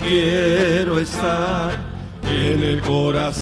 Quiero 0.00 0.98
estar 0.98 1.78
en 2.22 2.62
el 2.62 2.80
corazón. 2.80 3.41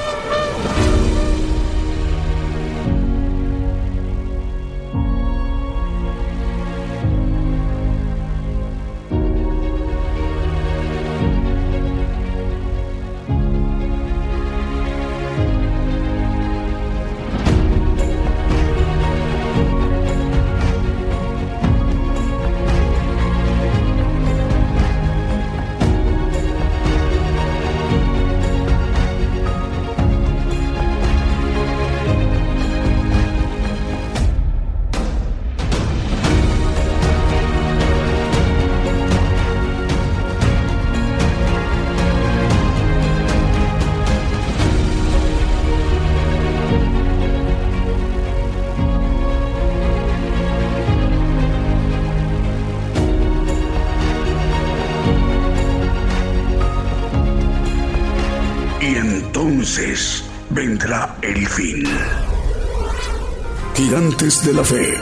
De 64.51 64.57
la 64.57 64.63
fe. 64.65 64.93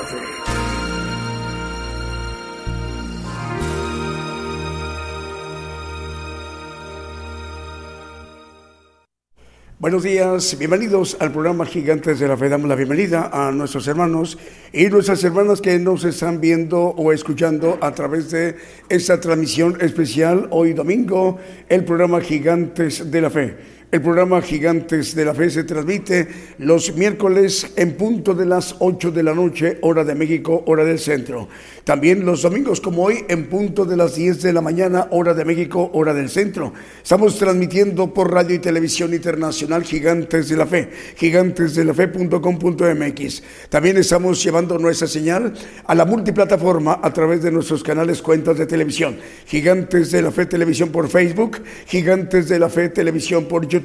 Buenos 9.80 10.04
días, 10.04 10.58
bienvenidos 10.60 11.18
al 11.20 11.32
programa 11.32 11.66
Gigantes 11.66 12.20
de 12.20 12.28
la 12.28 12.38
Fe. 12.38 12.50
Damos 12.50 12.68
la 12.68 12.76
bienvenida 12.76 13.30
a 13.32 13.52
nuestros 13.52 13.88
hermanos 13.88 14.38
y 14.74 14.88
nuestras 14.88 15.24
hermanas 15.24 15.62
que 15.62 15.80
nos 15.80 16.04
están 16.04 16.42
viendo 16.42 16.80
o 16.80 17.12
escuchando 17.12 17.80
a 17.82 17.92
través 17.94 18.30
de 18.30 18.58
esta 18.90 19.20
transmisión 19.20 19.78
especial 19.82 20.48
hoy 20.52 20.74
domingo, 20.74 21.40
el 21.70 21.86
programa 21.86 22.22
Gigantes 22.22 23.10
de 23.10 23.22
la 23.22 23.30
Fe. 23.30 23.79
El 23.92 24.04
programa 24.04 24.40
Gigantes 24.44 25.16
de 25.16 25.26
la 25.26 25.34
Fe 25.34 25.50
se 25.50 25.64
transmite 25.64 26.28
los 26.60 26.96
miércoles 26.96 27.72
en 27.76 27.98
punto 27.98 28.36
de 28.36 28.46
las 28.46 28.76
8 28.78 29.10
de 29.10 29.24
la 29.24 29.34
noche, 29.34 29.80
hora 29.82 30.04
de 30.04 30.14
México, 30.14 30.64
hora 30.68 30.86
del 30.86 31.00
centro. 31.00 31.48
También 31.86 32.24
los 32.24 32.44
domingos 32.44 32.82
como 32.82 33.06
hoy 33.06 33.26
en 33.28 33.50
punto 33.50 33.86
de 33.86 33.98
las 33.98 34.14
10 34.14 34.44
de 34.44 34.54
la 34.54 34.62
mañana, 34.62 35.08
hora 35.10 35.34
de 35.34 35.44
México, 35.44 35.90
hora 35.94 36.14
del 36.14 36.30
centro. 36.30 36.72
Estamos 37.02 37.40
transmitiendo 37.40 38.14
por 38.14 38.32
radio 38.32 38.58
y 38.58 38.60
televisión 38.60 39.12
internacional 39.12 39.84
Gigantes 39.84 40.50
de 40.50 40.58
la 40.58 40.68
Fe, 40.68 40.92
gigantesdelafe.com.mx. 41.16 43.44
También 43.70 43.98
estamos 43.98 44.44
llevando 44.44 44.78
nuestra 44.78 45.08
señal 45.08 45.52
a 45.88 45.96
la 45.96 46.06
multiplataforma 46.06 47.00
a 47.02 47.12
través 47.12 47.42
de 47.42 47.50
nuestros 47.50 47.82
canales 47.82 48.22
cuentas 48.22 48.56
de 48.56 48.68
televisión. 48.68 49.18
Gigantes 49.48 50.12
de 50.12 50.22
la 50.22 50.30
Fe 50.30 50.46
Televisión 50.46 50.90
por 50.90 51.10
Facebook, 51.10 51.64
Gigantes 51.88 52.50
de 52.50 52.60
la 52.60 52.70
Fe 52.70 52.90
Televisión 52.90 53.46
por 53.46 53.68
YouTube 53.68 53.79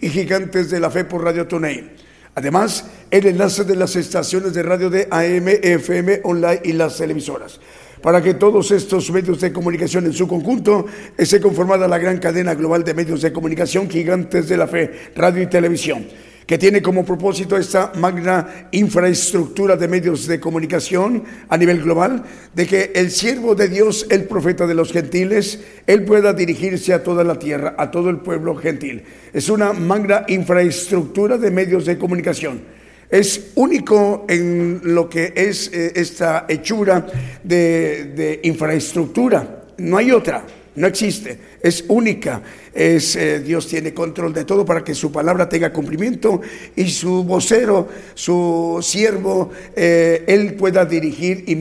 y 0.00 0.08
Gigantes 0.08 0.70
de 0.70 0.80
la 0.80 0.90
Fe 0.90 1.04
por 1.04 1.24
Radio 1.24 1.46
TuneIn. 1.46 1.90
Además, 2.34 2.86
el 3.10 3.26
enlace 3.26 3.64
de 3.64 3.76
las 3.76 3.94
estaciones 3.96 4.54
de 4.54 4.62
radio 4.62 4.88
de 4.88 5.06
AM, 5.10 5.48
FM, 5.48 6.20
online 6.24 6.60
y 6.64 6.72
las 6.72 6.96
televisoras. 6.96 7.60
Para 8.00 8.22
que 8.22 8.34
todos 8.34 8.70
estos 8.70 9.10
medios 9.10 9.40
de 9.40 9.52
comunicación 9.52 10.06
en 10.06 10.12
su 10.12 10.26
conjunto 10.26 10.86
esté 11.16 11.40
conformada 11.40 11.86
la 11.86 11.98
gran 11.98 12.18
cadena 12.18 12.54
global 12.54 12.82
de 12.82 12.94
medios 12.94 13.22
de 13.22 13.32
comunicación 13.32 13.88
Gigantes 13.88 14.48
de 14.48 14.56
la 14.56 14.66
Fe, 14.66 14.90
radio 15.14 15.42
y 15.42 15.46
televisión 15.46 16.06
que 16.46 16.58
tiene 16.58 16.82
como 16.82 17.04
propósito 17.04 17.56
esta 17.56 17.92
magna 17.96 18.68
infraestructura 18.72 19.76
de 19.76 19.88
medios 19.88 20.26
de 20.26 20.40
comunicación 20.40 21.24
a 21.48 21.56
nivel 21.56 21.82
global, 21.82 22.24
de 22.54 22.66
que 22.66 22.92
el 22.94 23.10
siervo 23.10 23.54
de 23.54 23.68
Dios, 23.68 24.06
el 24.10 24.24
profeta 24.24 24.66
de 24.66 24.74
los 24.74 24.92
gentiles, 24.92 25.60
él 25.86 26.04
pueda 26.04 26.32
dirigirse 26.32 26.92
a 26.92 27.02
toda 27.02 27.24
la 27.24 27.38
tierra, 27.38 27.74
a 27.78 27.90
todo 27.90 28.10
el 28.10 28.18
pueblo 28.18 28.56
gentil. 28.56 29.04
Es 29.32 29.48
una 29.48 29.72
magna 29.72 30.24
infraestructura 30.28 31.38
de 31.38 31.50
medios 31.50 31.86
de 31.86 31.98
comunicación. 31.98 32.62
Es 33.08 33.52
único 33.56 34.24
en 34.28 34.80
lo 34.82 35.08
que 35.08 35.34
es 35.36 35.70
eh, 35.72 35.92
esta 35.96 36.46
hechura 36.48 37.06
de, 37.42 38.12
de 38.16 38.40
infraestructura. 38.44 39.64
No 39.76 39.98
hay 39.98 40.12
otra. 40.12 40.44
No 40.74 40.86
existe, 40.86 41.38
es 41.62 41.84
única. 41.88 42.42
Es, 42.72 43.14
eh, 43.16 43.40
Dios 43.40 43.66
tiene 43.68 43.92
control 43.92 44.32
de 44.32 44.46
todo 44.46 44.64
para 44.64 44.82
que 44.82 44.94
su 44.94 45.12
palabra 45.12 45.46
tenga 45.46 45.74
cumplimiento 45.74 46.40
y 46.74 46.88
su 46.88 47.22
vocero, 47.24 47.88
su 48.14 48.78
siervo, 48.80 49.50
eh, 49.76 50.24
él 50.26 50.54
pueda 50.54 50.86
dirigir 50.86 51.44
y 51.46 51.52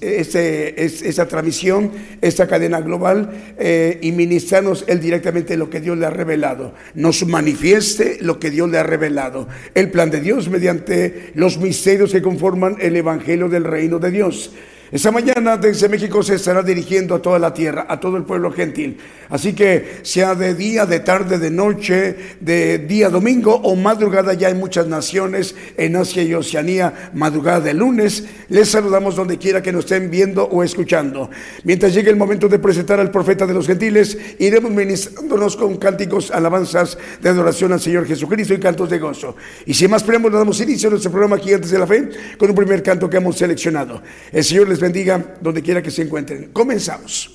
esa 0.00 1.28
transmisión, 1.28 1.92
esta 2.22 2.46
cadena 2.46 2.80
global 2.80 3.54
eh, 3.58 3.98
y 4.00 4.12
ministrarnos 4.12 4.86
él 4.88 5.00
directamente 5.00 5.58
lo 5.58 5.68
que 5.68 5.82
Dios 5.82 5.98
le 5.98 6.06
ha 6.06 6.10
revelado. 6.10 6.72
Nos 6.94 7.26
manifieste 7.26 8.16
lo 8.22 8.40
que 8.40 8.50
Dios 8.50 8.70
le 8.70 8.78
ha 8.78 8.82
revelado. 8.84 9.46
El 9.74 9.90
plan 9.90 10.10
de 10.10 10.22
Dios 10.22 10.48
mediante 10.48 11.32
los 11.34 11.58
misterios 11.58 12.12
que 12.12 12.22
conforman 12.22 12.78
el 12.80 12.96
Evangelio 12.96 13.50
del 13.50 13.64
Reino 13.64 13.98
de 13.98 14.10
Dios. 14.10 14.52
Esta 14.94 15.10
mañana 15.10 15.56
desde 15.56 15.88
México 15.88 16.22
se 16.22 16.36
estará 16.36 16.62
dirigiendo 16.62 17.16
a 17.16 17.18
toda 17.20 17.40
la 17.40 17.52
tierra, 17.52 17.84
a 17.88 17.98
todo 17.98 18.16
el 18.16 18.22
pueblo 18.22 18.52
gentil. 18.52 18.98
Así 19.28 19.52
que 19.52 19.98
sea 20.02 20.36
de 20.36 20.54
día, 20.54 20.86
de 20.86 21.00
tarde, 21.00 21.38
de 21.38 21.50
noche, 21.50 22.14
de 22.38 22.78
día 22.78 23.08
domingo 23.08 23.56
o 23.56 23.74
madrugada, 23.74 24.34
ya 24.34 24.46
hay 24.46 24.54
muchas 24.54 24.86
naciones 24.86 25.56
en 25.76 25.96
Asia 25.96 26.22
y 26.22 26.32
Oceanía, 26.32 27.10
madrugada 27.12 27.58
de 27.58 27.74
lunes. 27.74 28.24
Les 28.48 28.68
saludamos 28.68 29.16
donde 29.16 29.36
quiera 29.36 29.60
que 29.60 29.72
nos 29.72 29.86
estén 29.86 30.12
viendo 30.12 30.44
o 30.44 30.62
escuchando. 30.62 31.28
Mientras 31.64 31.92
llegue 31.92 32.10
el 32.10 32.16
momento 32.16 32.46
de 32.46 32.60
presentar 32.60 33.00
al 33.00 33.10
profeta 33.10 33.48
de 33.48 33.54
los 33.54 33.66
gentiles, 33.66 34.16
iremos 34.38 34.70
ministrándonos 34.70 35.56
con 35.56 35.76
cánticos, 35.76 36.30
alabanzas 36.30 36.96
de 37.20 37.30
adoración 37.30 37.72
al 37.72 37.80
Señor 37.80 38.06
Jesucristo 38.06 38.54
y 38.54 38.60
cantos 38.60 38.88
de 38.90 39.00
gozo. 39.00 39.34
Y 39.66 39.74
sin 39.74 39.90
más 39.90 40.04
preámbulos, 40.04 40.38
damos 40.38 40.60
inicio 40.60 40.86
a 40.86 40.90
nuestro 40.90 41.10
programa 41.10 41.34
aquí 41.34 41.52
antes 41.52 41.72
de 41.72 41.80
la 41.80 41.86
fe 41.88 42.10
con 42.38 42.48
un 42.48 42.54
primer 42.54 42.80
canto 42.80 43.10
que 43.10 43.16
hemos 43.16 43.36
seleccionado. 43.36 44.00
El 44.30 44.44
Señor 44.44 44.68
les 44.68 44.83
bendiga 44.84 45.36
donde 45.40 45.62
quiera 45.62 45.82
que 45.82 45.90
se 45.90 46.02
encuentren. 46.02 46.52
Comenzamos. 46.52 47.30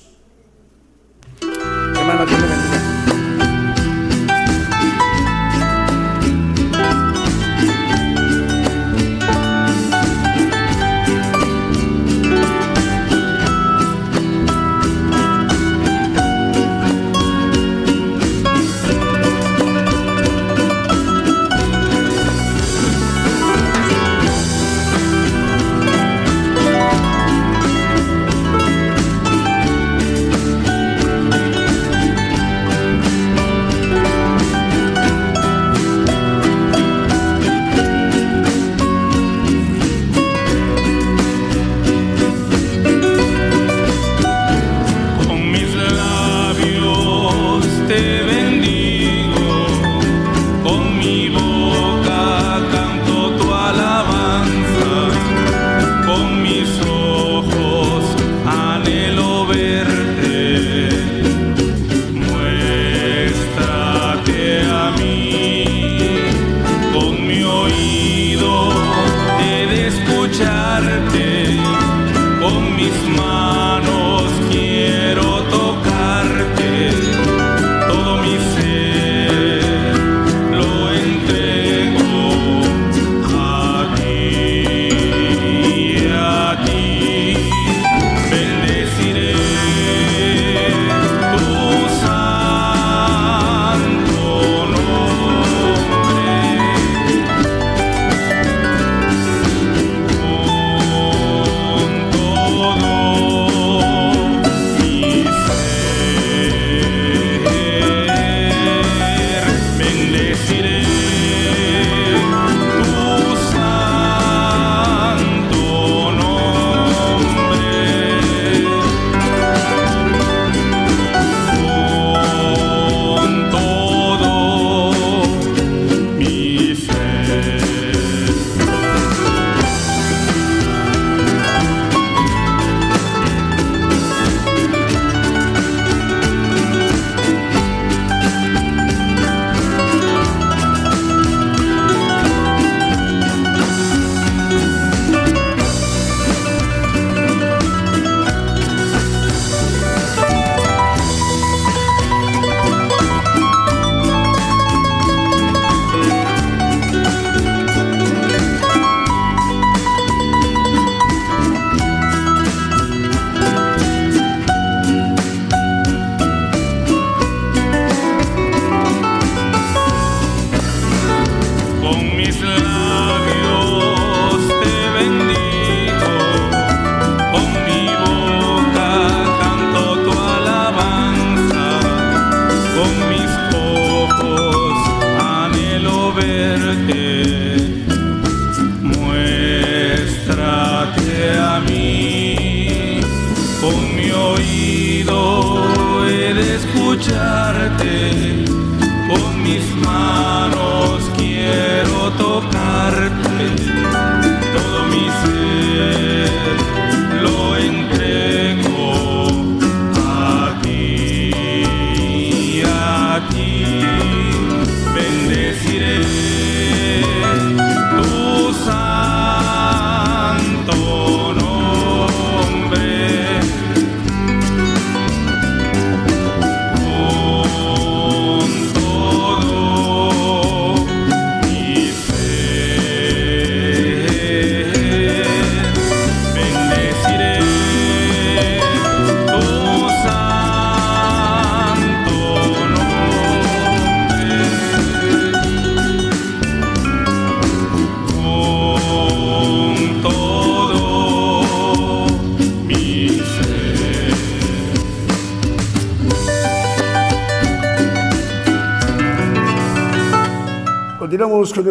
Hermana, 1.42 2.24
Dios 2.24 2.40
bendiga. 2.40 2.89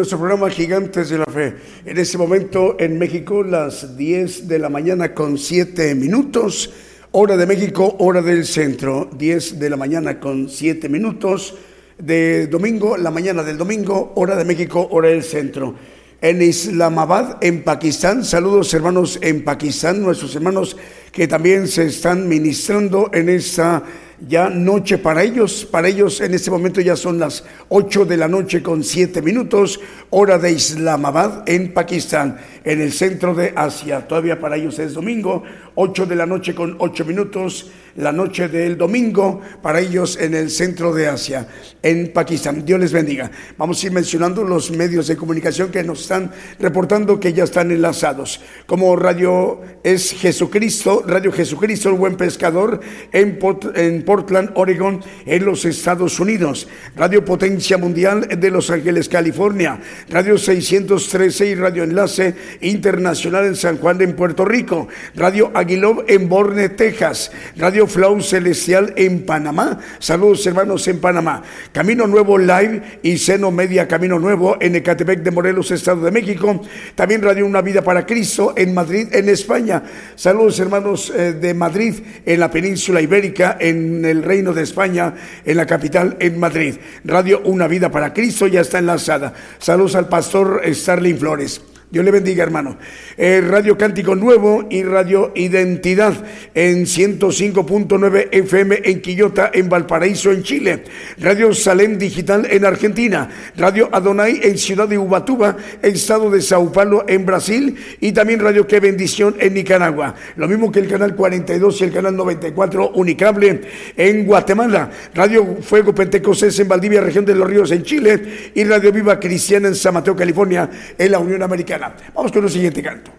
Nuestro 0.00 0.16
programa 0.16 0.48
Gigantes 0.48 1.10
de 1.10 1.18
la 1.18 1.26
Fe. 1.26 1.54
En 1.84 1.98
este 1.98 2.16
momento 2.16 2.76
en 2.78 2.98
México 2.98 3.42
las 3.42 3.98
10 3.98 4.48
de 4.48 4.58
la 4.58 4.70
mañana 4.70 5.12
con 5.12 5.36
7 5.36 5.94
minutos. 5.94 6.72
Hora 7.12 7.36
de 7.36 7.44
México, 7.44 7.96
hora 7.98 8.22
del 8.22 8.46
centro. 8.46 9.10
10 9.14 9.58
de 9.58 9.68
la 9.68 9.76
mañana 9.76 10.18
con 10.18 10.48
7 10.48 10.88
minutos. 10.88 11.54
De 11.98 12.46
domingo, 12.46 12.96
la 12.96 13.10
mañana 13.10 13.42
del 13.42 13.58
domingo, 13.58 14.14
hora 14.16 14.36
de 14.36 14.46
México, 14.46 14.88
hora 14.90 15.10
del 15.10 15.22
centro. 15.22 15.74
En 16.22 16.40
Islamabad, 16.40 17.36
en 17.42 17.62
Pakistán, 17.62 18.24
saludos 18.24 18.72
hermanos 18.72 19.18
en 19.20 19.44
Pakistán, 19.44 20.00
nuestros 20.00 20.34
hermanos 20.34 20.78
que 21.12 21.28
también 21.28 21.68
se 21.68 21.86
están 21.86 22.26
ministrando 22.26 23.10
en 23.12 23.28
esta 23.28 23.82
ya 24.28 24.48
noche 24.48 24.98
para 24.98 25.22
ellos. 25.22 25.66
Para 25.70 25.88
ellos 25.88 26.20
en 26.20 26.34
este 26.34 26.50
momento 26.50 26.80
ya 26.80 26.96
son 26.96 27.18
las 27.18 27.44
8 27.68 28.04
de 28.04 28.16
la 28.16 28.28
noche 28.28 28.62
con 28.62 28.84
7 28.84 29.22
minutos, 29.22 29.80
hora 30.10 30.38
de 30.38 30.52
Islamabad 30.52 31.48
en 31.48 31.72
Pakistán, 31.72 32.38
en 32.64 32.80
el 32.80 32.92
centro 32.92 33.34
de 33.34 33.52
Asia. 33.56 34.06
Todavía 34.06 34.40
para 34.40 34.56
ellos 34.56 34.78
es 34.78 34.94
domingo, 34.94 35.42
8 35.74 36.06
de 36.06 36.16
la 36.16 36.26
noche 36.26 36.54
con 36.54 36.76
8 36.78 37.04
minutos 37.04 37.70
la 37.96 38.12
noche 38.12 38.48
del 38.48 38.76
domingo 38.76 39.40
para 39.62 39.80
ellos 39.80 40.16
en 40.20 40.34
el 40.34 40.50
centro 40.50 40.94
de 40.94 41.08
Asia, 41.08 41.48
en 41.82 42.12
Pakistán. 42.12 42.64
Dios 42.64 42.80
les 42.80 42.92
bendiga. 42.92 43.30
Vamos 43.56 43.82
a 43.82 43.86
ir 43.86 43.92
mencionando 43.92 44.44
los 44.44 44.70
medios 44.70 45.06
de 45.06 45.16
comunicación 45.16 45.70
que 45.70 45.82
nos 45.82 46.02
están 46.02 46.30
reportando 46.58 47.18
que 47.18 47.32
ya 47.32 47.44
están 47.44 47.70
enlazados. 47.70 48.40
Como 48.66 48.96
Radio 48.96 49.60
es 49.82 50.12
Jesucristo, 50.12 51.04
Radio 51.06 51.32
Jesucristo, 51.32 51.88
el 51.88 51.96
buen 51.96 52.16
pescador, 52.16 52.80
en, 53.12 53.38
en 53.74 54.04
Portland, 54.04 54.50
Oregon, 54.54 55.00
en 55.26 55.44
los 55.44 55.64
Estados 55.64 56.20
Unidos. 56.20 56.68
Radio 56.96 57.24
Potencia 57.24 57.78
Mundial 57.78 58.28
de 58.38 58.50
Los 58.50 58.70
Ángeles, 58.70 59.08
California. 59.08 59.80
Radio 60.08 60.38
613 60.38 61.46
y 61.46 61.54
Radio 61.54 61.84
Enlace 61.84 62.34
Internacional 62.60 63.46
en 63.46 63.56
San 63.56 63.78
Juan, 63.78 64.00
en 64.00 64.14
Puerto 64.14 64.44
Rico. 64.44 64.88
Radio 65.14 65.50
Aguilov 65.60 66.04
en 66.08 66.28
Borne, 66.28 66.70
Texas. 66.70 67.30
Radio 67.56 67.86
Flow 67.86 68.20
Celestial 68.20 68.94
en 68.96 69.24
Panamá. 69.26 69.78
Saludos 69.98 70.46
hermanos 70.46 70.88
en 70.88 70.98
Panamá. 70.98 71.42
Camino 71.72 72.06
Nuevo 72.06 72.38
Live 72.38 73.00
y 73.02 73.18
Seno 73.18 73.50
Media 73.50 73.86
Camino 73.86 74.18
Nuevo 74.18 74.56
en 74.60 74.76
Ecatepec 74.76 75.22
de 75.22 75.30
Morelos, 75.30 75.70
Estado 75.70 76.02
de 76.02 76.10
México. 76.10 76.62
También 76.94 77.22
Radio 77.22 77.46
Una 77.46 77.60
Vida 77.60 77.82
para 77.82 78.06
Cristo 78.06 78.54
en 78.56 78.74
Madrid, 78.74 79.08
en 79.12 79.28
España. 79.28 79.82
Saludos 80.16 80.58
hermanos 80.60 81.12
eh, 81.14 81.34
de 81.34 81.54
Madrid, 81.54 81.94
en 82.24 82.40
la 82.40 82.50
península 82.50 83.00
ibérica, 83.00 83.56
en 83.60 84.04
el 84.04 84.22
Reino 84.22 84.52
de 84.52 84.62
España, 84.62 85.14
en 85.44 85.56
la 85.56 85.66
capital, 85.66 86.16
en 86.20 86.40
Madrid. 86.40 86.76
Radio 87.04 87.42
Una 87.44 87.68
Vida 87.68 87.90
para 87.90 88.12
Cristo 88.12 88.46
ya 88.46 88.62
está 88.62 88.78
enlazada. 88.78 89.34
Saludos 89.58 89.94
al 89.94 90.08
pastor 90.08 90.62
Starling 90.64 91.18
Flores. 91.18 91.60
Dios 91.90 92.04
le 92.04 92.12
bendiga, 92.12 92.44
hermano. 92.44 92.76
Eh, 93.16 93.40
Radio 93.40 93.76
Cántico 93.76 94.14
Nuevo 94.14 94.64
y 94.70 94.84
Radio 94.84 95.32
Identidad 95.34 96.14
en 96.54 96.86
105.9 96.86 98.28
FM 98.30 98.82
en 98.84 99.02
Quillota, 99.02 99.50
en 99.52 99.68
Valparaíso, 99.68 100.30
en 100.30 100.44
Chile. 100.44 100.84
Radio 101.18 101.52
Salem 101.52 101.98
Digital 101.98 102.46
en 102.48 102.64
Argentina. 102.64 103.28
Radio 103.56 103.88
Adonai 103.90 104.38
en 104.40 104.56
Ciudad 104.56 104.86
de 104.86 104.98
Ubatuba, 104.98 105.56
Estado 105.82 106.30
de 106.30 106.40
Sao 106.40 106.70
Paulo, 106.70 107.04
en 107.08 107.26
Brasil. 107.26 107.74
Y 107.98 108.12
también 108.12 108.38
Radio 108.38 108.68
Qué 108.68 108.78
Bendición 108.78 109.34
en 109.40 109.54
Nicaragua. 109.54 110.14
Lo 110.36 110.46
mismo 110.46 110.70
que 110.70 110.78
el 110.78 110.86
canal 110.86 111.16
42 111.16 111.80
y 111.80 111.84
el 111.84 111.92
canal 111.92 112.14
94 112.14 112.92
Unicable 112.94 113.62
en 113.96 114.26
Guatemala. 114.26 114.92
Radio 115.12 115.56
Fuego 115.60 115.92
Pentecostés 115.92 116.56
en 116.60 116.68
Valdivia, 116.68 117.00
región 117.00 117.24
de 117.24 117.34
los 117.34 117.50
Ríos, 117.50 117.72
en 117.72 117.82
Chile. 117.82 118.52
Y 118.54 118.62
Radio 118.62 118.92
Viva 118.92 119.18
Cristiana 119.18 119.66
en 119.66 119.74
San 119.74 119.94
Mateo, 119.94 120.14
California, 120.14 120.70
en 120.96 121.10
la 121.10 121.18
Unión 121.18 121.42
Americana. 121.42 121.79
Vamos 122.14 122.32
con 122.32 122.44
el 122.44 122.50
siguiente 122.50 122.82
canto. 122.82 123.10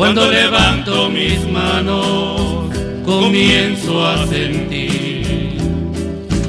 Cuando 0.00 0.30
levanto 0.30 1.10
mis 1.10 1.46
manos, 1.46 2.74
comienzo 3.04 4.06
a 4.06 4.26
sentir 4.28 5.58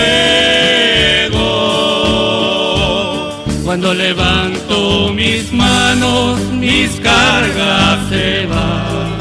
Cuando 3.65 3.95
levanto 3.95 5.11
mis 5.15 5.51
manos, 5.51 6.39
mis 6.53 6.91
cargas 7.01 8.07
se 8.11 8.45
van. 8.45 9.17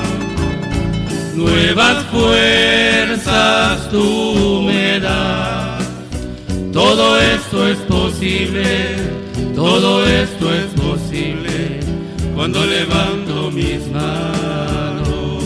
Nuevas 1.34 2.04
fuerzas 2.12 3.90
tú 3.90 4.64
me 4.66 5.00
das 5.00 5.82
todo 6.74 7.18
esto 7.18 7.66
es 7.70 7.78
posible, 7.78 8.66
todo 9.56 10.06
esto 10.06 10.54
es 10.54 10.66
posible 10.82 11.80
cuando 12.36 12.66
levanto 12.66 13.23
mis 13.54 13.88
manos. 13.92 15.44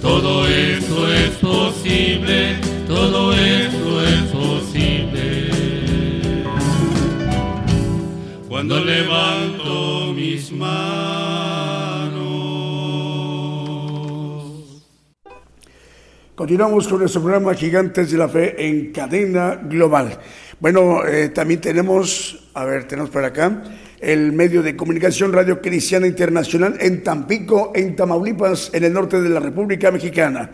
Todo 0.00 0.46
esto 0.48 1.12
es 1.12 1.30
posible, 1.36 2.56
todo 2.86 3.32
esto 3.32 4.02
es 4.02 4.22
posible. 4.24 5.50
Cuando 8.48 8.84
levanto 8.84 10.12
mis 10.14 10.50
manos. 10.50 10.90
Continuamos 16.34 16.88
con 16.88 17.00
nuestro 17.00 17.20
programa 17.22 17.54
Gigantes 17.54 18.10
de 18.10 18.18
la 18.18 18.28
Fe 18.28 18.66
en 18.66 18.92
cadena 18.92 19.56
global. 19.56 20.18
Bueno, 20.58 21.04
eh, 21.06 21.28
también 21.28 21.60
tenemos, 21.60 22.50
a 22.54 22.64
ver, 22.64 22.88
tenemos 22.88 23.10
por 23.10 23.24
acá 23.24 23.62
el 24.00 24.32
medio 24.32 24.62
de 24.62 24.76
comunicación 24.76 25.32
Radio 25.32 25.60
Cristiana 25.60 26.06
Internacional 26.06 26.76
en 26.80 27.02
Tampico, 27.02 27.72
en 27.74 27.94
Tamaulipas, 27.94 28.70
en 28.72 28.84
el 28.84 28.92
norte 28.92 29.20
de 29.20 29.28
la 29.28 29.40
República 29.40 29.90
Mexicana. 29.90 30.50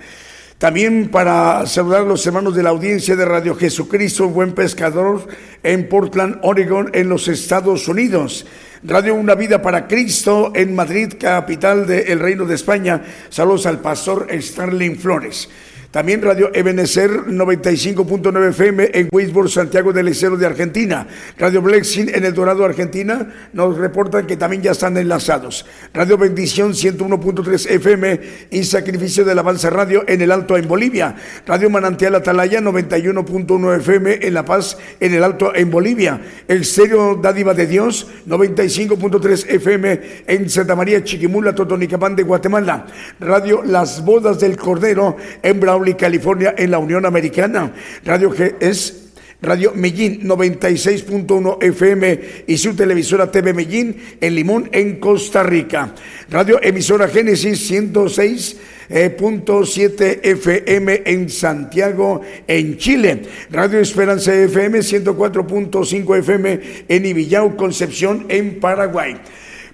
También 0.59 1.11
para 1.11 1.67
saludar 1.67 2.03
a 2.03 2.07
los 2.07 2.27
hermanos 2.27 2.57
de 2.57 2.63
la 2.63 2.71
audiencia 2.71 3.15
de 3.15 3.27
Radio 3.27 3.55
Jesucristo, 3.55 4.29
Buen 4.29 4.53
Pescador, 4.53 5.29
en 5.63 5.89
Portland, 5.89 6.39
Oregon, 6.43 6.91
en 6.95 7.09
los 7.11 7.29
Estados 7.29 7.87
Unidos. 7.89 8.47
Radio 8.83 9.15
Una 9.15 9.35
Vida 9.35 9.61
para 9.61 9.87
Cristo 9.87 10.53
en 10.55 10.75
Madrid, 10.75 11.15
capital 11.21 11.87
del 11.87 12.19
Reino 12.21 12.47
de 12.47 12.55
España. 12.55 13.03
Saludos 13.29 13.67
al 13.67 13.81
pastor 13.81 14.29
Starling 14.31 14.97
Flores. 14.97 15.49
También 15.97 16.21
Radio 16.21 16.51
Ebenecer 16.53 17.11
95.9 17.11 18.51
FM 18.51 18.91
en 18.93 19.09
Weisburg, 19.11 19.49
Santiago 19.49 19.95
del 19.95 20.09
Estero 20.09 20.37
de 20.37 20.45
Argentina. 20.45 21.07
Radio 21.39 21.63
Blexing 21.63 22.11
en 22.15 22.23
El 22.27 22.35
Dorado, 22.35 22.67
Argentina. 22.67 23.33
Nos 23.55 23.79
reportan 23.79 24.27
que 24.27 24.37
también 24.37 24.61
ya 24.61 24.73
están 24.73 24.99
enlazados. 24.99 25.65
Radio 25.95 26.19
Bendición 26.19 26.75
101.3 26.75 27.71
FM 27.71 28.21
y 28.51 28.65
Sacrificio 28.65 29.25
de 29.25 29.35
la 29.35 29.41
Avanza 29.41 29.71
Radio 29.71 30.05
en 30.07 30.21
El 30.21 30.33
Alto 30.33 30.59
en 30.59 30.69
Bolivia. 30.69 31.17
Radio 31.47 31.71
Manantial 31.71 32.15
Atalaya 32.15 32.61
91.1 32.61 33.77
FM 33.79 34.19
en 34.21 34.35
La 34.35 34.45
Paz 34.45 34.77
en 35.01 35.15
El 35.15 35.25
Alto 35.25 35.55
en 35.55 35.71
Bolivia. 35.71 36.21
El 36.47 36.67
Serio 36.67 37.19
Dádiva 37.23 37.55
de 37.55 37.67
Dios 37.67 38.07
95.3 38.29 39.47
FM 39.49 40.01
en 40.27 40.51
Santa 40.51 40.77
María 40.77 41.03
Chiquimula, 41.03 41.55
Totonicapán 41.55 42.15
de 42.15 42.23
Guatemala. 42.23 42.85
Radio 43.19 43.63
Las 43.65 44.05
Bodas 44.05 44.39
del 44.39 44.59
Cordero 44.59 45.17
en 45.43 45.59
California, 45.95 46.55
en 46.57 46.71
la 46.71 46.79
Unión 46.79 47.07
Americana. 47.07 47.73
Radio 48.05 48.31
G 48.31 48.55
es 48.61 49.07
Radio 49.43 49.73
Medellín 49.75 50.27
96.1 50.27 51.63
FM 51.63 52.21
y 52.47 52.57
su 52.57 52.75
televisora 52.75 53.31
TV 53.31 53.53
Medellín 53.53 53.95
en 54.21 54.35
Limón, 54.35 54.71
en 54.73 54.99
Costa 54.99 55.43
Rica. 55.43 55.93
Radio 56.31 56.59
Emisora 56.63 57.07
Génesis 57.07 57.71
106.7 57.71 60.21
FM 60.23 61.03
en 61.05 61.29
Santiago, 61.29 62.23
en 62.49 62.79
Chile. 62.79 63.25
Radio 63.51 63.79
Esperanza 63.79 64.35
FM 64.35 64.79
104.5 64.79 66.19
FM 66.19 66.61
en 66.89 67.05
Ibillau, 67.05 67.57
Concepción, 67.57 68.25
en 68.31 68.59
Paraguay. 68.59 69.19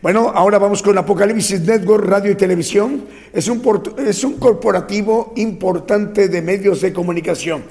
Bueno, 0.02 0.32
ahora 0.34 0.58
vamos 0.58 0.82
con 0.82 0.98
Apocalipsis 0.98 1.60
Network 1.60 2.04
Radio 2.04 2.32
y 2.32 2.34
Televisión. 2.34 3.04
Es 3.32 3.46
un, 3.46 3.62
es 4.04 4.24
un 4.24 4.36
corporativo 4.36 5.32
importante 5.36 6.26
de 6.26 6.42
medios 6.42 6.80
de 6.80 6.92
comunicación. 6.92 7.62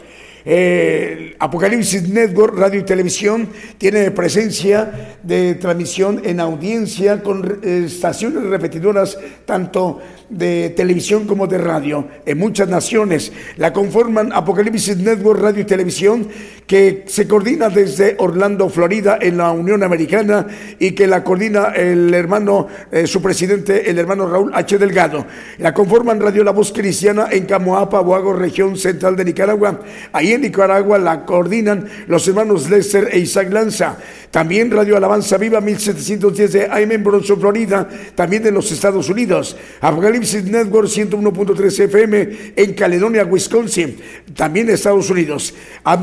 Eh, 0.46 1.36
Apocalipsis 1.38 2.08
Network, 2.08 2.58
radio 2.58 2.80
y 2.80 2.84
televisión, 2.84 3.50
tiene 3.78 4.12
presencia 4.12 5.18
de 5.22 5.56
transmisión 5.56 6.22
en 6.24 6.40
audiencia 6.40 7.22
con 7.22 7.60
eh, 7.62 7.84
estaciones 7.86 8.44
repetidoras 8.44 9.18
tanto 9.44 10.00
de 10.32 10.74
televisión 10.76 11.28
como 11.28 11.46
de 11.46 11.58
radio 11.58 12.08
en 12.26 12.38
muchas 12.38 12.68
naciones. 12.68 13.32
La 13.58 13.74
conforman 13.74 14.32
Apocalipsis 14.34 14.98
Network 14.98 15.42
Radio 15.42 15.62
y 15.62 15.66
Televisión, 15.66 16.28
que 16.66 17.04
se 17.08 17.28
coordina 17.28 17.70
desde 17.70 18.16
Orlando, 18.18 18.70
Florida, 18.70 19.20
en 19.22 19.38
la 19.38 19.52
Unión 19.52 19.84
Americana 19.84 20.48
y 20.80 20.92
que 20.92 21.06
la 21.06 21.24
coordina 21.24 21.74
el 21.76 22.14
hermano, 22.14 22.68
eh, 22.92 23.06
su 23.08 23.22
presidente, 23.22 23.90
el 23.90 24.00
hermano 24.00 24.28
Raúl 24.28 24.52
H. 24.54 24.78
Delgado. 24.78 25.26
La 25.58 25.74
conforman 25.74 26.22
Radio 26.22 26.44
La 26.44 26.52
Voz 26.52 26.72
Cristiana 26.72 27.28
en 27.30 27.46
Camoapa, 27.46 28.00
Boago, 28.00 28.34
región 28.34 28.78
central 28.78 29.18
de 29.18 29.26
Nicaragua. 29.26 29.82
Ahí 30.14 30.32
en 30.32 30.42
Nicaragua 30.42 30.98
la 30.98 31.26
coordinan 31.26 31.88
los 32.08 32.28
hermanos 32.28 32.70
Lester 32.70 33.10
e 33.12 33.20
Isaac 33.20 33.52
Lanza. 33.52 33.98
También 34.32 34.72
Radio 34.72 34.96
Alabanza 34.96 35.38
Viva 35.38 35.60
1710 35.60 36.54
de 36.54 36.66
AM 36.72 36.90
en 36.94 37.04
Bronzo, 37.04 37.36
Florida, 37.36 37.88
también 38.16 38.42
de 38.42 38.52
los 38.52 38.72
Estados 38.72 39.10
Unidos. 39.10 39.58
Apocalipsis 39.82 40.46
Network 40.46 40.88
101.3 40.88 41.84
FM 41.84 42.54
en 42.56 42.74
Caledonia, 42.74 43.26
Wisconsin, 43.26 43.98
también 44.34 44.68
de 44.68 44.74
Estados 44.74 45.10
Unidos. 45.10 45.54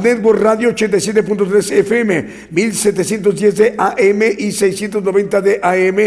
Network 0.03 0.43
Radio 0.43 0.69
87.3 0.75 1.73
FM 1.79 2.29
1710 2.51 3.57
de 3.57 3.75
AM 3.79 4.23
y 4.39 4.53
690 4.53 5.41
de 5.41 5.61
AM 5.63 5.99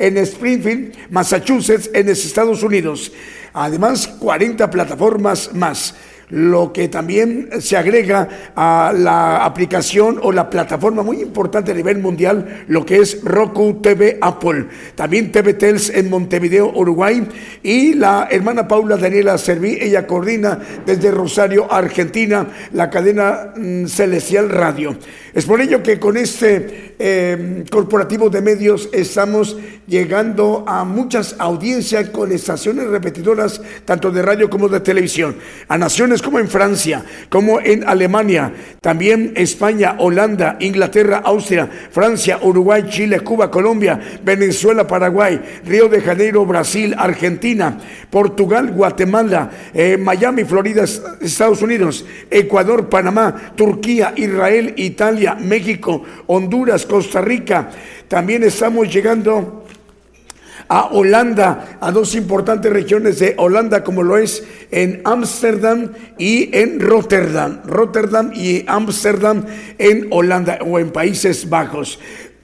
en 0.00 0.16
Springfield, 0.18 0.94
Massachusetts, 1.10 1.90
en 1.94 2.08
los 2.08 2.24
Estados 2.24 2.60
Unidos. 2.64 3.12
Además, 3.52 4.08
40 4.08 4.68
plataformas 4.68 5.54
más 5.54 5.94
lo 6.30 6.72
que 6.72 6.88
también 6.88 7.48
se 7.60 7.76
agrega 7.76 8.28
a 8.54 8.92
la 8.96 9.44
aplicación 9.44 10.18
o 10.22 10.32
la 10.32 10.50
plataforma 10.50 11.02
muy 11.02 11.20
importante 11.20 11.72
a 11.72 11.74
nivel 11.74 11.98
mundial, 11.98 12.64
lo 12.68 12.84
que 12.84 12.98
es 12.98 13.22
Roku 13.22 13.80
TV 13.80 14.18
Apple, 14.20 14.66
también 14.94 15.32
TV 15.32 15.54
Tels 15.54 15.90
en 15.90 16.10
Montevideo, 16.10 16.72
Uruguay, 16.74 17.26
y 17.62 17.94
la 17.94 18.28
hermana 18.30 18.68
Paula 18.68 18.96
Daniela 18.96 19.38
Serví, 19.38 19.78
ella 19.80 20.06
coordina 20.06 20.58
desde 20.84 21.10
Rosario, 21.10 21.72
Argentina, 21.72 22.46
la 22.72 22.90
cadena 22.90 23.52
mm, 23.56 23.86
Celestial 23.86 24.50
Radio. 24.50 24.96
Es 25.38 25.46
por 25.46 25.60
ello 25.60 25.84
que 25.84 26.00
con 26.00 26.16
este 26.16 26.96
eh, 26.98 27.64
corporativo 27.70 28.28
de 28.28 28.40
medios 28.40 28.88
estamos 28.92 29.56
llegando 29.86 30.64
a 30.66 30.82
muchas 30.82 31.36
audiencias 31.38 32.08
con 32.08 32.32
estaciones 32.32 32.88
repetidoras, 32.88 33.62
tanto 33.84 34.10
de 34.10 34.20
radio 34.20 34.50
como 34.50 34.68
de 34.68 34.80
televisión, 34.80 35.36
a 35.68 35.78
naciones 35.78 36.22
como 36.22 36.40
en 36.40 36.48
Francia, 36.48 37.04
como 37.30 37.60
en 37.60 37.88
Alemania, 37.88 38.52
también 38.80 39.32
España, 39.36 39.94
Holanda, 40.00 40.56
Inglaterra, 40.58 41.22
Austria, 41.24 41.70
Francia, 41.92 42.40
Uruguay, 42.42 42.86
Chile, 42.88 43.20
Cuba, 43.20 43.48
Colombia, 43.48 44.00
Venezuela, 44.24 44.88
Paraguay, 44.88 45.40
Río 45.64 45.88
de 45.88 46.00
Janeiro, 46.00 46.44
Brasil, 46.46 46.96
Argentina, 46.98 47.78
Portugal, 48.10 48.72
Guatemala, 48.72 49.52
eh, 49.72 49.96
Miami, 49.96 50.42
Florida, 50.42 50.82
Estados 50.82 51.62
Unidos, 51.62 52.04
Ecuador, 52.28 52.88
Panamá, 52.88 53.52
Turquía, 53.54 54.12
Israel, 54.16 54.74
Italia, 54.76 55.27
México, 55.34 56.02
Honduras, 56.26 56.86
Costa 56.86 57.20
Rica. 57.20 57.70
También 58.08 58.42
estamos 58.42 58.92
llegando 58.92 59.64
a 60.68 60.88
Holanda, 60.92 61.78
a 61.80 61.90
dos 61.90 62.14
importantes 62.14 62.70
regiones 62.70 63.18
de 63.18 63.34
Holanda, 63.38 63.82
como 63.82 64.02
lo 64.02 64.18
es 64.18 64.44
en 64.70 65.00
Ámsterdam 65.04 65.92
y 66.18 66.54
en 66.56 66.80
Rotterdam. 66.80 67.62
Rotterdam 67.64 68.32
y 68.34 68.64
Ámsterdam 68.66 69.44
en 69.78 70.08
Holanda 70.10 70.58
o 70.66 70.78
en 70.78 70.90
Países 70.90 71.48
Bajos 71.48 71.98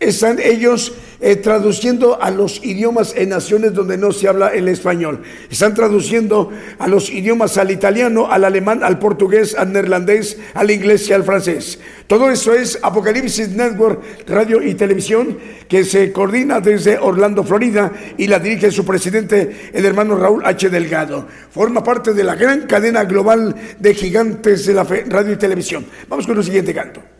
están 0.04 0.38
ellos 0.38 0.94
eh, 1.20 1.36
traduciendo 1.36 2.20
a 2.20 2.30
los 2.30 2.62
idiomas 2.64 3.14
en 3.16 3.30
naciones 3.30 3.72
donde 3.72 3.96
no 3.96 4.12
se 4.12 4.28
habla 4.28 4.48
el 4.48 4.68
español. 4.68 5.22
Están 5.50 5.72
traduciendo 5.72 6.50
a 6.78 6.86
los 6.86 7.08
idiomas 7.08 7.56
al 7.56 7.70
italiano, 7.70 8.30
al 8.30 8.44
alemán, 8.44 8.82
al 8.82 8.98
portugués, 8.98 9.54
al 9.54 9.72
neerlandés, 9.72 10.38
al 10.52 10.70
inglés 10.70 11.08
y 11.08 11.12
al 11.12 11.24
francés. 11.24 11.78
Todo 12.06 12.30
eso 12.30 12.52
es 12.52 12.78
Apocalipsis 12.82 13.50
Network, 13.50 14.02
radio 14.26 14.62
y 14.62 14.74
televisión, 14.74 15.38
que 15.68 15.84
se 15.84 16.12
coordina 16.12 16.60
desde 16.60 16.98
Orlando, 16.98 17.42
Florida, 17.42 17.90
y 18.18 18.26
la 18.26 18.38
dirige 18.38 18.70
su 18.70 18.84
presidente, 18.84 19.70
el 19.72 19.86
hermano 19.86 20.16
Raúl 20.16 20.44
H. 20.44 20.68
Delgado. 20.68 21.26
Forma 21.50 21.82
parte 21.82 22.12
de 22.12 22.24
la 22.24 22.34
gran 22.34 22.66
cadena 22.66 23.04
global 23.04 23.54
de 23.78 23.94
gigantes 23.94 24.66
de 24.66 24.74
la 24.74 24.84
radio 24.84 25.32
y 25.32 25.36
televisión. 25.36 25.86
Vamos 26.08 26.26
con 26.26 26.36
el 26.36 26.44
siguiente 26.44 26.74
canto. 26.74 27.13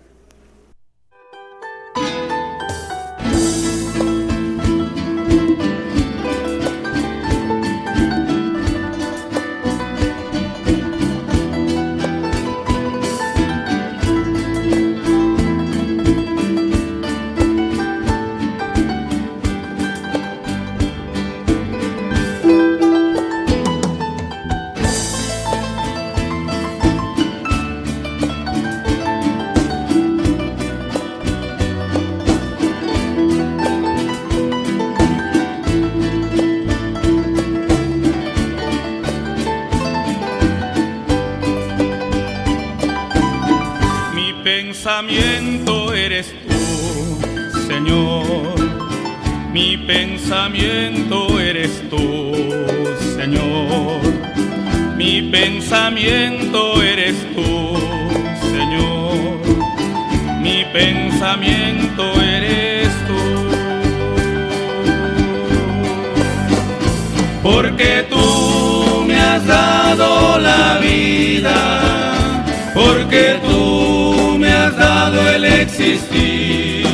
Porque 72.75 73.41
tú 73.47 74.37
me 74.39 74.53
has 74.53 74.77
dado 74.77 75.27
el 75.29 75.45
existir, 75.45 76.87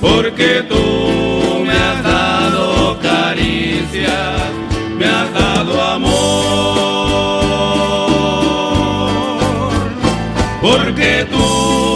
porque 0.00 0.64
tú 0.68 1.64
me 1.64 1.72
has 1.72 2.02
dado 2.02 2.98
amor, 5.82 6.14
porque 10.60 11.26
tú 11.30 11.93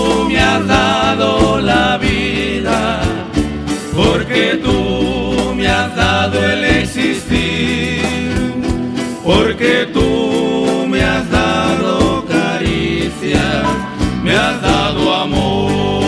amor. 15.32 16.07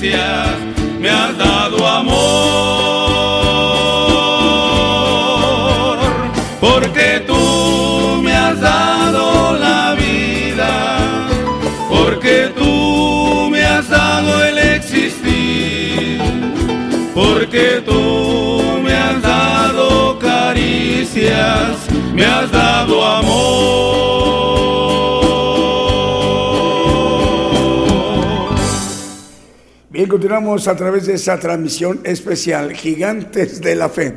me 0.00 1.08
has 1.10 1.36
dado 1.36 1.86
amor, 1.86 2.16
porque 6.60 7.22
tú 7.26 8.20
me 8.22 8.34
has 8.34 8.60
dado 8.60 9.56
la 9.58 9.94
vida, 9.94 10.98
porque 11.88 12.50
tú 12.56 13.48
me 13.50 13.64
has 13.64 13.88
dado 13.88 14.42
el 14.44 14.58
existir, 14.58 16.20
porque 17.14 17.82
tú 17.84 18.80
me 18.82 18.94
has 18.94 19.22
dado 19.22 20.18
caricias, 20.18 21.86
me 22.12 22.24
has 22.24 22.50
dado 22.50 23.04
amor. 23.04 23.91
Continuamos 30.06 30.68
a 30.68 30.76
través 30.76 31.06
de 31.06 31.14
esa 31.14 31.38
transmisión 31.38 32.00
especial, 32.04 32.72
Gigantes 32.72 33.60
de 33.60 33.74
la 33.76 33.88
Fe, 33.88 34.14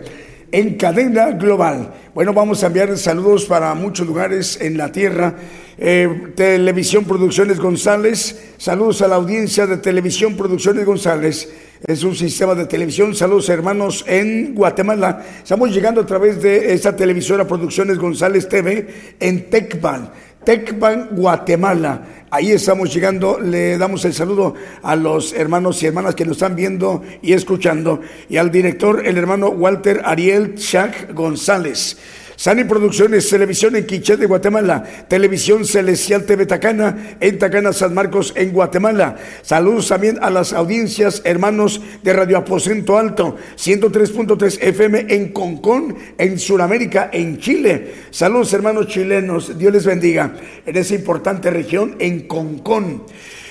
en 0.52 0.76
cadena 0.76 1.32
global. 1.32 1.94
Bueno, 2.14 2.34
vamos 2.34 2.64
a 2.64 2.68
enviar 2.68 2.98
saludos 2.98 3.46
para 3.46 3.74
muchos 3.76 4.08
lugares 4.08 4.58
en 4.62 4.78
la 4.78 4.92
tierra. 4.92 5.36
Eh, 5.78 6.32
Televisión 6.34 7.04
Producciones 7.04 7.60
González, 7.60 8.54
saludos 8.58 9.02
a 9.02 9.10
la 9.10 9.16
audiencia 9.16 9.68
de 9.68 9.78
Televisión 9.78 10.38
Producciones 10.38 10.86
González. 10.86 11.50
Es 11.86 12.04
un 12.04 12.16
sistema 12.16 12.56
de 12.56 12.66
televisión. 12.66 13.14
Saludos 13.14 13.50
hermanos 13.50 14.06
en 14.08 14.56
Guatemala. 14.56 15.26
Estamos 15.44 15.72
llegando 15.72 16.02
a 16.02 16.06
través 16.06 16.42
de 16.42 16.74
esta 16.74 16.96
televisora 16.96 17.46
Producciones 17.46 18.00
González 18.00 18.48
TV 18.48 18.88
en 19.20 19.50
Tecban. 19.50 20.10
Tecban, 20.46 21.10
Guatemala. 21.12 22.02
Ahí 22.30 22.52
estamos 22.52 22.94
llegando. 22.94 23.40
Le 23.40 23.78
damos 23.78 24.06
el 24.06 24.14
saludo 24.14 24.54
a 24.84 24.96
los 24.96 25.34
hermanos 25.34 25.82
y 25.82 25.88
hermanas 25.88 26.16
que 26.16 26.26
nos 26.26 26.38
están 26.38 26.56
viendo 26.56 27.02
y 27.22 27.34
escuchando. 27.34 28.02
Y 28.30 28.38
al 28.38 28.52
director, 28.52 29.06
el 29.06 29.18
hermano 29.18 29.50
Walter 29.50 30.02
Ariel 30.06 30.56
Chak 30.56 31.14
González. 31.14 31.98
Sani 32.36 32.66
Producciones, 32.66 33.30
Televisión 33.30 33.76
en 33.76 33.86
Quiché 33.86 34.18
de 34.18 34.26
Guatemala, 34.26 34.84
Televisión 35.08 35.66
Celestial 35.66 36.26
TV 36.26 36.46
Tacana, 36.46 37.18
en 37.20 37.40
Tacana 37.40 37.72
San 37.74 37.94
Marcos, 37.94 38.34
en 38.36 38.52
Guatemala. 38.52 39.16
Saludos 39.42 39.88
también 39.88 40.20
a 40.22 40.30
las 40.30 40.54
audiencias, 40.54 41.22
hermanos 41.24 41.82
de 42.04 42.14
Radio 42.14 42.38
Aposento 42.38 42.98
Alto, 42.98 43.38
103.3 43.58 44.60
FM 44.62 45.06
en 45.10 45.30
Concón, 45.30 45.96
en 46.18 46.38
Sudamérica, 46.38 47.10
en 47.12 47.40
Chile. 47.40 47.94
Saludos, 48.12 48.54
hermanos 48.54 48.88
chilenos, 48.88 49.58
Dios 49.58 49.74
les 49.74 49.86
bendiga 49.86 50.36
en 50.66 50.76
esa 50.76 50.96
importante 50.96 51.50
región, 51.50 51.96
en 52.00 52.28
Concón. 52.28 53.04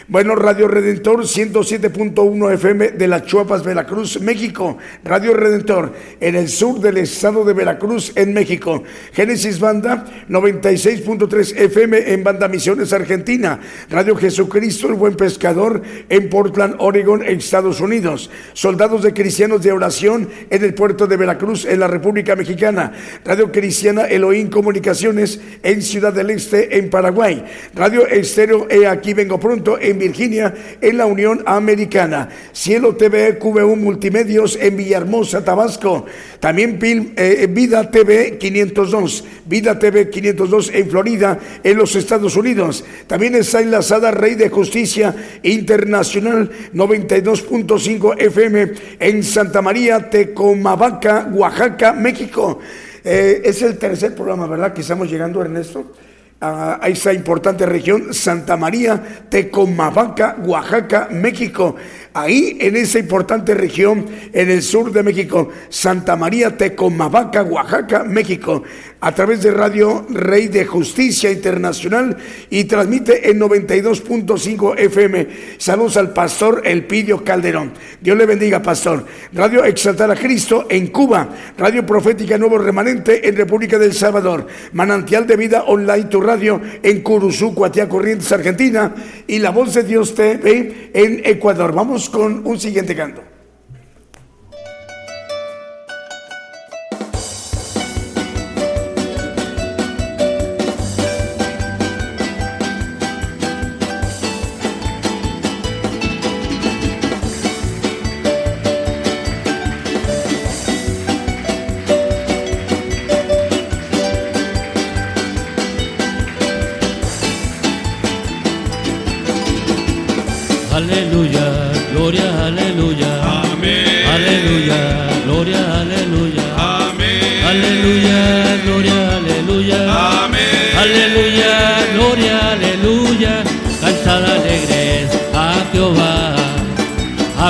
Bueno, 0.07 0.35
Radio 0.37 0.69
Redentor 0.69 1.23
107.1 1.23 2.53
FM 2.53 2.90
de 2.90 3.09
las 3.09 3.25
Chuapas, 3.25 3.64
Veracruz, 3.64 4.21
México. 4.21 4.77
Radio 5.03 5.33
Redentor 5.33 5.95
en 6.21 6.35
el 6.35 6.51
sur 6.51 6.79
del 6.79 6.99
estado 6.99 7.43
de 7.43 7.55
Veracruz, 7.55 8.12
en 8.14 8.35
México. 8.35 8.83
Génesis 9.14 9.59
Banda 9.59 10.05
96.3 10.29 11.57
FM 11.57 12.12
en 12.12 12.23
Banda 12.23 12.49
Misiones, 12.49 12.93
Argentina. 12.93 13.59
Radio 13.88 14.14
Jesucristo, 14.14 14.88
el 14.88 14.95
Buen 14.95 15.14
Pescador 15.14 15.81
en 16.11 16.29
Portland, 16.29 16.77
Oregon, 16.81 17.25
Estados 17.25 17.81
Unidos. 17.81 18.31
Soldados 18.53 19.03
de 19.05 19.14
Cristianos 19.14 19.62
de 19.62 19.73
Oración 19.73 20.29
en 20.51 20.64
el 20.64 20.75
puerto 20.75 21.07
de 21.07 21.17
Veracruz, 21.17 21.64
en 21.64 21.81
la 21.81 21.88
República 21.88 22.37
Mexicana. 22.37 22.93
Radio 23.25 23.51
Cristiana 23.51 24.03
Elohim 24.03 24.51
Comunicaciones 24.51 25.40
en 25.62 25.81
Ciudad 25.81 26.12
del 26.12 26.29
Este, 26.29 26.77
en 26.77 26.90
Paraguay. 26.90 27.43
Radio 27.75 28.07
Estéreo 28.07 28.67
E 28.69 28.87
Aquí 28.87 29.14
Vengo 29.14 29.40
Pronto 29.40 29.79
Virginia, 29.98 30.54
en 30.80 30.98
la 30.98 31.07
Unión 31.07 31.42
Americana. 31.46 32.28
Cielo 32.52 32.96
TV, 32.96 33.38
QV1 33.38 33.76
Multimedios 33.76 34.59
en 34.61 34.76
Villahermosa, 34.76 35.44
Tabasco. 35.44 36.07
También 36.40 36.78
eh, 37.16 37.48
Vida 37.50 37.90
TV 37.90 38.38
502, 38.38 39.24
Vida 39.46 39.78
TV 39.78 40.11
502 40.11 40.70
en 40.74 40.90
Florida, 40.90 41.38
en 41.62 41.76
los 41.76 41.94
Estados 41.96 42.37
Unidos. 42.37 42.85
También 43.07 43.35
está 43.35 43.61
enlazada 43.61 44.11
Rey 44.11 44.35
de 44.35 44.48
Justicia 44.48 45.14
Internacional 45.42 46.50
92.5 46.74 48.20
FM 48.20 48.72
en 49.00 49.22
Santa 49.22 49.62
María, 49.62 50.11
Tecomavaca, 50.11 51.30
Oaxaca, 51.33 51.92
México. 51.92 52.59
Eh, 53.04 53.42
es 53.44 53.61
el 53.62 53.76
tercer 53.76 54.14
programa, 54.14 54.46
¿verdad? 54.46 54.72
Que 54.72 54.80
estamos 54.80 55.11
llegando, 55.11 55.40
Ernesto 55.42 55.92
a, 56.40 56.81
esa 56.88 57.12
importante 57.12 57.66
región, 57.66 58.12
Santa 58.12 58.57
María, 58.57 59.03
Tecomavaca, 59.29 60.37
Oaxaca, 60.44 61.09
México. 61.11 61.77
Ahí, 62.12 62.59
en 62.61 62.77
esa 62.77 62.99
importante 62.99 63.55
región, 63.55 64.07
en 64.33 64.51
el 64.51 64.62
sur 64.62 64.92
de 64.92 65.03
México, 65.03 65.49
Santa 65.68 66.16
María, 66.16 66.57
Tecomavaca, 66.57 67.42
Oaxaca, 67.42 68.05
México 68.05 68.62
a 69.00 69.12
través 69.14 69.42
de 69.42 69.50
Radio 69.50 70.07
Rey 70.09 70.48
de 70.48 70.64
Justicia 70.64 71.30
Internacional 71.30 72.16
y 72.48 72.64
transmite 72.64 73.30
en 73.30 73.40
92.5 73.40 74.78
FM. 74.78 75.28
Saludos 75.59 75.96
al 75.96 76.12
pastor 76.12 76.62
Elpidio 76.64 77.22
Calderón. 77.22 77.72
Dios 78.00 78.16
le 78.16 78.26
bendiga, 78.26 78.62
pastor. 78.62 79.04
Radio 79.33 79.64
Exaltar 79.64 80.11
a 80.11 80.16
Cristo 80.16 80.66
en 80.70 80.87
Cuba. 80.87 81.28
Radio 81.59 81.85
Profética 81.85 82.38
Nuevo 82.38 82.59
Remanente 82.59 83.28
en 83.28 83.37
República 83.37 83.78
del 83.78 83.92
Salvador. 83.92 84.46
Manantial 84.72 85.26
de 85.26 85.37
Vida 85.37 85.64
Online, 85.64 86.04
tu 86.04 86.20
radio 86.20 86.61
en 86.83 87.02
Curuzú, 87.02 87.54
Cuatia 87.54 87.88
Corrientes, 87.88 88.30
Argentina. 88.33 88.94
Y 89.26 89.38
La 89.38 89.50
Voz 89.50 89.74
de 89.74 89.83
Dios 89.83 90.14
TV 90.14 90.90
en 90.94 91.20
Ecuador. 91.24 91.74
Vamos 91.74 92.09
con 92.09 92.46
un 92.46 92.59
siguiente 92.59 92.94
canto. 92.94 93.34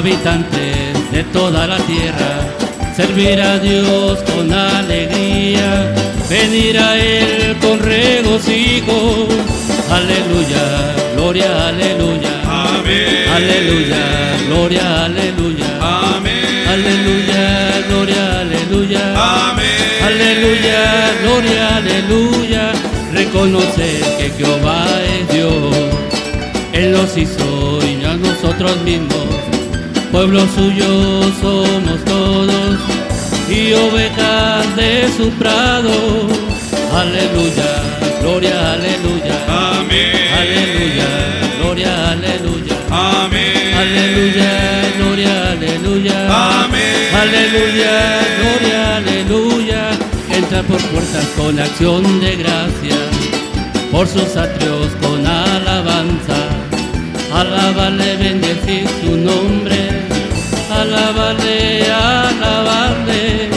Habitantes 0.05 1.11
de 1.13 1.25
toda 1.33 1.67
la 1.67 1.79
tierra, 1.79 2.33
servir 2.95 3.41
a 3.41 3.59
Dios 3.59 4.19
con 4.35 4.53
alegría, 4.53 5.95
venir 6.29 6.79
a 6.79 6.99
Él 6.99 7.57
con 7.59 7.79
regocijo. 7.81 9.27
Aleluya, 9.91 10.65
gloria, 11.17 11.69
aleluya. 11.69 12.35
Amén. 12.47 13.29
Aleluya, 13.35 14.05
gloria, 14.47 15.05
aleluya. 15.07 15.69
Amén. 15.81 16.69
Aleluya, 16.69 17.85
gloria, 17.89 18.41
aleluya. 18.41 19.49
Amén. 19.49 19.65
Aleluya, 20.05 21.13
gloria, 21.23 21.77
aleluya. 21.77 22.73
Reconocer 23.11 24.03
que 24.19 24.31
Jehová 24.37 24.85
es 25.19 25.35
Dios. 25.35 25.75
Él 26.75 26.93
nos 26.93 27.17
hizo 27.17 27.79
y 27.87 28.05
a 28.05 28.15
nosotros 28.17 28.77
mismos 28.83 29.34
pueblo 30.15 30.47
suyo 30.55 31.23
somos 31.43 32.05
todos 32.05 32.79
y 33.51 33.73
ovejas 33.73 34.77
de 34.77 35.09
su 35.17 35.29
prado. 35.31 35.91
Aleluya, 36.95 37.71
gloria, 38.23 38.75
aleluya. 38.75 39.35
Amén. 39.49 40.15
Aleluya, 40.41 41.11
gloria, 41.59 42.11
aleluya. 42.13 42.77
Amén. 42.91 43.75
Aleluya, 43.77 44.53
gloria, 44.99 45.51
aleluya. 45.51 46.63
Amén. 46.63 47.09
Aleluya, 47.23 47.95
gloria, 48.39 48.97
aleluya. 48.99 49.91
Entra 50.31 50.63
por 50.63 50.81
puertas 50.93 51.27
con 51.37 51.59
acción 51.59 52.21
de 52.21 52.37
gracia, 52.37 52.99
por 53.91 54.07
sus 54.07 54.37
atrios. 54.37 54.93
Alábale, 57.65 58.17
bendecir 58.19 58.87
su 59.01 59.17
nombre. 59.17 59.77
Alabarle, 60.71 61.83
alabarle, 61.91 63.49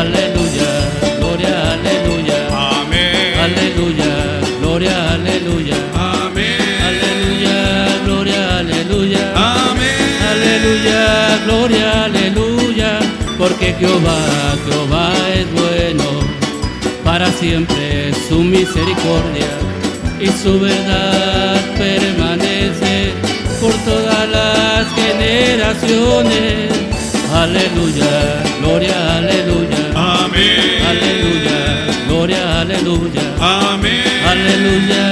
aleluya, 0.00 0.70
gloria, 1.18 1.72
aleluya, 1.72 2.38
amén, 2.78 3.34
aleluya, 3.46 4.12
gloria, 4.60 5.12
aleluya, 5.14 5.76
amén, 5.92 6.60
aleluya, 6.88 7.58
gloria, 8.04 8.58
aleluya, 8.58 9.22
amén, 9.34 10.18
aleluya, 10.32 11.02
gloria, 11.44 12.04
aleluya, 12.04 13.00
porque 13.38 13.74
Jehová, 13.74 14.20
Jehová 14.68 15.12
es 15.34 15.52
bueno, 15.52 16.04
para 17.02 17.28
siempre 17.32 18.12
su 18.28 18.38
misericordia 18.38 19.50
y 20.20 20.28
su 20.28 20.60
verdad 20.60 21.60
permanece 21.76 22.21
generaciones. 25.22 26.72
Aleluya, 27.32 28.42
gloria, 28.60 28.98
aleluya. 29.18 29.82
Amén. 29.94 30.82
Aleluya, 30.90 31.60
gloria, 32.08 32.60
aleluya. 32.60 33.24
Amén. 33.40 34.02
Aleluya, 34.32 35.02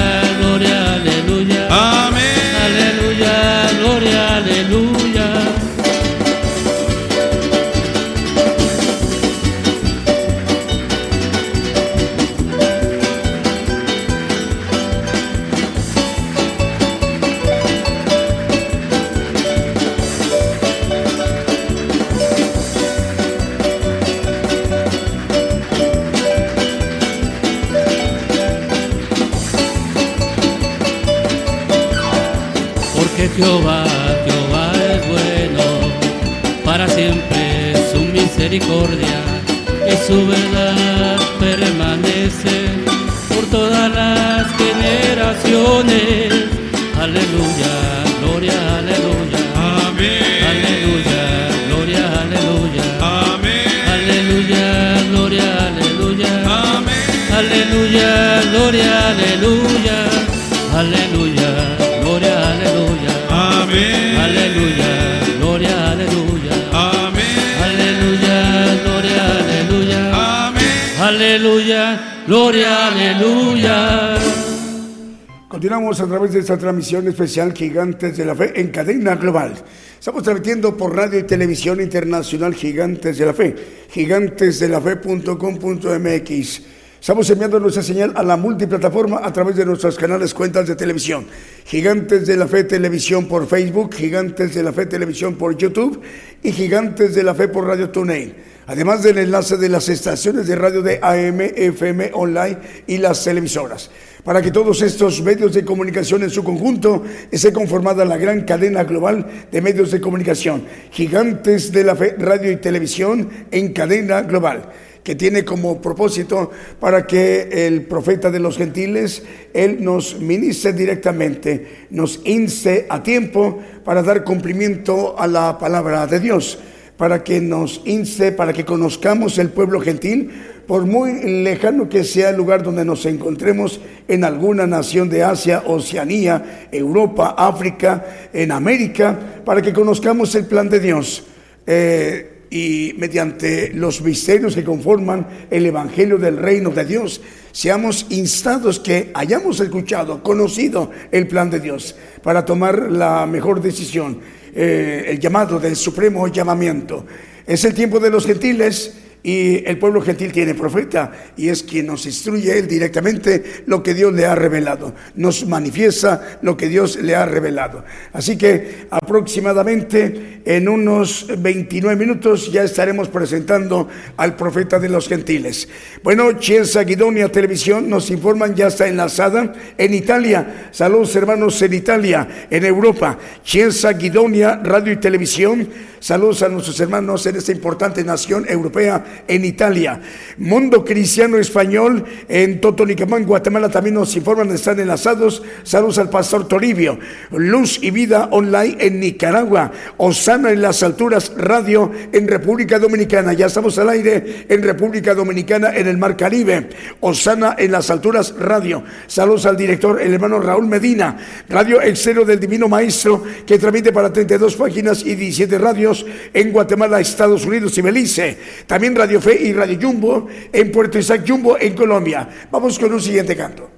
través 76.10 76.32
de 76.32 76.40
esta 76.40 76.58
transmisión 76.58 77.06
especial 77.06 77.52
Gigantes 77.52 78.16
de 78.16 78.24
la 78.24 78.34
Fe 78.34 78.60
en 78.60 78.70
cadena 78.70 79.14
global. 79.14 79.54
Estamos 79.96 80.24
transmitiendo 80.24 80.76
por 80.76 80.96
radio 80.96 81.20
y 81.20 81.22
televisión 81.22 81.80
internacional 81.80 82.52
Gigantes 82.52 83.16
de 83.16 83.26
la 83.26 83.32
Fe, 83.32 83.54
gigantesdelafe.com.mx. 83.90 86.62
Estamos 87.00 87.30
enviando 87.30 87.58
nuestra 87.58 87.82
señal 87.82 88.12
a 88.14 88.22
la 88.22 88.36
multiplataforma 88.36 89.22
a 89.24 89.32
través 89.32 89.56
de 89.56 89.64
nuestros 89.64 89.96
canales 89.96 90.34
cuentas 90.34 90.66
de 90.66 90.76
televisión. 90.76 91.24
Gigantes 91.64 92.26
de 92.26 92.36
la 92.36 92.46
Fe 92.46 92.64
Televisión 92.64 93.26
por 93.26 93.46
Facebook, 93.46 93.94
Gigantes 93.94 94.54
de 94.54 94.62
la 94.62 94.70
Fe 94.70 94.84
Televisión 94.84 95.36
por 95.36 95.56
YouTube 95.56 95.98
y 96.42 96.52
Gigantes 96.52 97.14
de 97.14 97.22
la 97.22 97.34
Fe 97.34 97.48
por 97.48 97.66
Radio 97.66 97.88
TuneIn. 97.88 98.34
Además 98.66 99.02
del 99.02 99.16
enlace 99.16 99.56
de 99.56 99.70
las 99.70 99.88
estaciones 99.88 100.46
de 100.46 100.56
radio 100.56 100.82
de 100.82 101.00
AM, 101.00 101.40
FM, 101.40 102.10
online 102.12 102.58
y 102.86 102.98
las 102.98 103.24
televisoras. 103.24 103.90
Para 104.22 104.42
que 104.42 104.50
todos 104.50 104.82
estos 104.82 105.22
medios 105.22 105.54
de 105.54 105.64
comunicación 105.64 106.22
en 106.22 106.28
su 106.28 106.44
conjunto 106.44 107.02
esté 107.30 107.50
conformada 107.50 108.04
la 108.04 108.18
gran 108.18 108.42
cadena 108.42 108.84
global 108.84 109.26
de 109.50 109.62
medios 109.62 109.90
de 109.90 110.02
comunicación. 110.02 110.66
Gigantes 110.90 111.72
de 111.72 111.82
la 111.82 111.96
Fe 111.96 112.14
Radio 112.18 112.52
y 112.52 112.56
Televisión 112.56 113.30
en 113.50 113.72
cadena 113.72 114.20
global 114.20 114.70
que 115.02 115.14
tiene 115.14 115.44
como 115.44 115.80
propósito 115.80 116.50
para 116.78 117.06
que 117.06 117.66
el 117.66 117.82
profeta 117.82 118.30
de 118.30 118.40
los 118.40 118.56
gentiles, 118.56 119.22
él 119.54 119.82
nos 119.82 120.18
ministre 120.18 120.72
directamente, 120.72 121.86
nos 121.90 122.20
inste 122.24 122.86
a 122.88 123.02
tiempo 123.02 123.58
para 123.84 124.02
dar 124.02 124.24
cumplimiento 124.24 125.18
a 125.18 125.26
la 125.26 125.58
palabra 125.58 126.06
de 126.06 126.20
Dios, 126.20 126.58
para 126.96 127.24
que 127.24 127.40
nos 127.40 127.80
inste, 127.86 128.32
para 128.32 128.52
que 128.52 128.64
conozcamos 128.64 129.38
el 129.38 129.48
pueblo 129.48 129.80
gentil, 129.80 130.30
por 130.66 130.84
muy 130.86 131.42
lejano 131.42 131.88
que 131.88 132.04
sea 132.04 132.30
el 132.30 132.36
lugar 132.36 132.62
donde 132.62 132.84
nos 132.84 133.04
encontremos 133.06 133.80
en 134.06 134.22
alguna 134.22 134.66
nación 134.66 135.08
de 135.08 135.24
Asia, 135.24 135.64
Oceanía, 135.66 136.68
Europa, 136.70 137.34
África, 137.36 138.28
en 138.32 138.52
América, 138.52 139.18
para 139.44 139.62
que 139.62 139.72
conozcamos 139.72 140.34
el 140.34 140.46
plan 140.46 140.68
de 140.68 140.78
Dios. 140.78 141.24
Eh, 141.66 142.39
y 142.50 142.94
mediante 142.98 143.72
los 143.72 144.02
misterios 144.02 144.56
que 144.56 144.64
conforman 144.64 145.46
el 145.50 145.64
Evangelio 145.66 146.18
del 146.18 146.36
Reino 146.36 146.70
de 146.70 146.84
Dios, 146.84 147.20
seamos 147.52 148.06
instados 148.10 148.80
que 148.80 149.12
hayamos 149.14 149.60
escuchado, 149.60 150.22
conocido 150.22 150.90
el 151.12 151.28
plan 151.28 151.48
de 151.48 151.60
Dios 151.60 151.94
para 152.22 152.44
tomar 152.44 152.90
la 152.90 153.24
mejor 153.26 153.62
decisión, 153.62 154.20
eh, 154.52 155.04
el 155.08 155.20
llamado 155.20 155.60
del 155.60 155.76
supremo 155.76 156.26
llamamiento. 156.26 157.06
Es 157.46 157.64
el 157.64 157.72
tiempo 157.72 158.00
de 158.00 158.10
los 158.10 158.26
gentiles 158.26 158.94
y 159.22 159.64
el 159.68 159.78
pueblo 159.78 160.00
gentil 160.00 160.32
tiene 160.32 160.54
profeta 160.54 161.12
y 161.36 161.48
es 161.48 161.62
quien 161.62 161.86
nos 161.86 162.06
instruye 162.06 162.58
él 162.58 162.66
directamente 162.66 163.64
lo 163.66 163.82
que 163.82 163.94
Dios 163.94 164.12
le 164.12 164.26
ha 164.26 164.34
revelado, 164.34 164.94
nos 165.14 165.46
manifiesta 165.46 166.38
lo 166.42 166.56
que 166.56 166.68
Dios 166.68 166.96
le 166.96 167.14
ha 167.14 167.26
revelado. 167.26 167.84
Así 168.12 168.38
que 168.38 168.86
aproximadamente 168.90 170.40
en 170.44 170.68
unos 170.68 171.26
29 171.38 171.96
minutos 171.96 172.50
ya 172.50 172.62
estaremos 172.62 173.08
presentando 173.08 173.88
al 174.16 174.36
profeta 174.36 174.78
de 174.78 174.88
los 174.88 175.08
gentiles. 175.08 175.68
Bueno, 176.02 176.32
Chiesa 176.32 176.82
Guidonia 176.82 177.30
Televisión 177.30 177.88
nos 177.88 178.10
informan 178.10 178.54
ya 178.54 178.68
está 178.68 178.88
enlazada 178.88 179.52
en 179.76 179.94
Italia. 179.94 180.70
Saludos 180.70 181.14
hermanos 181.16 181.60
en 181.62 181.74
Italia, 181.74 182.46
en 182.50 182.64
Europa. 182.64 183.18
Chiesa 183.44 183.92
Guidonia 183.92 184.60
Radio 184.62 184.92
y 184.92 184.96
Televisión. 184.96 185.68
Saludos 186.00 186.42
a 186.42 186.48
nuestros 186.48 186.80
hermanos 186.80 187.26
en 187.26 187.36
esta 187.36 187.52
importante 187.52 188.02
nación 188.02 188.46
europea 188.48 189.04
en 189.26 189.44
Italia. 189.44 190.00
Mundo 190.38 190.84
Cristiano 190.84 191.36
Español 191.36 192.04
en 192.28 192.60
Totonicamán, 192.60 193.24
Guatemala 193.24 193.68
también 193.68 193.94
nos 193.94 194.14
informan, 194.16 194.50
están 194.50 194.80
enlazados. 194.80 195.42
Saludos 195.62 195.98
al 195.98 196.10
pastor 196.10 196.48
Toribio. 196.48 196.98
Luz 197.30 197.78
y 197.82 197.90
Vida 197.90 198.28
Online 198.30 198.76
en 198.80 199.00
Nicaragua. 199.00 199.72
Osana 199.96 200.50
en 200.50 200.62
las 200.62 200.82
alturas 200.82 201.32
radio 201.36 201.90
en 202.12 202.28
República 202.28 202.78
Dominicana. 202.78 203.32
Ya 203.32 203.46
estamos 203.46 203.78
al 203.78 203.88
aire 203.90 204.46
en 204.48 204.62
República 204.62 205.14
Dominicana 205.14 205.74
en 205.74 205.86
el 205.86 205.98
Mar 205.98 206.16
Caribe. 206.16 206.68
Osana 207.00 207.56
en 207.58 207.72
las 207.72 207.90
alturas 207.90 208.34
radio. 208.38 208.82
Saludos 209.06 209.46
al 209.46 209.56
director, 209.56 210.00
el 210.00 210.14
hermano 210.14 210.40
Raúl 210.40 210.66
Medina. 210.66 211.16
Radio 211.48 211.80
Exterior 211.82 212.24
del 212.26 212.40
Divino 212.40 212.68
Maestro 212.68 213.22
que 213.46 213.58
transmite 213.58 213.92
para 213.92 214.12
32 214.12 214.56
páginas 214.56 215.04
y 215.04 215.14
17 215.14 215.58
radios 215.58 216.04
en 216.32 216.52
Guatemala, 216.52 217.00
Estados 217.00 217.44
Unidos 217.44 217.76
y 217.78 217.82
Belice. 217.82 218.38
También 218.66 218.94
Radio 219.00 219.18
Fe 219.18 219.44
y 219.44 219.54
Radio 219.54 219.78
Jumbo 219.80 220.26
en 220.52 220.70
Puerto 220.70 220.98
Isaac 220.98 221.24
Jumbo 221.26 221.56
en 221.58 221.74
Colombia. 221.74 222.28
Vamos 222.50 222.78
con 222.78 222.92
un 222.92 223.00
siguiente 223.00 223.34
canto. 223.34 223.70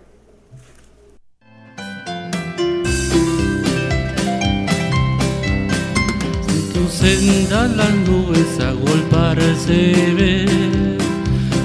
Tu 6.75 6.89
senda 6.89 7.69
las 7.69 7.95
nubes 7.95 8.59
agolparse 8.59 10.13
ven. 10.19 10.99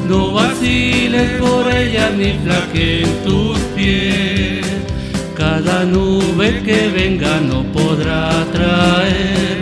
No 0.07 0.33
vaciles 0.33 1.31
por 1.41 1.67
ella 1.73 2.11
ni 2.11 2.37
flaquen 2.43 3.09
tus 3.25 3.57
pies. 3.75 4.67
Cada 5.35 5.83
nube 5.83 6.61
que 6.63 6.89
venga 6.89 7.41
no 7.41 7.63
podrá 7.73 8.45
traer 8.53 9.56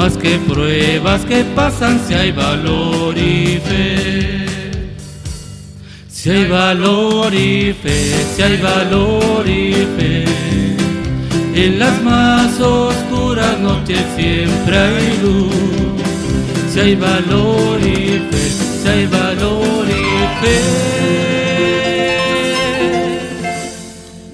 más 0.00 0.16
que 0.16 0.38
pruebas 0.38 1.26
que 1.26 1.44
pasan 1.54 2.00
si 2.06 2.14
hay 2.14 2.32
valor 2.32 3.18
y 3.18 3.60
fe. 3.68 4.46
Si 6.08 6.30
hay 6.30 6.46
valor 6.46 7.34
y 7.34 7.74
fe, 7.74 8.14
si 8.34 8.40
hay 8.42 8.56
valor 8.56 9.46
y 9.46 9.74
fe. 9.96 10.24
En 11.54 11.78
las 11.78 12.02
más 12.02 12.58
oscuras 12.58 13.60
noches 13.60 14.02
siempre 14.16 14.78
hay 14.78 15.18
luz. 15.22 15.52
Si 16.72 16.80
hay 16.80 16.94
valor 16.94 17.78
y 17.80 18.22
fe, 18.30 18.44
si 18.80 18.88
hay 18.88 19.06
valor 19.06 19.84
y 19.86 20.02
fe. 20.40 20.58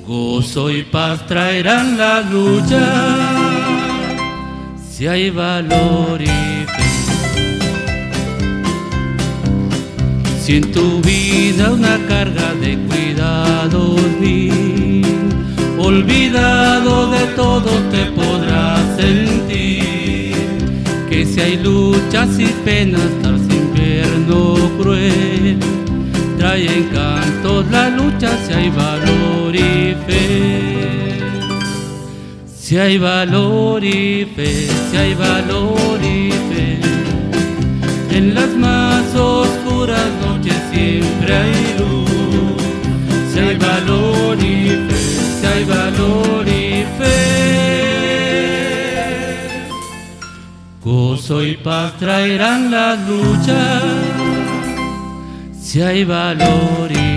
Gozo 0.06 0.70
y 0.70 0.84
paz 0.84 1.26
traerán 1.26 1.98
la 1.98 2.20
lucha 2.20 3.55
si 4.96 5.06
hay 5.06 5.28
valor 5.28 6.22
y 6.22 6.24
fe. 6.24 6.88
Si 10.42 10.56
en 10.56 10.72
tu 10.72 11.02
vida 11.02 11.72
una 11.72 11.98
carga 12.08 12.54
de 12.54 12.78
cuidados 12.88 14.00
mil, 14.18 15.04
olvidado 15.76 17.10
de 17.10 17.26
todo 17.36 17.70
te 17.90 18.06
podrás 18.12 18.96
sentir. 18.96 20.34
Que 21.10 21.26
si 21.26 21.40
hay 21.42 21.58
luchas 21.58 22.30
y 22.38 22.46
penas 22.64 23.10
tras 23.20 23.42
invierno 23.54 24.54
cruel, 24.80 25.58
trae 26.38 26.74
encantos 26.74 27.66
la 27.70 27.90
lucha 27.90 28.30
si 28.46 28.54
hay 28.54 28.70
valor 28.70 29.54
y 29.54 29.94
fe. 30.06 30.75
Si 32.66 32.76
hay 32.76 32.98
valor 32.98 33.84
y 33.84 34.24
fe, 34.34 34.66
si 34.90 34.96
hay 34.96 35.14
valor 35.14 36.02
y 36.02 36.32
fe, 36.48 36.80
en 38.10 38.34
las 38.34 38.48
más 38.56 39.14
oscuras 39.14 40.10
noches 40.20 40.56
siempre 40.72 41.32
hay 41.32 41.76
luz. 41.78 42.10
Si 43.32 43.38
hay 43.38 43.56
valor 43.56 44.36
y 44.40 44.70
fe, 44.88 44.96
si 45.40 45.46
hay 45.46 45.64
valor 45.64 46.48
y 46.48 46.84
fe, 46.98 47.18
gozo 50.82 51.44
y 51.44 51.56
paz 51.58 51.96
traerán 52.00 52.72
las 52.72 52.98
luchas. 53.08 53.84
Si 55.56 55.82
hay 55.82 56.02
valor 56.02 56.90
y 56.90 57.15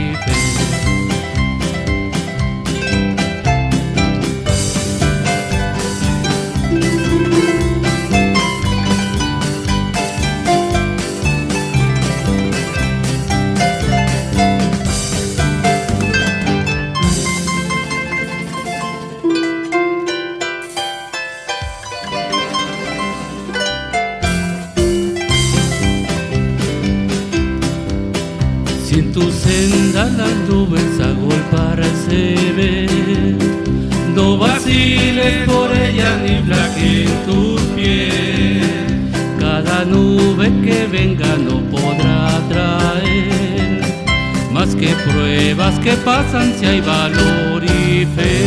que 44.80 44.96
pruebas 45.12 45.78
que 45.80 45.94
pasan 45.98 46.54
si 46.58 46.66
hay 46.66 46.80
valor 46.80 47.64
y 47.64 48.06
fe. 48.16 48.46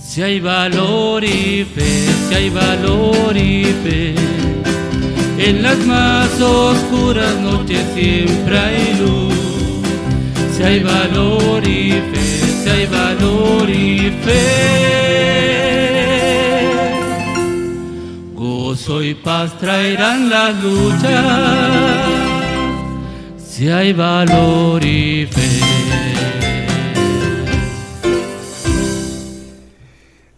Si 0.00 0.22
hay 0.22 0.40
valor 0.40 1.24
y 1.24 1.64
fe, 1.64 2.06
si 2.28 2.34
hay 2.34 2.50
valor 2.50 3.36
y 3.36 3.64
fe. 3.82 4.14
En 5.38 5.62
las 5.62 5.78
más 5.78 6.40
oscuras 6.40 7.34
noches 7.40 7.84
siempre 7.94 8.58
hay 8.58 8.94
luz. 9.00 9.34
Si 10.56 10.62
hay 10.62 10.80
valor 10.80 11.66
y 11.66 11.90
fe, 11.90 12.62
si 12.62 12.70
hay 12.70 12.86
valor 12.86 13.68
y 13.68 14.12
fe. 14.24 14.68
Gozo 18.34 19.02
y 19.02 19.14
paz 19.14 19.58
traerán 19.58 20.30
las 20.30 20.54
luchas. 20.62 22.27
Si 23.58 23.68
hay 23.68 23.92
valor 23.92 24.84
y 24.84 25.26
fe. 25.26 25.40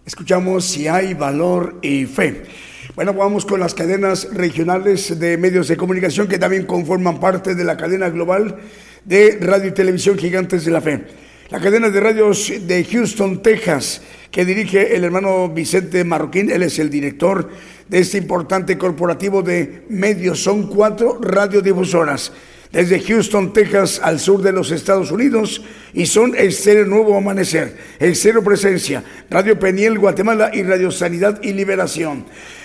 Escuchamos 0.06 0.64
si 0.64 0.88
hay 0.88 1.12
valor 1.12 1.80
y 1.82 2.06
fe. 2.06 2.44
Bueno, 2.94 3.12
vamos 3.12 3.44
con 3.44 3.60
las 3.60 3.74
cadenas 3.74 4.26
regionales 4.32 5.20
de 5.20 5.36
medios 5.36 5.68
de 5.68 5.76
comunicación 5.76 6.28
que 6.28 6.38
también 6.38 6.64
conforman 6.64 7.20
parte 7.20 7.54
de 7.54 7.62
la 7.62 7.76
cadena 7.76 8.08
global 8.08 8.56
de 9.04 9.36
radio 9.38 9.68
y 9.68 9.72
televisión 9.72 10.16
Gigantes 10.16 10.64
de 10.64 10.70
la 10.70 10.80
Fe. 10.80 11.04
La 11.50 11.60
cadena 11.60 11.90
de 11.90 12.00
radios 12.00 12.50
de 12.62 12.84
Houston, 12.84 13.42
Texas, 13.42 14.00
que 14.30 14.46
dirige 14.46 14.96
el 14.96 15.04
hermano 15.04 15.50
Vicente 15.50 16.04
Marroquín, 16.04 16.50
él 16.50 16.62
es 16.62 16.78
el 16.78 16.88
director 16.88 17.50
de 17.86 17.98
este 17.98 18.16
importante 18.16 18.78
corporativo 18.78 19.42
de 19.42 19.84
medios. 19.90 20.42
Son 20.42 20.68
cuatro 20.68 21.18
radiodifusoras 21.20 22.32
desde 22.72 23.00
Houston, 23.00 23.52
Texas, 23.52 24.00
al 24.02 24.20
sur 24.20 24.42
de 24.42 24.52
los 24.52 24.70
Estados 24.70 25.10
Unidos, 25.10 25.62
y 25.92 26.06
son 26.06 26.34
Estéreo 26.36 26.86
Nuevo 26.86 27.16
Amanecer, 27.16 27.76
Estéreo 27.98 28.44
Presencia, 28.44 29.02
Radio 29.28 29.58
Peniel, 29.58 29.98
Guatemala 29.98 30.50
y 30.52 30.62
Radio 30.62 30.90
Sanidad 30.90 31.40
y 31.42 31.52
Liberación. 31.52 32.24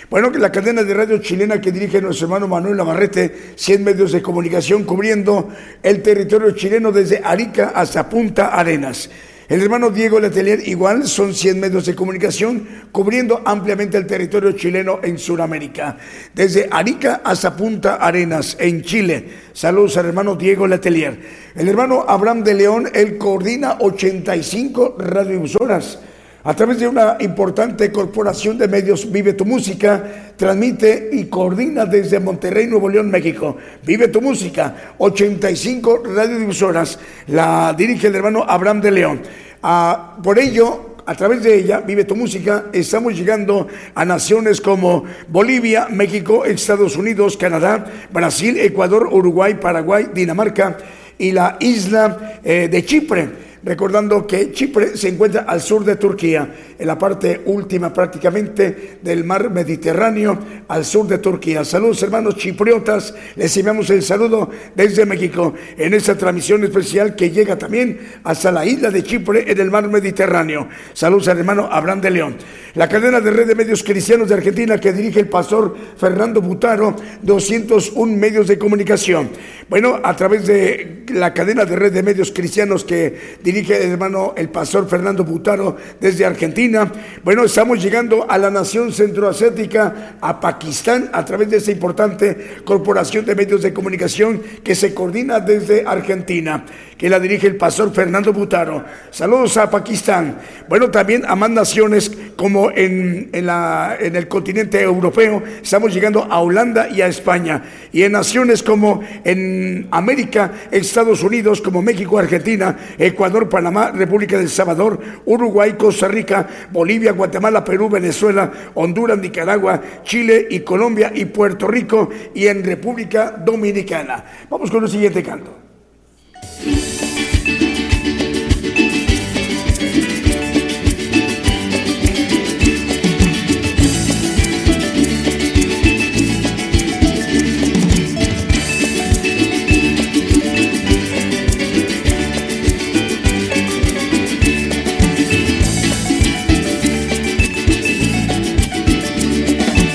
Bueno, 0.09 0.31
que 0.31 0.37
la 0.37 0.51
cadena 0.51 0.83
de 0.83 0.93
radio 0.93 1.17
chilena 1.17 1.59
que 1.59 1.71
dirige 1.71 1.99
nuestro 2.01 2.27
hermano 2.27 2.47
Manuel 2.47 2.77
Navarrete, 2.77 3.53
100 3.55 3.83
medios 3.83 4.11
de 4.11 4.21
comunicación 4.21 4.83
cubriendo 4.83 5.49
el 5.81 6.03
territorio 6.03 6.51
chileno 6.51 6.91
desde 6.91 7.21
Arica 7.23 7.71
hasta 7.73 8.07
Punta 8.07 8.47
Arenas. 8.49 9.09
El 9.47 9.61
hermano 9.61 9.91
Diego 9.91 10.19
Letelier 10.19 10.67
igual 10.67 11.07
son 11.07 11.35
100 11.35 11.59
medios 11.59 11.85
de 11.85 11.93
comunicación 11.93 12.67
cubriendo 12.91 13.43
ampliamente 13.45 13.95
el 13.95 14.07
territorio 14.07 14.53
chileno 14.53 14.99
en 15.03 15.19
Sudamérica, 15.19 15.97
desde 16.33 16.67
Arica 16.71 17.21
hasta 17.23 17.55
Punta 17.55 17.97
Arenas 17.97 18.57
en 18.59 18.81
Chile. 18.81 19.29
Saludos 19.53 19.97
al 19.97 20.07
hermano 20.07 20.35
Diego 20.35 20.65
Letelier. 20.65 21.19
El 21.53 21.67
hermano 21.67 22.05
Abraham 22.07 22.43
de 22.43 22.55
León, 22.55 22.89
él 22.91 23.19
coordina 23.19 23.77
85 23.81 24.95
radioemisoras. 24.97 25.99
A 26.47 26.53
través 26.53 26.79
de 26.79 26.87
una 26.87 27.17
importante 27.21 27.91
corporación 27.91 28.55
de 28.59 28.67
medios, 28.67 29.11
Vive 29.11 29.33
tu 29.33 29.45
Música, 29.45 30.33
transmite 30.37 31.09
y 31.11 31.25
coordina 31.25 31.87
desde 31.87 32.19
Monterrey, 32.19 32.67
Nuevo 32.67 32.87
León, 32.87 33.09
México. 33.09 33.57
Vive 33.83 34.09
tu 34.09 34.21
Música, 34.21 34.93
85 34.99 36.03
radiodifusoras, 36.05 36.99
la 37.29 37.73
dirige 37.75 38.09
el 38.09 38.15
hermano 38.15 38.45
Abraham 38.47 38.79
de 38.79 38.91
León. 38.91 39.21
Ah, 39.63 40.17
por 40.21 40.37
ello, 40.37 40.97
a 41.07 41.15
través 41.15 41.41
de 41.41 41.55
ella, 41.55 41.79
Vive 41.79 42.03
tu 42.03 42.15
Música, 42.15 42.65
estamos 42.71 43.17
llegando 43.17 43.67
a 43.95 44.05
naciones 44.05 44.61
como 44.61 45.03
Bolivia, 45.27 45.87
México, 45.89 46.45
Estados 46.45 46.95
Unidos, 46.95 47.37
Canadá, 47.37 47.91
Brasil, 48.11 48.59
Ecuador, 48.59 49.09
Uruguay, 49.11 49.55
Paraguay, 49.55 50.09
Dinamarca 50.13 50.77
y 51.17 51.31
la 51.31 51.57
isla 51.59 52.39
eh, 52.43 52.69
de 52.71 52.85
Chipre 52.85 53.54
recordando 53.65 54.27
que 54.27 54.51
Chipre 54.51 54.95
se 54.95 55.09
encuentra 55.09 55.41
al 55.41 55.59
sur 55.59 55.83
de 55.83 55.95
Turquía, 55.95 56.53
en 56.77 56.87
la 56.87 56.99
parte 56.99 57.41
última 57.45 57.91
prácticamente 57.91 58.99
del 59.01 59.23
mar 59.23 59.49
Mediterráneo, 59.49 60.37
al 60.67 60.85
sur 60.85 61.07
de 61.07 61.17
Turquía. 61.17 61.65
Saludos 61.65 62.03
hermanos 62.03 62.35
chipriotas, 62.35 63.15
les 63.35 63.57
enviamos 63.57 63.89
el 63.89 64.03
saludo 64.03 64.51
desde 64.75 65.05
México 65.07 65.55
en 65.77 65.95
esta 65.95 66.15
transmisión 66.15 66.63
especial 66.63 67.15
que 67.15 67.31
llega 67.31 67.57
también 67.57 67.99
hasta 68.23 68.51
la 68.51 68.65
isla 68.65 68.91
de 68.91 69.03
Chipre 69.03 69.51
en 69.51 69.59
el 69.59 69.71
mar 69.71 69.89
Mediterráneo. 69.89 70.69
Saludos 70.93 71.27
al 71.29 71.39
hermano 71.39 71.67
Abraham 71.71 72.01
de 72.01 72.11
León. 72.11 72.37
La 72.75 72.87
cadena 72.87 73.19
de 73.19 73.31
red 73.31 73.47
de 73.47 73.55
medios 73.55 73.83
cristianos 73.83 74.29
de 74.29 74.35
Argentina 74.35 74.79
que 74.79 74.93
dirige 74.93 75.21
el 75.21 75.29
pastor 75.29 75.75
Fernando 75.97 76.41
Butaro, 76.41 76.95
201 77.23 78.15
medios 78.15 78.47
de 78.47 78.59
comunicación. 78.59 79.29
Bueno, 79.69 79.99
a 80.03 80.15
través 80.15 80.45
de 80.45 81.03
la 81.13 81.33
cadena 81.33 81.65
de 81.65 81.75
red 81.75 81.93
de 81.93 82.03
medios 82.03 82.31
cristianos 82.31 82.83
que 82.83 83.37
dirige 83.41 83.54
el 83.59 83.91
hermano 83.91 84.33
el 84.35 84.49
pastor 84.49 84.87
Fernando 84.87 85.23
Butaro 85.23 85.77
desde 85.99 86.25
Argentina. 86.25 86.91
Bueno, 87.23 87.45
estamos 87.45 87.81
llegando 87.81 88.25
a 88.29 88.37
la 88.37 88.51
nación 88.51 88.91
centroasiática, 88.91 90.17
a 90.19 90.39
Pakistán, 90.39 91.09
a 91.13 91.23
través 91.23 91.49
de 91.49 91.57
esta 91.57 91.71
importante 91.71 92.57
corporación 92.65 93.23
de 93.25 93.35
medios 93.35 93.61
de 93.61 93.73
comunicación 93.73 94.41
que 94.63 94.75
se 94.75 94.93
coordina 94.93 95.39
desde 95.39 95.85
Argentina, 95.85 96.65
que 96.97 97.09
la 97.09 97.19
dirige 97.19 97.47
el 97.47 97.55
pastor 97.55 97.93
Fernando 97.93 98.33
Butaro. 98.33 98.83
Saludos 99.11 99.55
a 99.57 99.69
Pakistán. 99.69 100.37
Bueno, 100.67 100.91
también 100.91 101.23
a 101.25 101.35
más 101.35 101.49
naciones 101.49 102.11
como 102.35 102.71
en, 102.71 103.29
en, 103.31 103.45
la, 103.45 103.95
en 103.99 104.15
el 104.15 104.27
continente 104.27 104.81
europeo, 104.81 105.41
estamos 105.61 105.93
llegando 105.93 106.23
a 106.23 106.39
Holanda 106.39 106.89
y 106.89 107.01
a 107.01 107.07
España. 107.07 107.63
Y 107.93 108.03
en 108.03 108.11
naciones 108.11 108.61
como 108.61 109.01
en 109.23 109.87
América, 109.91 110.51
Estados 110.71 111.23
Unidos, 111.23 111.61
como 111.61 111.81
México, 111.81 112.17
Argentina, 112.17 112.77
Ecuador, 112.97 113.44
Panamá, 113.49 113.91
República 113.91 114.37
del 114.37 114.49
Salvador, 114.49 114.99
Uruguay, 115.25 115.73
Costa 115.73 116.07
Rica, 116.07 116.47
Bolivia, 116.71 117.11
Guatemala, 117.11 117.63
Perú, 117.63 117.89
Venezuela, 117.89 118.51
Honduras, 118.73 119.17
Nicaragua, 119.17 119.81
Chile 120.03 120.47
y 120.49 120.61
Colombia 120.61 121.11
y 121.13 121.25
Puerto 121.25 121.67
Rico 121.67 122.09
y 122.33 122.47
en 122.47 122.63
República 122.63 123.31
Dominicana. 123.31 124.23
Vamos 124.49 124.69
con 124.71 124.83
el 124.83 124.89
siguiente 124.89 125.23
canto. 125.23 125.65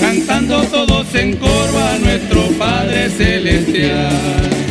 cantando 0.00 0.62
todos 0.64 1.14
en 1.14 1.36
coro 1.36 1.78
a 1.78 1.98
nuestro 1.98 2.48
Padre 2.58 3.10
Celestial. 3.10 4.69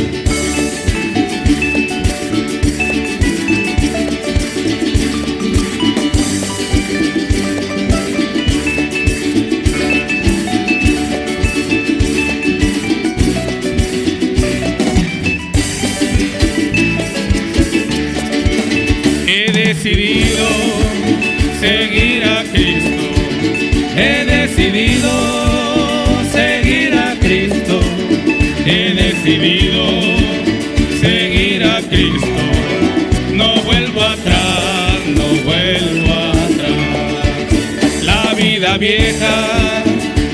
Vieja 38.90 39.38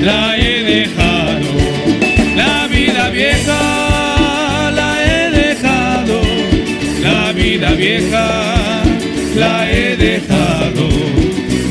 la 0.02 0.38
he 0.38 0.64
dejado. 0.64 1.52
La 2.36 2.68
vida 2.68 3.10
vieja 3.10 4.72
la 4.80 4.92
he 5.08 5.22
dejado. 5.42 6.18
La 7.02 7.34
vida 7.34 7.70
vieja 7.72 8.28
la 9.36 9.70
he 9.72 9.96
dejado, 9.98 10.88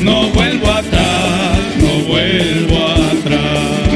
no 0.07 0.29
vuelvo 0.37 0.67
atrás, 0.81 1.57
no 1.83 1.93
vuelvo 2.11 2.77
atrás. 3.13 3.89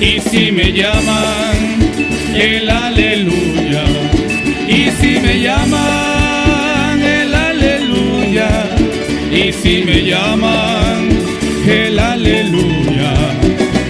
Y 0.00 0.12
si 0.28 0.52
me 0.52 0.72
llaman, 0.72 1.56
el 2.34 2.68
aleluya, 2.70 3.84
y 4.68 4.80
si 4.98 5.12
me 5.24 5.34
llaman, 5.46 7.02
el 7.02 7.34
aleluya, 7.34 8.50
y 9.30 9.52
si 9.52 9.84
me 9.84 9.98
llaman, 10.10 10.95
aleluya, 12.26 13.14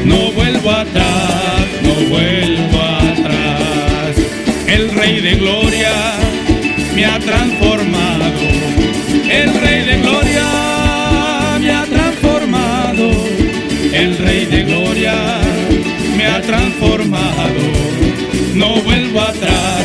no 0.05 0.31
vuelvo 0.33 0.71
atrás, 0.71 1.67
no 1.83 1.95
vuelvo 2.09 2.83
atrás. 2.83 4.17
El 4.67 4.91
Rey 4.91 5.21
de 5.21 5.35
Gloria 5.37 5.93
me 6.95 7.07
ha 7.07 7.19
transformado. 7.19 8.47
El 9.31 9.55
Rey 9.61 9.85
de 9.85 9.97
Gloria 10.03 10.49
me 11.61 11.71
ha 11.71 11.85
transformado, 11.85 13.11
el 13.93 14.19
Rey 14.19 14.45
de 14.45 14.63
Gloria 14.65 15.15
me 16.17 16.27
ha 16.27 16.41
transformado, 16.43 17.63
no 18.55 18.77
vuelvo 18.83 19.21
atrás, 19.21 19.85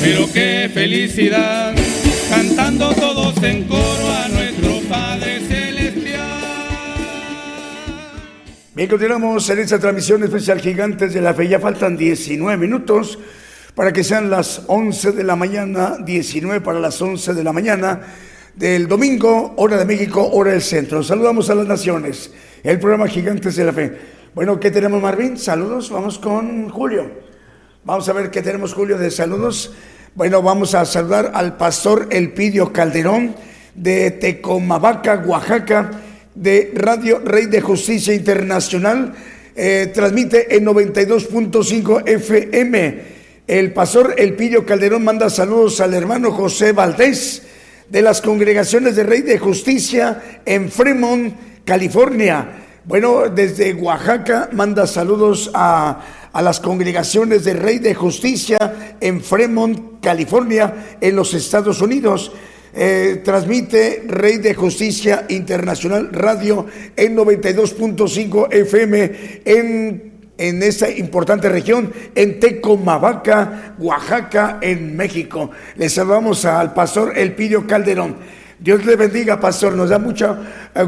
pero 0.00 0.26
qué 0.32 0.70
felicidad, 0.72 1.74
cantando 2.30 2.92
todos 2.94 3.42
en 3.42 3.64
coro 3.64 4.08
a 4.24 4.28
nuestro 4.28 4.80
Padre 4.88 5.40
Celestial. 5.40 6.22
Bien, 8.74 8.88
continuamos 8.88 9.48
en 9.50 9.58
esta 9.58 9.78
transmisión 9.78 10.22
especial 10.22 10.60
Gigantes 10.60 11.12
de 11.14 11.20
la 11.20 11.34
Fe. 11.34 11.48
Ya 11.48 11.58
faltan 11.58 11.96
19 11.96 12.56
minutos 12.56 13.18
para 13.74 13.92
que 13.92 14.04
sean 14.04 14.30
las 14.30 14.62
11 14.66 15.12
de 15.12 15.24
la 15.24 15.36
mañana, 15.36 15.96
19 16.04 16.60
para 16.60 16.78
las 16.78 17.00
11 17.00 17.34
de 17.34 17.44
la 17.44 17.52
mañana 17.52 18.00
del 18.54 18.86
domingo, 18.86 19.54
hora 19.56 19.76
de 19.76 19.84
México, 19.84 20.28
hora 20.32 20.52
del 20.52 20.62
centro. 20.62 21.02
Saludamos 21.02 21.50
a 21.50 21.54
las 21.54 21.66
naciones 21.66 22.32
el 22.62 22.78
programa 22.78 23.08
Gigantes 23.08 23.56
de 23.56 23.64
la 23.64 23.72
Fe. 23.72 23.96
Bueno, 24.34 24.60
¿qué 24.60 24.70
tenemos, 24.70 25.02
Marvin? 25.02 25.36
Saludos, 25.36 25.90
vamos 25.90 26.18
con 26.18 26.68
Julio. 26.68 27.27
Vamos 27.88 28.06
a 28.06 28.12
ver 28.12 28.30
qué 28.30 28.42
tenemos, 28.42 28.74
Julio, 28.74 28.98
de 28.98 29.10
saludos. 29.10 29.72
Bueno, 30.14 30.42
vamos 30.42 30.74
a 30.74 30.84
saludar 30.84 31.30
al 31.32 31.56
pastor 31.56 32.08
Elpidio 32.10 32.70
Calderón 32.70 33.34
de 33.74 34.10
Tecomavaca, 34.10 35.22
Oaxaca, 35.24 35.92
de 36.34 36.72
Radio 36.74 37.20
Rey 37.20 37.46
de 37.46 37.62
Justicia 37.62 38.12
Internacional. 38.12 39.14
Eh, 39.56 39.90
transmite 39.94 40.54
en 40.54 40.66
92.5 40.66 42.06
FM. 42.06 43.02
El 43.46 43.72
pastor 43.72 44.16
Elpidio 44.18 44.66
Calderón 44.66 45.02
manda 45.02 45.30
saludos 45.30 45.80
al 45.80 45.94
hermano 45.94 46.32
José 46.32 46.72
Valdés 46.72 47.42
de 47.88 48.02
las 48.02 48.20
congregaciones 48.20 48.96
de 48.96 49.04
Rey 49.04 49.22
de 49.22 49.38
Justicia 49.38 50.40
en 50.44 50.70
Fremont, 50.70 51.34
California. 51.64 52.66
Bueno, 52.84 53.30
desde 53.30 53.72
Oaxaca 53.72 54.50
manda 54.52 54.86
saludos 54.86 55.50
a, 55.54 56.00
las 56.34 56.60
congregaciones 56.60 57.44
de 57.44 57.54
Rey 57.54 57.78
de 57.78 57.94
Justicia 57.94 58.96
en 59.00 59.20
Fremont, 59.20 60.00
California, 60.00 60.96
en 61.00 61.16
los 61.16 61.34
Estados 61.34 61.80
Unidos. 61.80 62.32
Eh, 62.74 63.22
transmite 63.24 64.04
Rey 64.06 64.38
de 64.38 64.54
Justicia 64.54 65.24
Internacional 65.30 66.10
Radio 66.12 66.66
en 66.94 67.16
92.5 67.16 68.52
FM 68.52 69.40
en, 69.44 70.12
en 70.36 70.62
esta 70.62 70.88
importante 70.90 71.48
región, 71.48 71.92
en 72.14 72.38
Tecomavaca, 72.38 73.74
Oaxaca, 73.78 74.58
en 74.60 74.96
México. 74.96 75.50
Le 75.76 75.88
saludamos 75.88 76.44
al 76.44 76.72
pastor 76.74 77.18
Elpidio 77.18 77.66
Calderón. 77.66 78.16
Dios 78.60 78.84
le 78.84 78.96
bendiga, 78.96 79.38
pastor. 79.38 79.74
Nos 79.74 79.90
da 79.90 80.00
mucho 80.00 80.36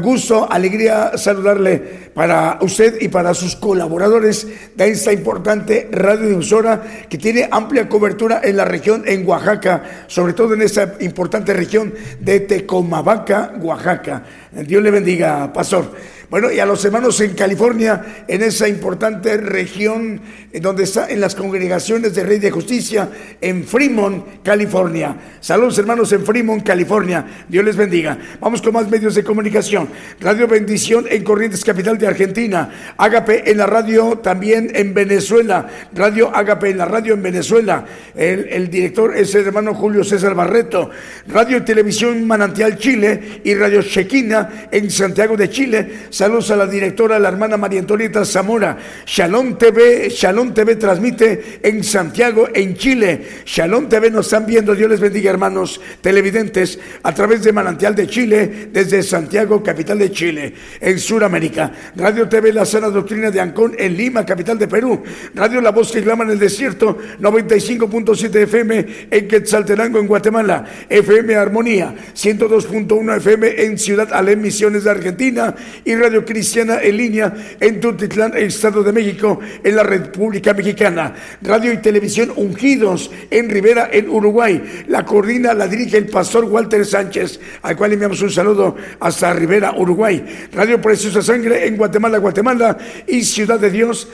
gusto, 0.01 0.45
alegría 0.51 1.17
saludarle 1.17 1.77
para 2.13 2.59
usted 2.61 3.01
y 3.01 3.07
para 3.07 3.33
sus 3.33 3.55
colaboradores 3.55 4.45
de 4.75 4.89
esta 4.89 5.13
importante 5.13 5.87
radiodifusora 5.89 6.83
que 7.07 7.17
tiene 7.17 7.47
amplia 7.49 7.87
cobertura 7.87 8.41
en 8.43 8.57
la 8.57 8.65
región, 8.65 9.03
en 9.05 9.25
Oaxaca, 9.25 10.05
sobre 10.07 10.33
todo 10.33 10.53
en 10.53 10.63
esta 10.63 10.95
importante 10.99 11.53
región 11.53 11.93
de 12.19 12.41
Tecomavaca, 12.41 13.53
Oaxaca. 13.61 14.23
Dios 14.51 14.83
le 14.83 14.91
bendiga, 14.91 15.53
pastor. 15.53 15.91
Bueno, 16.31 16.49
y 16.49 16.61
a 16.61 16.65
los 16.65 16.85
hermanos 16.85 17.19
en 17.19 17.33
California, 17.33 18.23
en 18.25 18.41
esa 18.41 18.65
importante 18.65 19.35
región 19.35 20.21
donde 20.61 20.85
está 20.85 21.09
en 21.09 21.19
las 21.19 21.35
congregaciones 21.35 22.15
de 22.15 22.23
Rey 22.23 22.39
de 22.39 22.49
Justicia, 22.51 23.09
en 23.41 23.65
Fremont, 23.65 24.41
California. 24.41 25.13
Saludos 25.41 25.77
hermanos 25.77 26.09
en 26.13 26.25
Fremont, 26.25 26.63
California. 26.63 27.43
Dios 27.49 27.65
les 27.65 27.75
bendiga. 27.75 28.17
Vamos 28.39 28.61
con 28.61 28.71
más 28.71 28.89
medios 28.89 29.13
de 29.15 29.25
comunicación. 29.25 29.89
Radio 30.21 30.47
Bendición 30.47 31.05
en 31.09 31.21
Corrientes, 31.25 31.65
capital 31.65 31.97
de 31.97 32.07
Argentina. 32.07 32.93
Ágape 32.95 33.51
en 33.51 33.57
la 33.57 33.65
radio 33.65 34.19
también 34.19 34.71
en 34.73 34.93
Venezuela. 34.93 35.67
Radio 35.93 36.33
Ágape 36.33 36.69
en 36.69 36.77
la 36.77 36.85
radio 36.85 37.13
en 37.13 37.23
Venezuela. 37.23 37.83
El, 38.15 38.47
el 38.47 38.69
director 38.69 39.17
es 39.17 39.35
el 39.35 39.47
hermano 39.47 39.73
Julio 39.73 40.05
César 40.05 40.33
Barreto. 40.33 40.91
Radio 41.27 41.57
y 41.57 41.61
Televisión 41.61 42.25
Manantial 42.25 42.77
Chile 42.77 43.41
y 43.43 43.53
Radio 43.53 43.81
Chequina 43.81 44.69
en 44.71 44.89
Santiago 44.89 45.35
de 45.35 45.49
Chile. 45.49 45.91
Saludos 46.21 46.51
a 46.51 46.55
la 46.55 46.67
directora, 46.67 47.17
la 47.17 47.29
hermana 47.29 47.57
María 47.57 47.79
Antonieta 47.79 48.23
Zamora. 48.25 48.77
Shalom 49.07 49.57
TV, 49.57 50.07
Shalom 50.07 50.53
TV 50.53 50.75
transmite 50.75 51.59
en 51.63 51.83
Santiago, 51.83 52.47
en 52.53 52.75
Chile. 52.75 53.41
Shalom 53.43 53.89
TV 53.89 54.11
nos 54.11 54.27
están 54.27 54.45
viendo. 54.45 54.75
Dios 54.75 54.87
les 54.87 54.99
bendiga, 54.99 55.31
hermanos 55.31 55.81
televidentes, 55.99 56.77
a 57.01 57.11
través 57.11 57.41
de 57.41 57.51
Manantial 57.51 57.95
de 57.95 58.05
Chile, 58.05 58.69
desde 58.71 59.01
Santiago, 59.01 59.63
capital 59.63 59.97
de 59.97 60.11
Chile, 60.11 60.53
en 60.79 60.99
Sudamérica. 60.99 61.71
Radio 61.95 62.29
TV 62.29 62.53
La 62.53 62.65
Sana 62.65 62.89
Doctrina 62.89 63.31
de 63.31 63.41
Ancón, 63.41 63.73
en 63.75 63.97
Lima, 63.97 64.23
capital 64.23 64.59
de 64.59 64.67
Perú. 64.67 65.01
Radio 65.33 65.59
La 65.59 65.71
Voz 65.71 65.91
que 65.91 66.03
clama 66.03 66.23
en 66.23 66.29
el 66.29 66.39
desierto, 66.39 66.99
95.7 67.19 68.35
FM 68.43 68.85
en 69.09 69.27
Quetzaltenango, 69.27 69.97
en 69.97 70.05
Guatemala. 70.05 70.65
FM 70.87 71.33
Armonía, 71.33 71.95
102.1 72.13 73.17
FM 73.17 73.63
en 73.63 73.79
Ciudad 73.79 74.13
Alem, 74.13 74.39
Misiones 74.39 74.83
de 74.83 74.91
Argentina. 74.91 75.55
Y 75.83 75.95
Radio 75.95 76.10
Cristiana 76.25 76.81
en 76.81 76.97
línea 76.97 77.33
en 77.59 77.79
Tutitlán, 77.79 78.35
Estado 78.35 78.83
de 78.83 78.91
México, 78.91 79.39
en 79.63 79.75
la 79.75 79.83
República 79.83 80.53
Mexicana. 80.53 81.15
Radio 81.41 81.71
y 81.71 81.77
Televisión 81.77 82.31
Ungidos 82.35 83.09
en 83.29 83.49
Rivera, 83.49 83.89
en 83.91 84.09
Uruguay. 84.09 84.85
La 84.87 85.05
coordina, 85.05 85.53
la 85.53 85.67
dirige 85.67 85.97
el 85.97 86.07
pastor 86.07 86.45
Walter 86.45 86.85
Sánchez, 86.85 87.39
al 87.61 87.75
cual 87.75 87.93
enviamos 87.93 88.21
un 88.21 88.29
saludo 88.29 88.75
hasta 88.99 89.33
Rivera, 89.33 89.73
Uruguay. 89.77 90.49
Radio 90.53 90.81
Preciosa 90.81 91.21
Sangre 91.21 91.67
en 91.67 91.77
Guatemala, 91.77 92.17
Guatemala 92.17 92.77
y 93.07 93.23
Ciudad 93.23 93.59
de 93.59 93.71
Dios. 93.71 94.07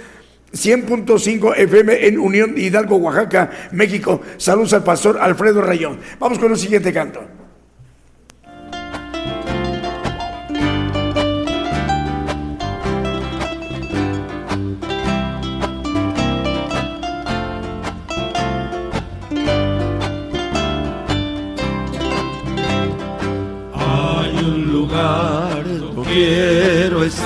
100.5 0.53 1.57
FM 1.57 2.07
en 2.07 2.19
Unión 2.19 2.57
Hidalgo, 2.57 2.95
Oaxaca, 2.95 3.51
México. 3.71 4.21
Saludos 4.37 4.73
al 4.73 4.83
pastor 4.83 5.17
Alfredo 5.19 5.61
Rayón. 5.61 5.99
Vamos 6.19 6.39
con 6.39 6.51
el 6.51 6.57
siguiente 6.57 6.93
canto. 6.93 7.36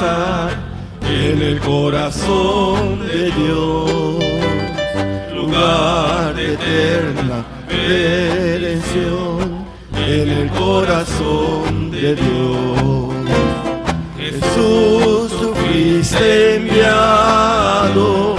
En 0.04 1.42
el 1.44 1.60
corazón 1.60 3.08
de 3.08 3.32
Dios, 3.32 4.24
lugar 5.36 6.34
de 6.34 6.54
eterna 6.54 7.46
redención 7.70 9.66
en 9.96 10.30
el 10.30 10.50
corazón 10.50 11.92
de 11.92 12.16
Dios. 12.16 13.14
Jesús, 14.18 15.40
tú 15.40 15.54
fuiste 15.54 16.56
enviado 16.56 18.38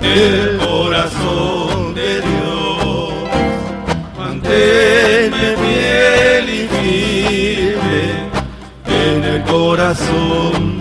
del 0.00 0.58
corazón 0.58 1.94
de 1.94 2.22
Dios. 2.22 3.12
Manténme 4.18 5.56
fiel 5.62 6.48
y 6.48 6.68
firme 6.76 8.04
en 8.88 9.24
el 9.24 9.42
corazón 9.44 10.73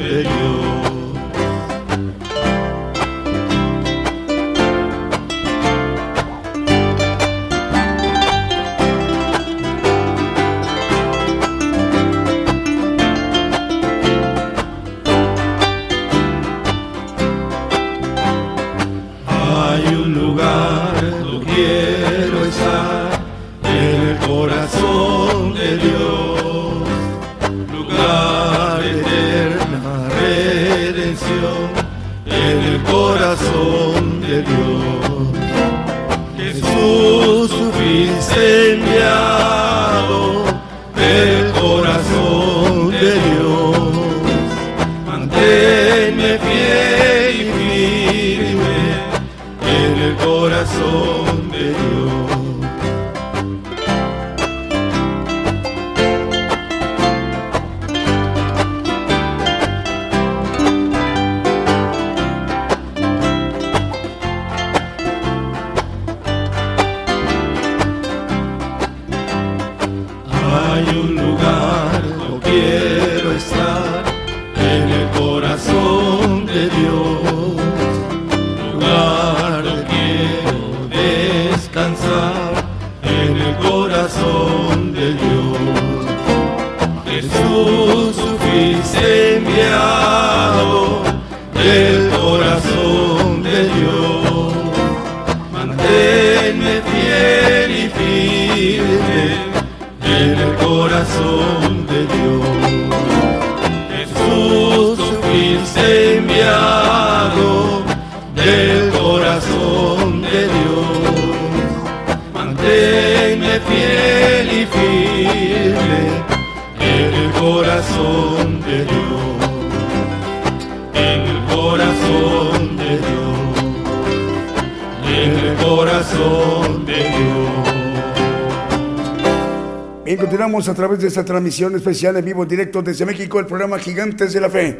Bien, 130.13 130.25
continuamos 130.25 130.69
a 130.69 130.75
través 130.75 130.99
de 130.99 131.07
esta 131.07 131.25
transmisión 131.25 131.75
especial 131.75 132.15
en 132.17 132.25
vivo 132.25 132.45
directo 132.45 132.83
desde 132.83 133.03
México, 133.03 133.39
el 133.39 133.47
programa 133.47 133.79
Gigantes 133.79 134.31
de 134.31 134.41
la 134.41 134.47
Fe. 134.47 134.77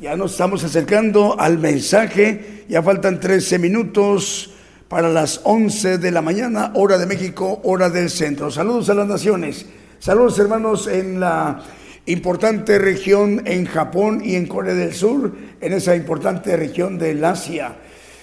Ya 0.00 0.14
nos 0.18 0.32
estamos 0.32 0.62
acercando 0.64 1.34
al 1.40 1.56
mensaje, 1.56 2.64
ya 2.68 2.82
faltan 2.82 3.18
13 3.18 3.58
minutos 3.58 4.50
para 4.86 5.08
las 5.08 5.40
11 5.44 5.96
de 5.96 6.10
la 6.10 6.20
mañana, 6.20 6.72
hora 6.74 6.98
de 6.98 7.06
México, 7.06 7.62
hora 7.64 7.88
del 7.88 8.10
centro. 8.10 8.50
Saludos 8.50 8.90
a 8.90 8.94
las 8.94 9.08
naciones, 9.08 9.64
saludos 9.98 10.38
hermanos 10.38 10.88
en 10.88 11.20
la 11.20 11.62
importante 12.04 12.78
región 12.78 13.44
en 13.46 13.64
Japón 13.64 14.20
y 14.22 14.34
en 14.34 14.46
Corea 14.46 14.74
del 14.74 14.92
Sur, 14.92 15.32
en 15.58 15.72
esa 15.72 15.96
importante 15.96 16.54
región 16.54 16.98
del 16.98 17.24
Asia. 17.24 17.76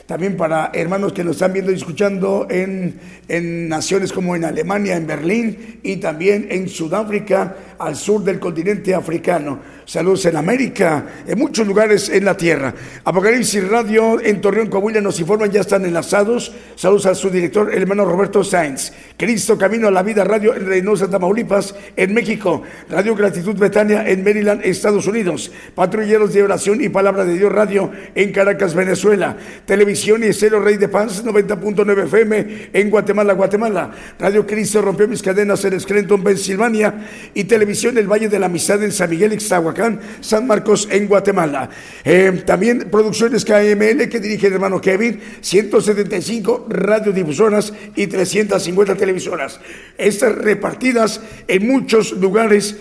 También 0.05 0.35
para 0.35 0.71
hermanos 0.73 1.13
que 1.13 1.23
nos 1.23 1.37
están 1.37 1.53
viendo 1.53 1.71
y 1.71 1.75
escuchando 1.75 2.47
en, 2.49 2.99
en 3.27 3.69
naciones 3.69 4.11
como 4.11 4.35
en 4.35 4.45
Alemania, 4.45 4.97
en 4.97 5.07
Berlín 5.07 5.79
y 5.81 5.97
también 5.97 6.47
en 6.49 6.67
Sudáfrica, 6.67 7.55
al 7.79 7.95
sur 7.95 8.23
del 8.23 8.39
continente 8.39 8.93
africano. 8.93 9.59
Saludos 9.85 10.25
en 10.25 10.37
América, 10.37 11.05
en 11.27 11.37
muchos 11.37 11.67
lugares 11.67 12.07
en 12.09 12.23
la 12.23 12.37
tierra. 12.37 12.73
Apocalipsis 13.03 13.67
Radio 13.67 14.21
en 14.21 14.39
Torreón, 14.39 14.69
Coahuila 14.69 15.01
nos 15.01 15.19
informan, 15.19 15.51
ya 15.51 15.61
están 15.61 15.85
enlazados. 15.85 16.53
Saludos 16.75 17.05
a 17.07 17.15
su 17.15 17.29
director, 17.29 17.73
el 17.73 17.81
hermano 17.81 18.05
Roberto 18.05 18.43
Sainz. 18.43 18.93
Cristo 19.17 19.57
Camino 19.57 19.89
a 19.89 19.91
la 19.91 20.03
Vida 20.03 20.23
Radio 20.23 20.55
en 20.55 20.65
Reynosa, 20.65 21.09
Tamaulipas, 21.09 21.75
en 21.97 22.13
México. 22.13 22.63
Radio 22.89 23.15
Gratitud 23.15 23.55
Betania 23.57 24.07
en 24.07 24.23
Maryland, 24.23 24.61
Estados 24.63 25.07
Unidos. 25.07 25.51
Patrulleros 25.75 26.33
de 26.33 26.43
Oración 26.43 26.81
y 26.81 26.89
Palabra 26.89 27.25
de 27.25 27.37
Dios 27.37 27.51
Radio 27.51 27.91
en 28.15 28.31
Caracas, 28.31 28.73
Venezuela. 28.73 29.35
Televisión 29.65 29.93
y 30.05 30.49
Rey 30.49 30.77
de 30.77 30.89
Paz 30.89 31.23
90.9 31.23 32.03
FM 32.03 32.69
en 32.73 32.89
Guatemala, 32.89 33.33
Guatemala. 33.33 33.91
Radio 34.19 34.45
Cristo 34.45 34.81
rompió 34.81 35.07
mis 35.07 35.21
cadenas 35.21 35.63
en 35.63 35.79
Scranton, 35.79 36.21
Pensilvania. 36.21 37.07
Y 37.33 37.45
Televisión 37.45 37.97
El 37.97 38.11
Valle 38.11 38.27
de 38.27 38.37
la 38.37 38.47
Amistad 38.47 38.83
en 38.83 38.91
San 38.91 39.09
Miguel, 39.09 39.31
Ixtahua 39.33 39.73
San 40.19 40.45
Marcos 40.45 40.89
en 40.91 41.07
Guatemala. 41.07 41.69
Eh, 42.03 42.43
también 42.45 42.89
Producciones 42.91 43.45
KML 43.45 44.09
que 44.09 44.19
dirige 44.19 44.47
el 44.47 44.53
hermano 44.53 44.81
Kevin, 44.81 45.21
175 45.39 46.67
radiodifusoras 46.69 47.73
y 47.95 48.07
350 48.07 48.95
televisoras. 48.95 49.61
Estas 49.97 50.35
repartidas 50.35 51.21
en 51.47 51.65
muchos 51.65 52.11
lugares 52.11 52.75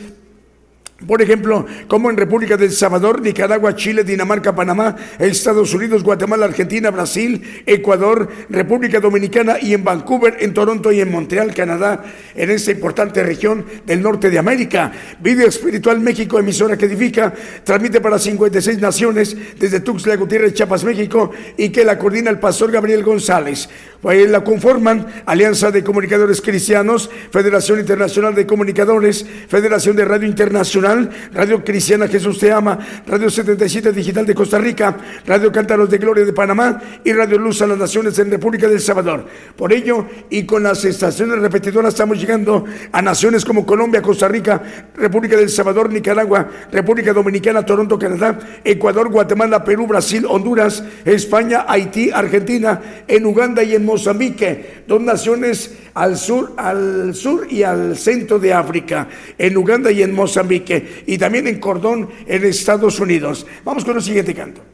por 1.07 1.23
ejemplo, 1.23 1.67
como 1.89 2.11
en 2.11 2.17
República 2.17 2.57
del 2.57 2.73
Salvador, 2.73 3.21
Nicaragua, 3.21 3.75
Chile, 3.75 4.05
Dinamarca, 4.05 4.55
Panamá, 4.55 4.97
Estados 5.19 5.75
Unidos, 5.75 6.03
Guatemala, 6.03 6.47
Argentina, 6.47 6.91
Brasil, 6.91 7.63
Ecuador, 7.67 8.29
República 8.49 9.01
Dominicana 9.01 9.57
y 9.61 9.75
en 9.75 9.85
Vancouver, 9.85 10.37
en 10.41 10.55
Toronto 10.55 10.93
y 10.93 11.01
en 11.01 11.11
Montreal, 11.11 11.55
Canadá, 11.55 12.05
en 12.35 12.51
esta 12.51 12.71
importante 12.71 13.23
región 13.23 13.65
del 13.87 14.03
norte 14.03 14.31
de 14.31 14.39
América. 14.39 14.93
Video 15.21 15.49
Espiritual 15.49 16.01
México, 16.01 16.39
emisora 16.39 16.77
que 16.77 16.87
edifica, 16.87 17.33
transmite 17.65 18.01
para 18.01 18.19
56 18.19 18.79
naciones 18.79 19.37
desde 19.59 19.81
Tuxtla 19.81 20.17
Gutiérrez, 20.17 20.55
Chiapas, 20.55 20.85
México 20.85 21.31
y 21.57 21.71
que 21.71 21.85
la 21.85 21.99
coordina 21.99 22.31
el 22.31 22.39
pastor 22.39 22.71
Gabriel 22.71 23.03
González. 23.03 23.69
Pues 24.01 24.29
la 24.29 24.43
conforman 24.43 25.07
Alianza 25.27 25.71
de 25.71 25.85
Comunicadores 25.85 26.41
Cristianos, 26.41 27.09
Federación 27.31 27.79
Internacional 27.79 28.35
de 28.35 28.47
Comunicadores, 28.47 29.25
Federación 29.49 29.95
de 29.95 30.05
Radio 30.05 30.27
Internacional, 30.27 30.92
Radio 31.33 31.65
Cristiana 31.65 32.09
Jesús 32.09 32.39
Te 32.39 32.53
Ama, 32.53 32.79
Radio 33.07 33.31
77 33.31 33.93
Digital 33.93 34.27
de 34.27 34.35
Costa 34.35 34.59
Rica, 34.59 34.97
Radio 35.27 35.51
Cántaros 35.51 35.91
de 35.91 35.99
Gloria 35.99 36.25
de 36.25 36.33
Panamá 36.33 36.81
y 37.05 37.13
Radio 37.13 37.39
Luz 37.39 37.63
a 37.63 37.67
las 37.67 37.79
Naciones 37.79 38.19
en 38.19 38.31
República 38.31 38.69
del 38.69 38.81
Salvador. 38.81 39.27
Por 39.57 39.73
ello, 39.73 40.07
y 40.31 40.45
con 40.45 40.63
las 40.63 40.85
estaciones 40.85 41.39
repetidoras 41.39 41.95
estamos 41.95 42.19
llegando 42.19 42.65
a 42.91 43.03
naciones 43.03 43.45
como 43.45 43.67
Colombia, 43.67 44.03
Costa 44.03 44.29
Rica, 44.29 44.63
República 44.95 45.37
del 45.37 45.49
Salvador, 45.49 45.91
Nicaragua, 45.91 46.49
República 46.71 47.13
Dominicana, 47.13 47.65
Toronto, 47.65 47.99
Canadá, 47.99 48.39
Ecuador, 48.65 49.11
Guatemala, 49.11 49.65
Perú, 49.65 49.87
Brasil, 49.87 50.27
Honduras, 50.29 50.83
España, 51.05 51.65
Haití, 51.69 52.11
Argentina, 52.11 52.81
en 53.07 53.27
Uganda 53.27 53.63
y 53.63 53.75
en 53.75 53.85
Mozambique, 53.85 54.85
dos 54.87 55.01
naciones 55.01 55.77
al 55.95 56.17
sur, 56.17 56.55
al 56.57 57.15
sur 57.15 57.47
y 57.51 57.63
al 57.63 57.97
centro 57.97 58.39
de 58.39 58.53
África, 58.53 59.09
en 59.37 59.57
Uganda 59.57 59.91
y 59.91 60.03
en 60.03 60.15
Mozambique, 60.15 60.82
y 61.07 61.19
también 61.19 61.47
en 61.47 61.61
Cordón, 61.61 62.09
en 62.27 62.45
Estados 62.45 63.01
Unidos. 63.01 63.47
Vamos 63.65 63.85
con 63.85 63.97
el 63.97 64.03
siguiente 64.03 64.35
canto. 64.35 64.72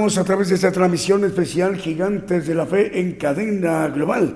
A 0.00 0.24
través 0.24 0.48
de 0.48 0.54
esta 0.54 0.72
transmisión 0.72 1.26
especial 1.26 1.76
Gigantes 1.76 2.46
de 2.46 2.54
la 2.54 2.64
Fe 2.64 3.00
en 3.00 3.12
cadena 3.12 3.86
global. 3.88 4.34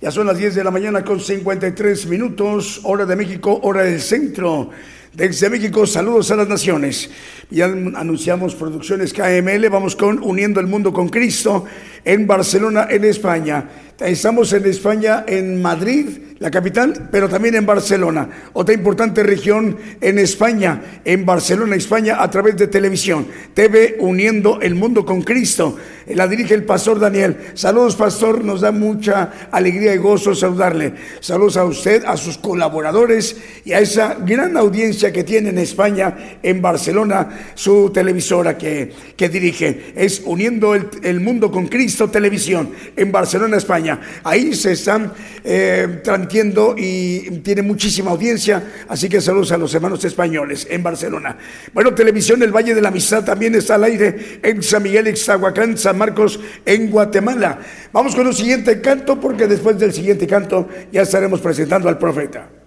Ya 0.00 0.12
son 0.12 0.28
las 0.28 0.38
10 0.38 0.54
de 0.54 0.62
la 0.62 0.70
mañana 0.70 1.04
con 1.04 1.18
53 1.18 2.06
minutos, 2.06 2.80
hora 2.84 3.04
de 3.04 3.16
México, 3.16 3.58
hora 3.64 3.82
del 3.82 4.00
centro. 4.00 4.70
Desde 5.12 5.50
México, 5.50 5.88
saludos 5.88 6.30
a 6.30 6.36
las 6.36 6.46
naciones. 6.46 7.10
Ya 7.50 7.64
anunciamos 7.64 8.54
producciones 8.54 9.12
KML, 9.12 9.68
vamos 9.70 9.96
con 9.96 10.22
Uniendo 10.22 10.60
el 10.60 10.68
Mundo 10.68 10.92
con 10.92 11.08
Cristo 11.08 11.64
en 12.04 12.24
Barcelona, 12.28 12.86
en 12.88 13.04
España. 13.04 13.68
Estamos 13.98 14.52
en 14.52 14.66
España, 14.66 15.24
en 15.26 15.60
Madrid, 15.60 16.06
la 16.42 16.50
capital, 16.50 17.08
pero 17.12 17.28
también 17.28 17.54
en 17.54 17.64
Barcelona, 17.64 18.28
otra 18.52 18.74
importante 18.74 19.22
región 19.22 19.78
en 20.00 20.18
España, 20.18 21.00
en 21.04 21.24
Barcelona, 21.24 21.76
España, 21.76 22.20
a 22.20 22.28
través 22.30 22.56
de 22.56 22.66
televisión. 22.66 23.28
TV 23.54 23.96
Uniendo 24.00 24.60
el 24.60 24.74
Mundo 24.74 25.06
con 25.06 25.22
Cristo. 25.22 25.76
La 26.08 26.26
dirige 26.26 26.54
el 26.54 26.64
pastor 26.64 26.98
Daniel. 26.98 27.36
Saludos, 27.54 27.96
pastor, 27.96 28.44
nos 28.44 28.60
da 28.60 28.72
mucha 28.72 29.48
alegría 29.50 29.94
y 29.94 29.98
gozo 29.98 30.34
saludarle. 30.34 30.94
Saludos 31.20 31.56
a 31.56 31.64
usted, 31.64 32.04
a 32.04 32.16
sus 32.16 32.38
colaboradores 32.38 33.36
y 33.64 33.72
a 33.72 33.80
esa 33.80 34.14
gran 34.14 34.56
audiencia 34.56 35.12
que 35.12 35.24
tiene 35.24 35.50
en 35.50 35.58
España, 35.58 36.38
en 36.42 36.60
Barcelona, 36.60 37.52
su 37.54 37.90
televisora 37.90 38.58
que, 38.58 38.92
que 39.16 39.28
dirige. 39.28 39.92
Es 39.94 40.22
Uniendo 40.24 40.74
el, 40.74 40.88
el 41.02 41.20
Mundo 41.20 41.50
con 41.50 41.68
Cristo 41.68 42.08
Televisión, 42.08 42.70
en 42.96 43.12
Barcelona, 43.12 43.56
España. 43.56 44.00
Ahí 44.24 44.54
se 44.54 44.72
están 44.72 45.12
eh, 45.44 46.00
transmitiendo 46.02 46.74
y 46.76 47.40
tiene 47.42 47.62
muchísima 47.62 48.10
audiencia, 48.10 48.62
así 48.88 49.08
que 49.08 49.20
saludos 49.20 49.52
a 49.52 49.58
los 49.58 49.74
hermanos 49.74 50.04
españoles 50.04 50.66
en 50.70 50.82
Barcelona. 50.82 51.36
Bueno, 51.72 51.94
televisión 51.94 52.42
El 52.42 52.52
Valle 52.52 52.74
de 52.74 52.80
la 52.80 52.88
Amistad 52.88 53.24
también 53.24 53.54
está 53.54 53.74
al 53.76 53.84
aire 53.84 54.40
en 54.42 54.62
San 54.62 54.82
Miguel, 54.82 55.08
Ixtahuacán, 55.08 55.76
San 55.76 55.91
Marcos, 55.92 56.40
en 56.64 56.90
Guatemala. 56.90 57.58
Vamos 57.92 58.14
con 58.14 58.26
un 58.26 58.34
siguiente 58.34 58.80
canto 58.80 59.20
porque 59.20 59.46
después 59.46 59.78
del 59.78 59.92
siguiente 59.92 60.26
canto 60.26 60.68
ya 60.90 61.02
estaremos 61.02 61.40
presentando 61.40 61.88
al 61.88 61.98
profeta. 61.98 62.61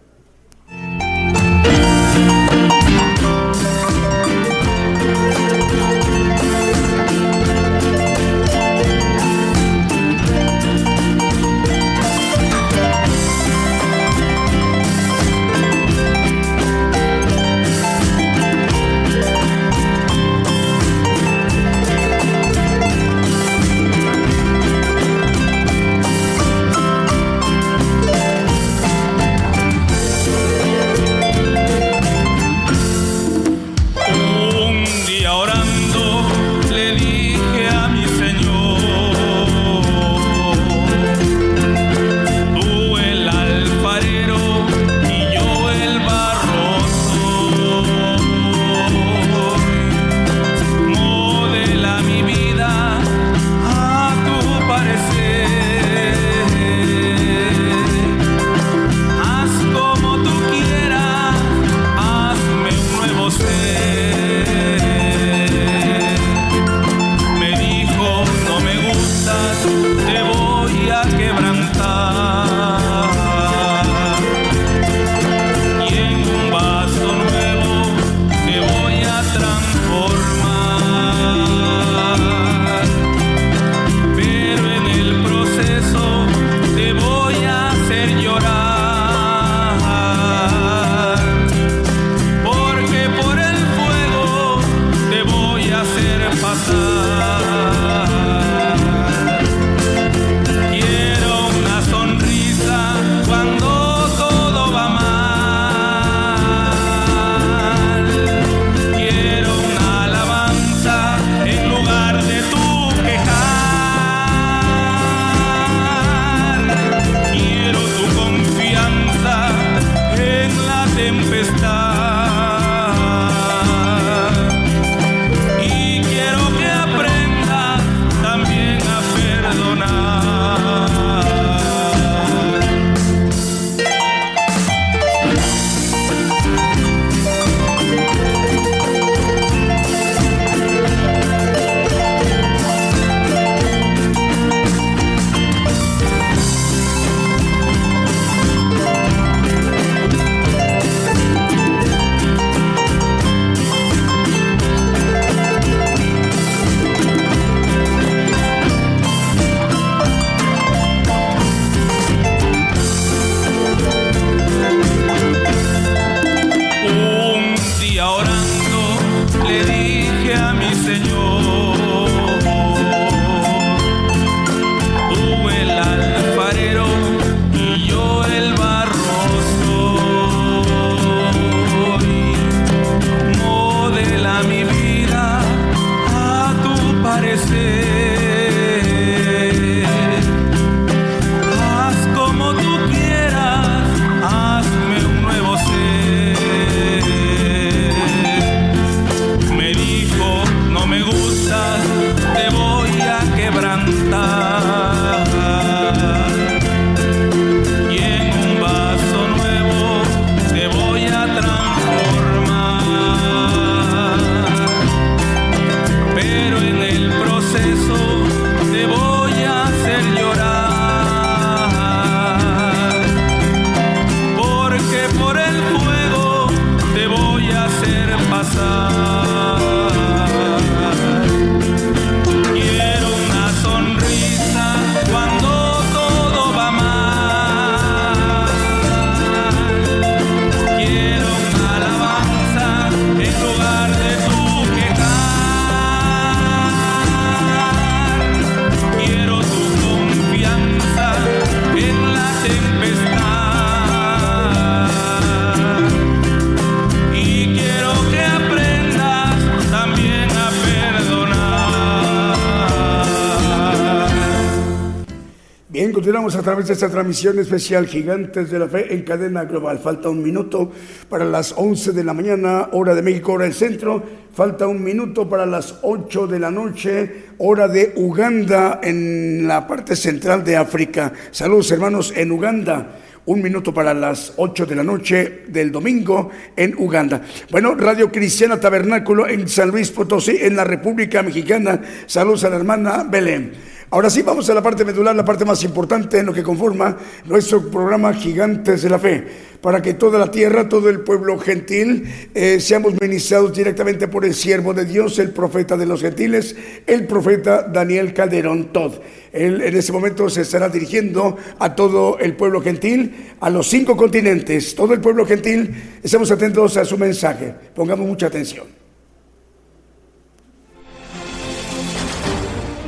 Continuamos 266.05 266.35
a 266.35 266.43
través 266.43 266.67
de 266.67 266.73
esta 266.73 266.87
transmisión 266.87 267.39
especial 267.39 267.87
Gigantes 267.87 268.51
de 268.51 268.59
la 268.59 268.67
Fe 268.67 268.93
en 268.93 269.01
cadena 269.01 269.45
global. 269.45 269.79
Falta 269.79 270.07
un 270.07 270.21
minuto 270.21 270.71
para 271.09 271.25
las 271.25 271.55
11 271.57 271.93
de 271.93 272.03
la 272.03 272.13
mañana, 272.13 272.69
hora 272.73 272.93
de 272.93 273.01
México, 273.01 273.31
hora 273.31 273.45
del 273.45 273.55
centro. 273.55 274.03
Falta 274.31 274.67
un 274.67 274.83
minuto 274.83 275.27
para 275.27 275.47
las 275.47 275.79
8 275.81 276.27
de 276.27 276.37
la 276.37 276.51
noche, 276.51 277.23
hora 277.39 277.67
de 277.67 277.93
Uganda, 277.95 278.81
en 278.83 279.47
la 279.47 279.65
parte 279.65 279.95
central 279.95 280.43
de 280.43 280.57
África. 280.57 281.11
Saludos 281.31 281.71
hermanos 281.71 282.13
en 282.15 282.31
Uganda 282.31 282.99
un 283.25 283.41
minuto 283.41 283.73
para 283.73 283.91
las 283.95 284.33
8 284.35 284.67
de 284.67 284.75
la 284.75 284.83
noche 284.83 285.45
del 285.47 285.71
domingo 285.71 286.29
en 286.55 286.75
Uganda. 286.77 287.23
Bueno, 287.49 287.73
Radio 287.73 288.11
Cristiana 288.11 288.59
Tabernáculo 288.59 289.27
en 289.27 289.47
San 289.47 289.69
Luis 289.69 289.89
Potosí, 289.89 290.37
en 290.39 290.55
la 290.55 290.63
República 290.63 291.23
Mexicana. 291.23 291.81
Saludos 292.05 292.43
a 292.43 292.51
la 292.51 292.57
hermana 292.57 293.03
Belén. 293.03 293.74
Ahora 293.95 294.09
sí, 294.09 294.23
vamos 294.23 294.49
a 294.49 294.53
la 294.53 294.61
parte 294.61 294.83
medular, 294.83 295.15
la 295.15 295.23
parte 295.23 295.45
más 295.45 295.63
importante 295.63 296.19
en 296.19 296.25
lo 296.25 296.33
que 296.33 296.43
conforma 296.43 296.97
nuestro 297.23 297.71
programa 297.71 298.13
Gigantes 298.13 298.81
de 298.81 298.89
la 298.89 298.99
Fe, 298.99 299.25
para 299.61 299.81
que 299.81 299.93
toda 299.93 300.19
la 300.19 300.29
tierra, 300.29 300.67
todo 300.67 300.89
el 300.89 300.99
pueblo 300.99 301.39
gentil, 301.39 302.03
eh, 302.33 302.59
seamos 302.59 302.95
ministrados 302.99 303.55
directamente 303.55 304.09
por 304.09 304.25
el 304.25 304.33
siervo 304.33 304.73
de 304.73 304.83
Dios, 304.83 305.17
el 305.17 305.31
profeta 305.31 305.77
de 305.77 305.85
los 305.85 306.01
gentiles, 306.01 306.57
el 306.85 307.07
profeta 307.07 307.61
Daniel 307.63 308.13
Calderón 308.13 308.73
Todd. 308.73 308.95
Él 309.31 309.61
en 309.61 309.77
ese 309.77 309.93
momento 309.93 310.29
se 310.29 310.41
estará 310.41 310.67
dirigiendo 310.67 311.37
a 311.57 311.73
todo 311.73 312.19
el 312.19 312.35
pueblo 312.35 312.59
gentil, 312.59 313.15
a 313.39 313.49
los 313.49 313.65
cinco 313.65 313.95
continentes, 313.95 314.75
todo 314.75 314.93
el 314.93 314.99
pueblo 314.99 315.25
gentil, 315.25 315.73
estamos 316.03 316.29
atentos 316.31 316.75
a 316.75 316.83
su 316.83 316.97
mensaje. 316.97 317.55
Pongamos 317.73 318.05
mucha 318.05 318.27
atención. 318.27 318.74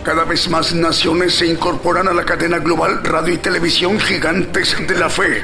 Cada 0.07 0.23
vez 0.23 0.47
más 0.49 0.73
naciones 0.73 1.35
se 1.35 1.45
incorporan 1.47 2.07
a 2.07 2.13
la 2.13 2.23
cadena 2.23 2.59
global 2.59 3.03
radio 3.03 3.33
y 3.33 3.37
televisión 3.39 3.99
gigantes 3.99 4.73
de 4.87 4.97
la 4.97 5.09
fe, 5.09 5.43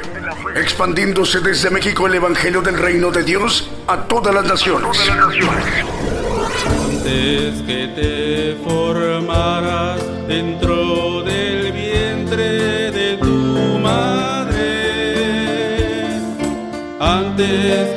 expandiéndose 0.56 1.40
desde 1.40 1.68
México 1.68 2.06
el 2.06 2.14
Evangelio 2.14 2.62
del 2.62 2.78
Reino 2.78 3.10
de 3.10 3.24
Dios 3.24 3.68
a 3.86 3.98
todas 4.04 4.34
las 4.34 4.46
naciones. 4.46 4.98
Antes 6.66 7.60
que 7.66 7.88
te 7.94 8.56
formaras 8.64 10.00
dentro 10.26 11.22
del 11.24 11.70
vientre 11.70 12.90
de 12.90 13.18
tu 13.18 13.78
madre, 13.80 14.62
antes 16.98 17.93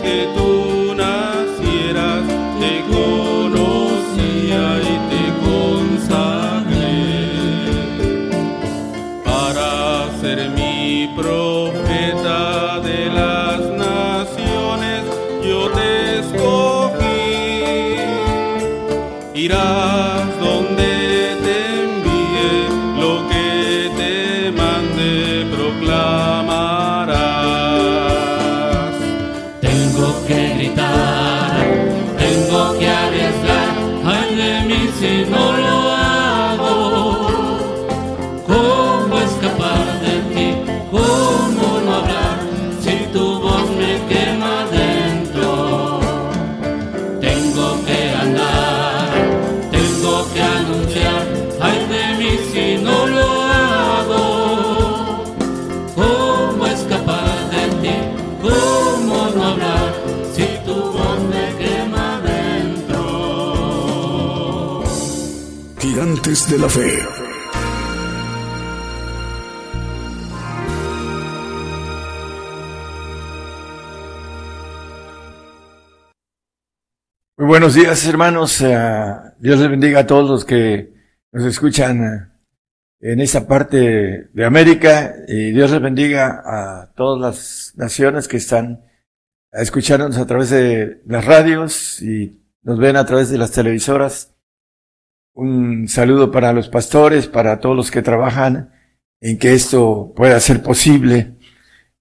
De 66.24 66.58
la. 66.58 66.68
Muy 77.38 77.48
buenos 77.48 77.76
días, 77.76 78.06
hermanos. 78.08 78.62
Eh, 78.62 78.76
Dios 79.40 79.60
les 79.60 79.70
bendiga 79.70 80.00
a 80.00 80.08
todos 80.08 80.28
los 80.28 80.44
que 80.44 80.92
nos 81.32 81.46
escuchan 81.46 82.04
eh, 82.04 83.12
en 83.12 83.22
esta 83.22 83.48
parte 83.48 84.30
de 84.34 84.46
América 84.46 85.16
y 85.28 85.52
Dios 85.52 85.70
les 85.72 85.82
bendiga 85.82 86.42
a 86.44 86.94
todas 86.94 87.22
las 87.22 87.74
naciones 87.78 88.28
que 88.28 88.38
están 88.38 88.84
escuchándonos 89.52 90.18
a 90.18 90.26
través 90.26 90.50
de 90.50 91.02
las 91.06 91.24
radios 91.24 92.02
y 92.02 92.44
nos 92.64 92.80
ven 92.80 92.98
a 92.98 93.06
través 93.06 93.30
de 93.30 93.38
las 93.38 93.52
televisoras. 93.52 94.37
Un 95.40 95.88
saludo 95.88 96.32
para 96.32 96.52
los 96.52 96.68
pastores, 96.68 97.28
para 97.28 97.60
todos 97.60 97.76
los 97.76 97.92
que 97.92 98.02
trabajan 98.02 98.72
en 99.22 99.38
que 99.38 99.54
esto 99.54 100.12
pueda 100.16 100.40
ser 100.40 100.64
posible. 100.64 101.36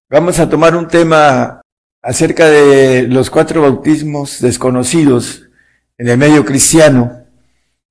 Vamos 0.09 0.39
a 0.39 0.49
tomar 0.49 0.75
un 0.75 0.89
tema 0.89 1.61
acerca 2.03 2.47
de 2.47 3.03
los 3.03 3.29
cuatro 3.29 3.61
bautismos 3.61 4.41
desconocidos 4.41 5.51
en 5.99 6.09
el 6.09 6.17
medio 6.17 6.47
cristiano 6.47 7.27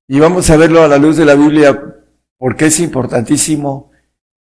y 0.08 0.18
vamos 0.18 0.50
a 0.50 0.56
verlo 0.56 0.82
a 0.82 0.88
la 0.88 0.98
luz 0.98 1.16
de 1.16 1.26
la 1.26 1.36
Biblia 1.36 1.80
porque 2.38 2.66
es 2.66 2.80
importantísimo 2.80 3.92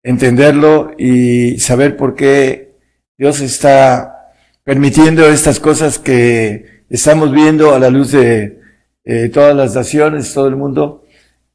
entenderlo 0.03 0.93
y 0.99 1.59
saber 1.61 1.97
por 1.97 2.15
qué 2.15 2.77
Dios 3.17 3.41
está 3.41 4.35
permitiendo 4.65 5.25
estas 5.25 5.61
cosas 5.61 5.99
que 5.99 6.85
estamos 6.91 7.33
viendo 7.33 7.75
a 7.75 7.79
la 7.79 7.89
luz 7.89 8.13
de 8.13 8.60
eh, 9.05 9.29
todas 9.29 9.57
las 9.57 9.75
naciones, 9.75 10.33
todo 10.35 10.49
el 10.49 10.57
mundo, 10.57 11.05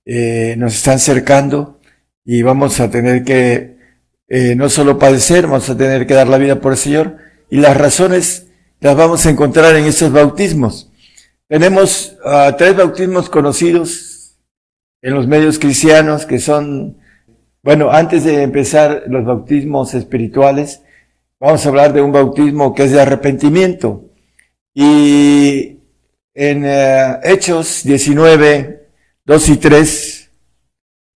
eh, 0.06 0.56
nos 0.58 0.76
están 0.76 1.00
cercando 1.00 1.80
y 2.24 2.41
vamos 2.41 2.80
a 2.80 2.89
tener 2.89 3.24
que 3.24 3.76
eh, 4.28 4.56
no 4.56 4.70
solo 4.70 4.98
padecer, 4.98 5.46
vamos 5.46 5.70
a 5.70 5.78
tener 5.78 6.08
que 6.08 6.16
dar 6.16 6.28
la 6.28 6.38
vida 6.38 6.60
por 6.60 6.72
el 6.72 6.78
Señor 6.78 7.18
y 7.50 7.58
las 7.58 7.78
razones 7.78 8.48
las 8.80 8.96
vamos 8.96 9.26
a 9.26 9.30
encontrar 9.30 9.76
en 9.76 9.86
estos 9.86 10.12
bautismos. 10.12 10.91
Tenemos 11.48 12.18
ah, 12.26 12.56
tres 12.58 12.76
bautismos 12.76 13.30
conocidos 13.30 14.38
en 15.02 15.14
los 15.14 15.28
medios 15.28 15.60
cristianos 15.60 16.26
que 16.26 16.39
son, 16.39 16.98
bueno, 17.62 17.91
antes 17.91 18.24
de 18.24 18.41
empezar 18.41 19.04
los 19.08 19.24
bautismos 19.24 19.93
espirituales, 19.93 20.82
vamos 21.39 21.64
a 21.64 21.70
hablar 21.70 21.93
de 21.93 22.02
un 22.02 22.12
bautismo 22.12 22.74
que 22.74 22.86
es 22.86 22.91
de 22.91 23.02
arrepentimiento. 23.02 24.10
Y 24.74 25.75
en 26.36 26.64
eh, 26.66 27.20
Hechos 27.24 27.84
19, 27.84 28.90
2 29.24 29.50
y 29.50 29.58
3, 29.58 30.30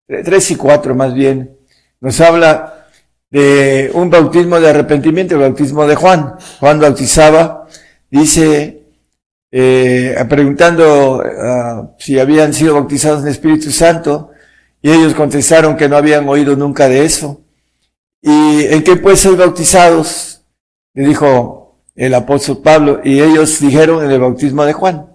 3 0.06 0.50
y 0.50 0.56
4 0.56 0.94
más 0.94 1.14
bien, 1.14 1.56
nos 2.00 2.20
habla 2.20 2.86
de 3.30 3.90
un 3.94 4.10
bautismo 4.10 4.60
de 4.60 4.68
arrepentimiento, 4.68 5.34
el 5.34 5.40
bautismo 5.40 5.86
de 5.86 5.96
Juan. 5.96 6.36
Juan 6.60 6.78
bautizaba, 6.78 7.66
dice, 8.10 8.82
eh, 9.50 10.14
preguntando 10.28 11.22
ah, 11.24 11.90
si 11.98 12.18
habían 12.20 12.52
sido 12.52 12.74
bautizados 12.74 13.22
en 13.22 13.28
Espíritu 13.28 13.72
Santo, 13.72 14.30
y 14.82 14.90
ellos 14.92 15.14
contestaron 15.14 15.76
que 15.76 15.88
no 15.88 15.96
habían 15.96 16.28
oído 16.28 16.54
nunca 16.54 16.88
de 16.88 17.04
eso. 17.04 17.40
¿Y 18.22 18.66
en 18.66 18.84
qué 18.84 18.96
pues 18.96 19.20
ser 19.20 19.34
bautizados? 19.34 20.42
Le 20.94 21.08
dijo 21.08 21.65
el 21.96 22.14
apóstol 22.14 22.60
Pablo, 22.62 23.00
y 23.02 23.20
ellos 23.20 23.58
dijeron 23.60 24.04
en 24.04 24.10
el 24.10 24.20
bautismo 24.20 24.64
de 24.64 24.72
Juan. 24.72 25.06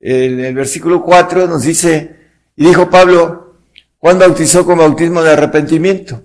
En 0.00 0.40
el 0.40 0.54
versículo 0.54 1.02
4 1.02 1.46
nos 1.46 1.62
dice, 1.62 2.16
y 2.56 2.66
dijo 2.66 2.90
Pablo, 2.90 3.60
Juan 3.98 4.18
bautizó 4.18 4.64
con 4.64 4.78
bautismo 4.78 5.22
de 5.22 5.30
arrepentimiento. 5.30 6.22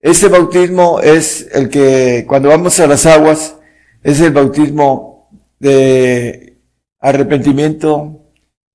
Este 0.00 0.26
bautismo 0.28 1.00
es 1.00 1.48
el 1.52 1.68
que 1.68 2.24
cuando 2.26 2.48
vamos 2.48 2.80
a 2.80 2.88
las 2.88 3.06
aguas 3.06 3.56
es 4.02 4.20
el 4.20 4.32
bautismo 4.32 5.30
de 5.60 6.56
arrepentimiento. 6.98 8.18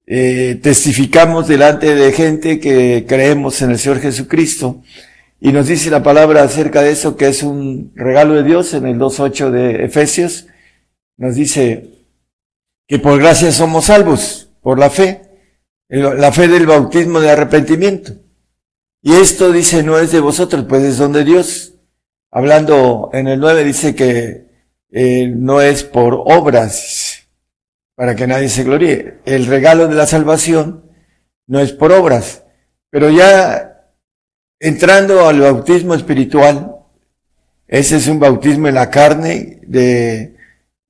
Eh, 0.06 0.58
testificamos 0.64 1.50
delante 1.50 1.94
de 1.94 2.14
gente 2.14 2.62
que 2.62 3.06
creemos 3.06 3.62
en 3.62 3.72
el 3.72 3.78
Señor 3.78 4.00
Jesucristo 4.00 4.82
y 5.42 5.52
nos 5.52 5.68
dice 5.68 5.90
la 5.90 6.02
palabra 6.02 6.44
acerca 6.44 6.82
de 6.82 6.92
eso 6.92 7.18
que 7.18 7.28
es 7.28 7.44
un 7.44 7.92
regalo 7.96 8.36
de 8.36 8.44
Dios 8.44 8.74
en 8.74 8.86
el 8.88 8.98
2.8 8.98 9.50
de 9.52 9.84
Efesios. 9.84 10.48
Nos 11.18 11.36
dice 11.36 12.06
que 12.88 13.00
por 13.00 13.20
gracia 13.20 13.52
somos 13.52 13.86
salvos, 13.86 14.50
por 14.62 14.80
la 14.80 14.90
fe, 14.90 15.22
la 15.90 16.32
fe 16.32 16.48
del 16.48 16.68
bautismo 16.68 17.20
de 17.20 17.32
arrepentimiento. 17.32 18.14
Y 19.02 19.14
esto 19.14 19.52
dice, 19.52 19.84
no 19.84 19.98
es 19.98 20.12
de 20.12 20.20
vosotros, 20.20 20.66
pues 20.68 20.84
es 20.84 20.98
don 20.98 21.14
de 21.14 21.24
Dios. 21.24 21.74
Hablando 22.32 23.10
en 23.14 23.28
el 23.28 23.40
9 23.40 23.64
dice 23.64 23.96
que 23.96 24.48
eh, 24.92 25.28
no 25.28 25.62
es 25.62 25.84
por 25.84 26.14
obras, 26.26 27.28
para 27.96 28.16
que 28.16 28.28
nadie 28.28 28.50
se 28.50 28.64
gloríe. 28.64 29.20
El 29.26 29.48
regalo 29.48 29.88
de 29.88 29.96
la 29.96 30.06
salvación 30.06 30.92
no 31.48 31.60
es 31.60 31.72
por 31.72 31.92
obras. 31.92 32.44
Pero 32.90 33.10
ya 33.10 33.92
entrando 34.60 35.28
al 35.28 35.42
bautismo 35.42 35.94
espiritual, 35.94 36.76
ese 37.68 37.98
es 37.98 38.08
un 38.08 38.20
bautismo 38.20 38.68
en 38.68 38.76
la 38.76 38.90
carne 38.90 39.60
de 39.64 40.37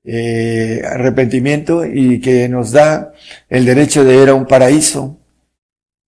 eh, 0.10 0.82
arrepentimiento 0.86 1.86
y 1.86 2.22
que 2.22 2.48
nos 2.48 2.72
da 2.72 3.12
el 3.50 3.66
derecho 3.66 4.06
de 4.06 4.24
ir 4.24 4.30
a 4.30 4.36
un 4.36 4.46
paraíso. 4.46 5.20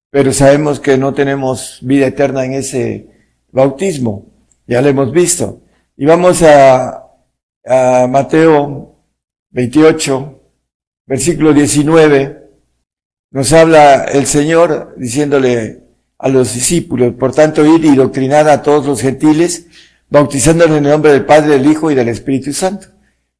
Pero 0.09 0.31
sabemos 0.31 0.79
que 0.79 0.97
no 0.97 1.13
tenemos 1.13 1.79
vida 1.81 2.07
eterna 2.07 2.45
en 2.45 2.53
ese 2.53 3.09
bautismo. 3.51 4.25
Ya 4.67 4.81
lo 4.81 4.87
hemos 4.87 5.11
visto. 5.11 5.63
Y 5.97 6.05
vamos 6.05 6.41
a, 6.43 7.09
a 7.65 8.07
Mateo 8.07 8.95
28, 9.51 10.41
versículo 11.05 11.53
19. 11.53 12.37
Nos 13.31 13.51
habla 13.51 14.05
el 14.05 14.25
Señor 14.27 14.95
diciéndole 14.97 15.83
a 16.17 16.29
los 16.29 16.53
discípulos, 16.53 17.15
por 17.15 17.33
tanto, 17.35 17.65
ir 17.65 17.83
y 17.83 17.95
doctrinar 17.95 18.47
a 18.47 18.61
todos 18.61 18.85
los 18.85 19.01
gentiles, 19.01 19.67
bautizándolos 20.09 20.77
en 20.77 20.85
el 20.85 20.91
nombre 20.91 21.11
del 21.11 21.25
Padre, 21.25 21.57
del 21.57 21.69
Hijo 21.69 21.91
y 21.91 21.95
del 21.95 22.07
Espíritu 22.07 22.53
Santo. 22.53 22.87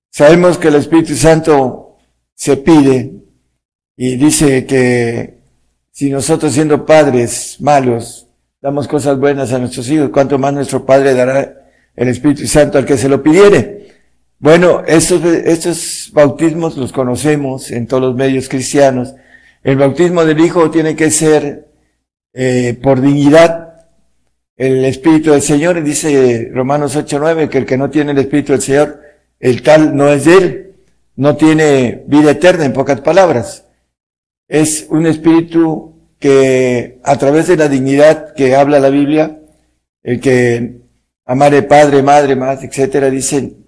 Sabemos 0.10 0.58
que 0.58 0.70
el 0.70 0.76
Espíritu 0.76 1.16
Santo 1.16 1.98
se 2.34 2.58
pide 2.58 3.14
y 3.96 4.16
dice 4.16 4.66
que 4.66 5.40
si 5.92 6.10
nosotros 6.10 6.54
siendo 6.54 6.86
padres 6.86 7.58
malos 7.60 8.28
damos 8.62 8.88
cosas 8.88 9.18
buenas 9.20 9.54
a 9.54 9.60
nuestros 9.60 9.90
hijos, 9.90 10.10
cuánto 10.10 10.38
más 10.38 10.54
nuestro 10.54 10.86
Padre 10.86 11.14
dará 11.14 11.56
el 11.96 12.08
Espíritu 12.08 12.48
Santo 12.48 12.78
al 12.78 12.86
que 12.86 12.98
se 12.98 13.10
lo 13.10 13.22
pidiere. 13.24 13.88
Bueno, 14.38 14.84
estos, 14.88 15.24
estos 15.24 16.10
bautismos 16.14 16.78
los 16.78 16.92
conocemos 16.92 17.72
en 17.72 17.88
todos 17.88 18.04
los 18.04 18.16
medios 18.16 18.48
cristianos. 18.48 19.14
El 19.64 19.78
bautismo 19.78 20.24
del 20.24 20.40
Hijo 20.40 20.72
tiene 20.72 20.96
que 20.96 21.12
ser 21.12 21.68
eh, 22.34 22.80
por 22.82 23.02
dignidad 23.02 23.70
el 24.56 24.84
Espíritu 24.86 25.32
del 25.32 25.42
Señor, 25.42 25.82
dice 25.84 26.50
Romanos 26.54 26.98
8.9, 26.98 27.48
que 27.48 27.60
el 27.60 27.66
que 27.66 27.78
no 27.78 27.90
tiene 27.90 28.12
el 28.12 28.18
Espíritu 28.18 28.52
del 28.52 28.62
Señor, 28.62 29.02
el 29.40 29.62
tal 29.62 29.96
no 29.96 30.10
es 30.10 30.28
él, 30.28 30.76
no 31.16 31.36
tiene 31.36 32.04
vida 32.08 32.32
eterna, 32.32 32.66
en 32.66 32.74
pocas 32.74 33.02
palabras. 33.02 33.66
Es 34.48 34.88
un 34.90 35.06
espíritu 35.06 35.96
que 36.20 37.00
a 37.04 37.18
través 37.18 37.48
de 37.48 37.58
la 37.58 37.70
dignidad 37.70 38.34
que 38.34 38.56
habla 38.56 38.80
la 38.80 38.90
Biblia, 38.90 39.40
el 40.04 40.20
que 40.20 40.82
amare 41.26 41.64
padre, 41.64 42.02
madre, 42.02 42.36
más, 42.36 42.64
etcétera, 42.64 43.10
dicen, 43.10 43.66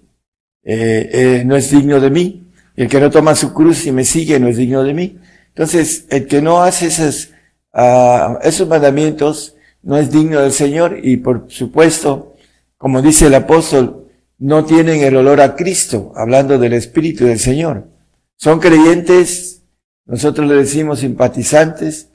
eh, 0.64 1.10
eh, 1.12 1.42
no 1.44 1.56
es 1.56 1.70
digno 1.70 2.00
de 2.00 2.10
mí. 2.10 2.38
El 2.74 2.88
que 2.88 3.00
no 3.00 3.10
toma 3.10 3.34
su 3.34 3.52
cruz 3.52 3.86
y 3.86 3.92
me 3.92 4.04
sigue 4.04 4.40
no 4.40 4.48
es 4.48 4.56
digno 4.56 4.82
de 4.82 4.94
mí. 4.94 5.18
Entonces, 5.48 6.06
el 6.08 6.26
que 6.26 6.40
no 6.40 6.62
hace 6.62 6.86
esos, 6.86 7.30
uh, 7.74 8.38
esos 8.42 8.66
mandamientos, 8.66 9.56
no 9.82 9.98
es 9.98 10.10
digno 10.10 10.40
del 10.40 10.52
Señor 10.52 10.98
y 11.02 11.18
por 11.18 11.46
supuesto, 11.48 12.34
como 12.78 13.02
dice 13.02 13.26
el 13.26 13.34
apóstol, 13.34 14.01
no 14.42 14.64
tienen 14.64 15.04
el 15.04 15.14
olor 15.14 15.40
a 15.40 15.54
Cristo, 15.54 16.12
hablando 16.16 16.58
del 16.58 16.72
Espíritu 16.72 17.26
del 17.26 17.38
Señor. 17.38 17.86
Son 18.36 18.58
creyentes, 18.58 19.62
nosotros 20.04 20.48
le 20.48 20.56
decimos 20.56 20.98
simpatizantes, 20.98 22.10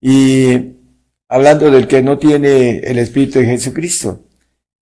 y 0.00 0.76
hablando 1.28 1.70
del 1.70 1.86
que 1.86 2.02
no 2.02 2.16
tiene 2.16 2.78
el 2.78 2.98
Espíritu 2.98 3.40
de 3.40 3.44
Jesucristo. 3.44 4.24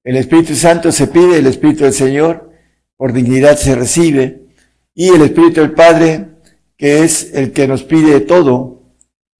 El 0.04 0.18
Espíritu 0.18 0.54
Santo 0.54 0.92
se 0.92 1.08
pide, 1.08 1.38
el 1.38 1.48
Espíritu 1.48 1.82
del 1.82 1.92
Señor, 1.92 2.52
por 2.96 3.12
dignidad 3.12 3.56
se 3.56 3.74
recibe, 3.74 4.44
y 4.94 5.08
el 5.08 5.22
Espíritu 5.22 5.60
del 5.62 5.72
Padre, 5.72 6.28
que 6.76 7.02
es 7.02 7.34
el 7.34 7.50
que 7.50 7.66
nos 7.66 7.82
pide 7.82 8.20
todo, 8.20 8.84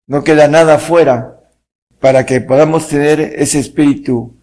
no 0.09 0.25
queda 0.25 0.49
nada 0.49 0.81
fuera, 0.81 1.39
para 2.01 2.27
que 2.27 2.41
podamos 2.41 2.89
tener 2.89 3.21
ese 3.21 3.61
espíritu 3.61 4.38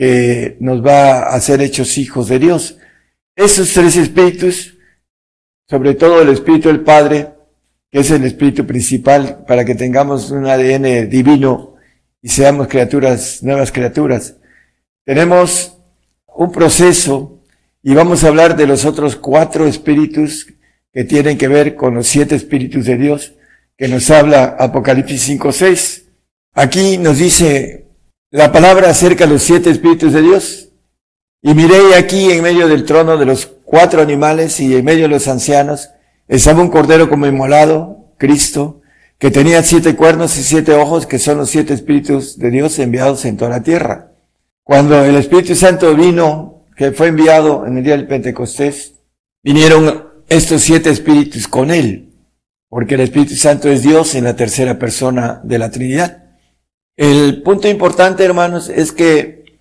que 0.00 0.56
nos 0.60 0.82
va 0.82 1.24
a 1.24 1.34
hacer 1.34 1.60
hechos 1.60 1.98
hijos 1.98 2.28
de 2.28 2.38
Dios. 2.38 2.78
Esos 3.36 3.70
tres 3.74 3.96
espíritus, 3.96 4.78
sobre 5.68 5.92
todo 5.92 6.22
el 6.22 6.30
espíritu 6.30 6.68
del 6.68 6.80
Padre, 6.80 7.34
que 7.90 7.98
es 7.98 8.10
el 8.10 8.24
espíritu 8.24 8.66
principal 8.66 9.44
para 9.46 9.62
que 9.62 9.74
tengamos 9.74 10.30
un 10.30 10.46
ADN 10.46 11.10
divino 11.10 11.74
y 12.22 12.30
seamos 12.30 12.66
criaturas, 12.68 13.42
nuevas 13.42 13.70
criaturas. 13.72 14.36
Tenemos 15.04 15.76
un 16.28 16.50
proceso 16.50 17.42
y 17.82 17.92
vamos 17.92 18.24
a 18.24 18.28
hablar 18.28 18.56
de 18.56 18.66
los 18.66 18.86
otros 18.86 19.16
cuatro 19.16 19.66
espíritus 19.66 20.46
que 20.94 21.04
tienen 21.04 21.36
que 21.36 21.48
ver 21.48 21.76
con 21.76 21.94
los 21.94 22.06
siete 22.06 22.36
espíritus 22.36 22.86
de 22.86 22.96
Dios 22.96 23.34
que 23.76 23.86
nos 23.86 24.10
habla 24.10 24.56
Apocalipsis 24.58 25.20
5, 25.20 25.52
6. 25.52 26.04
Aquí 26.54 26.96
nos 26.96 27.18
dice 27.18 27.89
la 28.30 28.52
palabra 28.52 28.90
acerca 28.90 29.26
de 29.26 29.32
los 29.32 29.42
siete 29.42 29.70
espíritus 29.70 30.12
de 30.12 30.22
Dios. 30.22 30.68
Y 31.42 31.54
miré 31.54 31.94
aquí 31.96 32.30
en 32.30 32.42
medio 32.42 32.68
del 32.68 32.84
trono 32.84 33.16
de 33.16 33.26
los 33.26 33.46
cuatro 33.64 34.02
animales 34.02 34.60
y 34.60 34.76
en 34.76 34.84
medio 34.84 35.02
de 35.02 35.08
los 35.08 35.26
ancianos 35.26 35.90
estaba 36.28 36.62
un 36.62 36.68
cordero 36.68 37.08
como 37.08 37.26
inmolado, 37.26 38.12
Cristo, 38.18 38.82
que 39.18 39.30
tenía 39.30 39.62
siete 39.62 39.96
cuernos 39.96 40.38
y 40.38 40.42
siete 40.42 40.74
ojos, 40.74 41.06
que 41.06 41.18
son 41.18 41.38
los 41.38 41.50
siete 41.50 41.74
espíritus 41.74 42.38
de 42.38 42.50
Dios 42.50 42.78
enviados 42.78 43.24
en 43.24 43.36
toda 43.36 43.50
la 43.50 43.62
tierra. 43.62 44.12
Cuando 44.62 45.04
el 45.04 45.16
Espíritu 45.16 45.54
Santo 45.54 45.94
vino, 45.94 46.66
que 46.76 46.92
fue 46.92 47.08
enviado 47.08 47.66
en 47.66 47.78
el 47.78 47.84
día 47.84 47.96
del 47.96 48.06
Pentecostés, 48.06 48.94
vinieron 49.42 50.08
estos 50.28 50.62
siete 50.62 50.90
espíritus 50.90 51.48
con 51.48 51.70
él, 51.70 52.14
porque 52.68 52.94
el 52.94 53.00
Espíritu 53.00 53.34
Santo 53.34 53.68
es 53.68 53.82
Dios 53.82 54.14
en 54.14 54.24
la 54.24 54.36
tercera 54.36 54.78
persona 54.78 55.40
de 55.42 55.58
la 55.58 55.70
Trinidad. 55.70 56.29
El 57.00 57.40
punto 57.42 57.66
importante, 57.66 58.22
hermanos, 58.22 58.68
es 58.68 58.92
que 58.92 59.58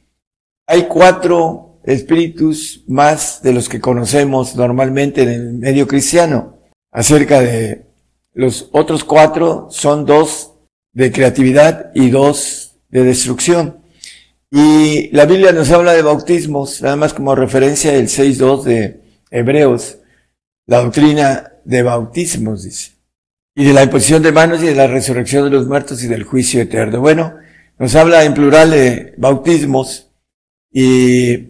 hay 0.68 0.90
cuatro 0.90 1.80
espíritus 1.86 2.84
más 2.86 3.42
de 3.42 3.54
los 3.54 3.70
que 3.70 3.80
conocemos 3.80 4.58
normalmente 4.58 5.24
en 5.24 5.30
el 5.30 5.54
medio 5.54 5.88
cristiano. 5.88 6.58
Acerca 6.92 7.40
de 7.40 7.86
los 8.34 8.68
otros 8.74 9.06
cuatro 9.06 9.70
son 9.72 10.06
dos 10.06 10.52
de 10.92 11.14
creatividad 11.14 11.92
y 11.96 12.10
dos 12.10 12.76
de 12.90 13.06
destrucción. 13.06 13.78
Y 14.52 15.08
la 15.16 15.24
Biblia 15.24 15.54
nos 15.54 15.72
habla 15.72 15.94
de 15.94 16.02
bautismos, 16.02 16.82
nada 16.82 16.98
más 16.98 17.14
como 17.14 17.36
referencia 17.36 17.96
el 17.96 18.10
6.2 18.10 18.64
de 18.64 19.02
Hebreos, 19.32 20.00
la 20.66 20.82
doctrina 20.82 21.54
de 21.64 21.84
bautismos, 21.84 22.64
dice 22.64 22.99
y 23.60 23.66
de 23.66 23.74
la 23.74 23.84
imposición 23.84 24.24
de 24.24 24.32
manos 24.32 24.64
y 24.64 24.68
de 24.68 24.74
la 24.74 24.88
resurrección 24.88 25.44
de 25.44 25.50
los 25.50 25.68
muertos 25.68 26.02
y 26.02 26.08
del 26.08 26.24
juicio 26.24 26.62
eterno. 26.62 27.02
Bueno, 27.02 27.36
nos 27.78 27.94
habla 27.94 28.24
en 28.24 28.34
plural 28.34 28.72
de 28.72 29.14
bautismos 29.18 30.14
y 30.72 31.50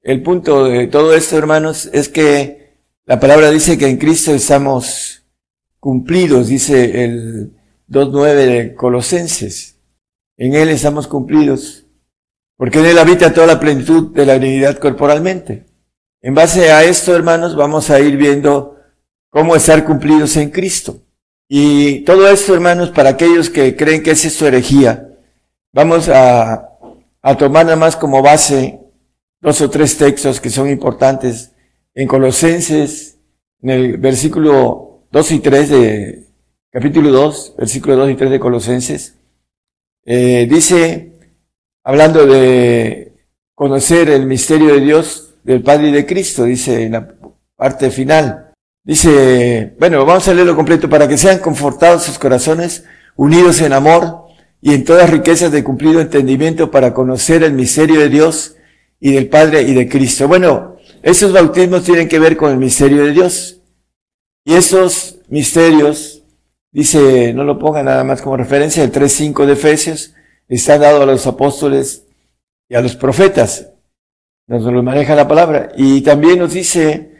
el 0.00 0.22
punto 0.22 0.64
de 0.64 0.86
todo 0.86 1.12
esto, 1.12 1.36
hermanos, 1.36 1.90
es 1.92 2.08
que 2.08 2.78
la 3.04 3.20
palabra 3.20 3.50
dice 3.50 3.76
que 3.76 3.86
en 3.86 3.98
Cristo 3.98 4.32
estamos 4.32 5.26
cumplidos, 5.78 6.48
dice 6.48 7.04
el 7.04 7.52
2.9 7.90 8.34
de 8.34 8.74
Colosenses. 8.74 9.78
En 10.38 10.54
Él 10.54 10.70
estamos 10.70 11.06
cumplidos, 11.06 11.84
porque 12.56 12.78
en 12.78 12.86
Él 12.86 12.98
habita 12.98 13.34
toda 13.34 13.46
la 13.46 13.60
plenitud 13.60 14.14
de 14.14 14.24
la 14.24 14.38
divinidad 14.38 14.78
corporalmente. 14.78 15.66
En 16.22 16.34
base 16.34 16.72
a 16.72 16.82
esto, 16.82 17.14
hermanos, 17.14 17.54
vamos 17.54 17.90
a 17.90 18.00
ir 18.00 18.16
viendo 18.16 18.78
cómo 19.28 19.54
estar 19.54 19.84
cumplidos 19.84 20.34
en 20.38 20.48
Cristo. 20.48 21.02
Y 21.48 22.00
todo 22.00 22.28
esto, 22.28 22.54
hermanos, 22.54 22.90
para 22.90 23.10
aquellos 23.10 23.50
que 23.50 23.76
creen 23.76 24.02
que 24.02 24.12
es 24.12 24.24
esto 24.24 24.46
herejía, 24.46 25.08
vamos 25.72 26.08
a, 26.08 26.70
a 27.22 27.36
tomar 27.36 27.66
nada 27.66 27.76
más 27.76 27.96
como 27.96 28.22
base 28.22 28.80
dos 29.40 29.60
o 29.60 29.70
tres 29.70 29.96
textos 29.96 30.40
que 30.40 30.50
son 30.50 30.68
importantes. 30.68 31.52
En 31.94 32.08
Colosenses, 32.08 33.18
en 33.62 33.70
el 33.70 33.96
versículo 33.98 35.06
2 35.10 35.30
y 35.32 35.38
3 35.40 35.68
de 35.70 36.26
capítulo 36.70 37.10
2, 37.10 37.54
versículo 37.56 37.96
2 37.96 38.10
y 38.10 38.14
3 38.16 38.30
de 38.32 38.40
Colosenses, 38.40 39.14
eh, 40.04 40.46
dice, 40.48 41.12
hablando 41.82 42.26
de 42.26 43.12
conocer 43.54 44.10
el 44.10 44.26
misterio 44.26 44.74
de 44.74 44.80
Dios, 44.80 45.34
del 45.42 45.62
Padre 45.62 45.88
y 45.88 45.92
de 45.92 46.06
Cristo, 46.06 46.44
dice 46.44 46.82
en 46.82 46.92
la 46.92 47.14
parte 47.56 47.90
final, 47.90 48.45
Dice, 48.86 49.74
bueno, 49.80 50.06
vamos 50.06 50.28
a 50.28 50.32
leerlo 50.32 50.54
completo, 50.54 50.88
para 50.88 51.08
que 51.08 51.18
sean 51.18 51.40
confortados 51.40 52.04
sus 52.04 52.20
corazones, 52.20 52.84
unidos 53.16 53.60
en 53.60 53.72
amor 53.72 54.26
y 54.62 54.74
en 54.74 54.84
todas 54.84 55.10
riquezas 55.10 55.50
de 55.50 55.64
cumplido 55.64 56.00
entendimiento 56.00 56.70
para 56.70 56.94
conocer 56.94 57.42
el 57.42 57.52
misterio 57.52 57.98
de 57.98 58.08
Dios 58.08 58.54
y 59.00 59.10
del 59.10 59.28
Padre 59.28 59.62
y 59.62 59.74
de 59.74 59.88
Cristo. 59.88 60.28
Bueno, 60.28 60.76
esos 61.02 61.32
bautismos 61.32 61.82
tienen 61.82 62.08
que 62.08 62.20
ver 62.20 62.36
con 62.36 62.52
el 62.52 62.58
misterio 62.58 63.04
de 63.04 63.10
Dios. 63.10 63.60
Y 64.44 64.54
esos 64.54 65.18
misterios, 65.28 66.22
dice, 66.70 67.32
no 67.34 67.42
lo 67.42 67.58
ponga 67.58 67.82
nada 67.82 68.04
más 68.04 68.22
como 68.22 68.36
referencia, 68.36 68.84
el 68.84 68.92
3.5 68.92 69.46
de 69.46 69.54
Efesios, 69.54 70.14
está 70.48 70.78
dado 70.78 71.02
a 71.02 71.06
los 71.06 71.26
apóstoles 71.26 72.04
y 72.68 72.76
a 72.76 72.80
los 72.82 72.94
profetas. 72.94 73.68
Nos 74.46 74.62
lo 74.62 74.80
maneja 74.84 75.16
la 75.16 75.26
palabra. 75.26 75.72
Y 75.76 76.02
también 76.02 76.38
nos 76.38 76.52
dice 76.52 77.15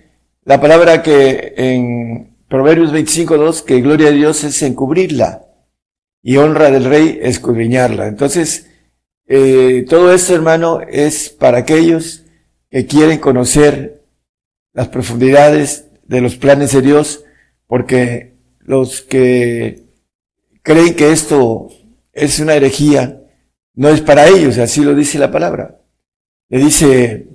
la 0.47 0.60
palabra 0.60 1.02
que 1.02 1.55
en 1.56 2.36
Proverbios 2.48 2.93
25.2 2.93 3.64
que 3.64 3.81
gloria 3.81 4.10
de 4.10 4.16
Dios 4.16 4.44
es 4.44 4.62
encubrirla 4.62 5.44
y 6.23 6.36
honra 6.36 6.70
del 6.70 6.85
rey 6.85 7.18
escudriñarla. 7.20 8.06
Entonces, 8.06 8.70
eh, 9.27 9.85
todo 9.89 10.12
esto, 10.14 10.36
hermano, 10.36 10.81
es 10.82 11.31
para 11.31 11.59
aquellos 11.59 12.23
que 12.70 12.86
quieren 12.86 13.18
conocer 13.18 14.05
las 14.73 14.86
profundidades 14.86 15.89
de 16.05 16.20
los 16.20 16.36
planes 16.36 16.70
de 16.70 16.82
Dios, 16.82 17.24
porque 17.66 18.35
los 18.60 19.02
que 19.02 19.82
creen 20.62 20.94
que 20.94 21.10
esto 21.10 21.70
es 22.12 22.39
una 22.39 22.55
herejía, 22.55 23.20
no 23.74 23.89
es 23.89 24.01
para 24.01 24.28
ellos, 24.28 24.59
así 24.59 24.85
lo 24.85 24.94
dice 24.94 25.18
la 25.18 25.32
palabra. 25.32 25.81
Le 26.48 26.59
dice 26.59 27.27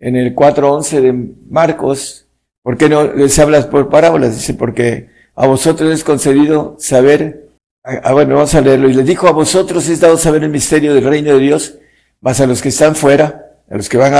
en 0.00 0.16
el 0.16 0.34
4.11 0.34 1.00
de 1.00 1.12
Marcos, 1.48 2.26
¿por 2.70 2.78
qué 2.78 2.88
no 2.88 3.02
les 3.02 3.36
hablas 3.40 3.66
por 3.66 3.88
parábolas? 3.88 4.36
Dice, 4.36 4.54
porque 4.54 5.08
a 5.34 5.48
vosotros 5.48 5.92
es 5.92 6.04
concedido 6.04 6.76
saber, 6.78 7.48
ah, 7.82 8.00
ah, 8.04 8.12
bueno, 8.12 8.36
vamos 8.36 8.54
a 8.54 8.60
leerlo, 8.60 8.88
y 8.88 8.94
les 8.94 9.04
dijo, 9.04 9.26
a 9.26 9.32
vosotros 9.32 9.88
es 9.88 9.98
dado 9.98 10.16
saber 10.16 10.44
el 10.44 10.50
misterio 10.50 10.94
del 10.94 11.02
reino 11.02 11.32
de 11.32 11.40
Dios, 11.40 11.78
más 12.20 12.40
a 12.40 12.46
los 12.46 12.62
que 12.62 12.68
están 12.68 12.94
fuera, 12.94 13.56
a 13.68 13.76
los 13.76 13.88
que 13.88 13.96
van 13.96 14.14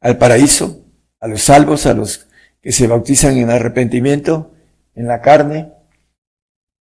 al 0.00 0.16
paraíso, 0.16 0.80
a 1.20 1.28
los 1.28 1.42
salvos, 1.42 1.84
a 1.84 1.92
los 1.92 2.26
que 2.62 2.72
se 2.72 2.86
bautizan 2.86 3.36
en 3.36 3.50
arrepentimiento, 3.50 4.50
en 4.94 5.06
la 5.06 5.20
carne, 5.20 5.70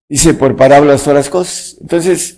dice 0.07 0.35
por 0.35 0.55
parábolas 0.55 1.01
todas 1.01 1.17
las 1.17 1.29
cosas. 1.31 1.77
Entonces, 1.81 2.37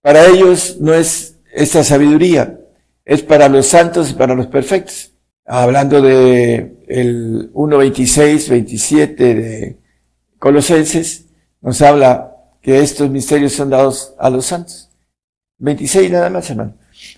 para 0.00 0.26
ellos 0.26 0.78
no 0.80 0.92
es 0.92 1.36
esta 1.54 1.84
sabiduría, 1.84 2.58
es 3.04 3.22
para 3.22 3.48
los 3.48 3.68
santos 3.68 4.10
y 4.10 4.14
para 4.14 4.34
los 4.34 4.48
perfectos. 4.48 5.12
Hablando 5.46 6.02
de 6.02 6.76
el 6.88 7.52
1.26, 7.52 8.48
27 8.50 9.34
de 9.34 9.78
Colosenses, 10.38 11.26
nos 11.60 11.80
habla 11.82 12.36
que 12.60 12.80
estos 12.80 13.08
misterios 13.10 13.52
son 13.52 13.70
dados 13.70 14.14
a 14.18 14.28
los 14.28 14.46
santos. 14.46 14.90
26 15.58 16.10
nada 16.10 16.30
más, 16.30 16.50
hermano. 16.50 16.74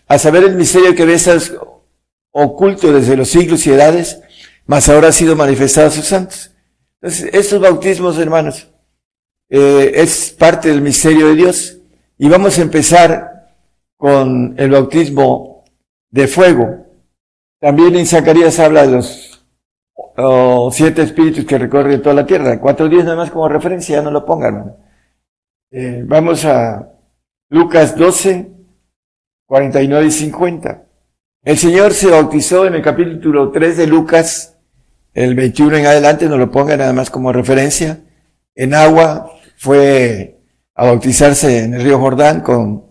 A 0.07 0.19
saber 0.19 0.45
el 0.45 0.57
misterio 0.57 0.95
que 0.95 1.07
ves 1.07 1.55
oculto 2.31 2.93
desde 2.93 3.17
los 3.17 3.31
siglos 3.31 3.67
y 3.67 3.71
edades, 3.71 4.21
mas 4.67 4.89
ahora 4.89 5.09
ha 5.09 5.13
sido 5.13 5.35
manifestado 5.35 5.89
a 5.89 5.91
sus 5.91 6.05
santos. 6.05 6.51
Entonces, 7.01 7.31
estos 7.33 7.61
bautismos, 7.61 8.19
hermanos, 8.19 8.69
eh, 9.49 9.93
es 9.95 10.31
parte 10.31 10.69
del 10.69 10.83
misterio 10.83 11.29
de 11.29 11.35
Dios. 11.35 11.79
Y 12.19 12.29
vamos 12.29 12.59
a 12.59 12.63
empezar 12.63 13.55
con 13.97 14.55
el 14.59 14.71
bautismo 14.71 15.65
de 16.11 16.29
fuego. 16.29 16.88
También 17.61 17.97
en 17.97 18.07
Zacarías 18.07 18.59
habla 18.61 18.87
de 18.87 18.93
los 18.93 19.45
oh, 20.17 20.71
siete 20.73 21.03
espíritus 21.03 21.45
que 21.45 21.59
recorren 21.59 22.01
toda 22.01 22.15
la 22.15 22.27
tierra. 22.27 22.61
Cuatro 22.61 22.89
días 22.89 23.05
nada 23.05 23.17
más 23.17 23.31
como 23.31 23.49
referencia, 23.49 23.97
ya 23.97 24.03
no 24.03 24.11
lo 24.11 24.25
pongan. 24.25 24.77
Eh, 25.71 26.03
vamos 26.07 26.45
a 26.45 26.93
Lucas 27.51 27.97
12, 27.97 28.49
49 29.47 30.07
y 30.07 30.11
50. 30.11 30.85
El 31.43 31.59
Señor 31.59 31.93
se 31.95 32.11
bautizó 32.11 32.67
en 32.67 32.75
el 32.75 32.83
capítulo 32.83 33.51
3 33.51 33.77
de 33.77 33.87
Lucas, 33.87 34.57
el 35.15 35.35
21 35.35 35.79
en 35.79 35.87
adelante, 35.87 36.29
no 36.29 36.39
lo 36.39 36.51
pongan 36.51 36.79
nada 36.79 36.93
más 36.93 37.11
como 37.11 37.33
referencia. 37.33 38.01
En 38.55 38.75
agua 38.75 39.33
fue 39.57 40.39
a 40.75 40.85
bautizarse 40.85 41.65
en 41.65 41.75
el 41.75 41.83
río 41.83 41.99
Jordán 41.99 42.41
con 42.41 42.87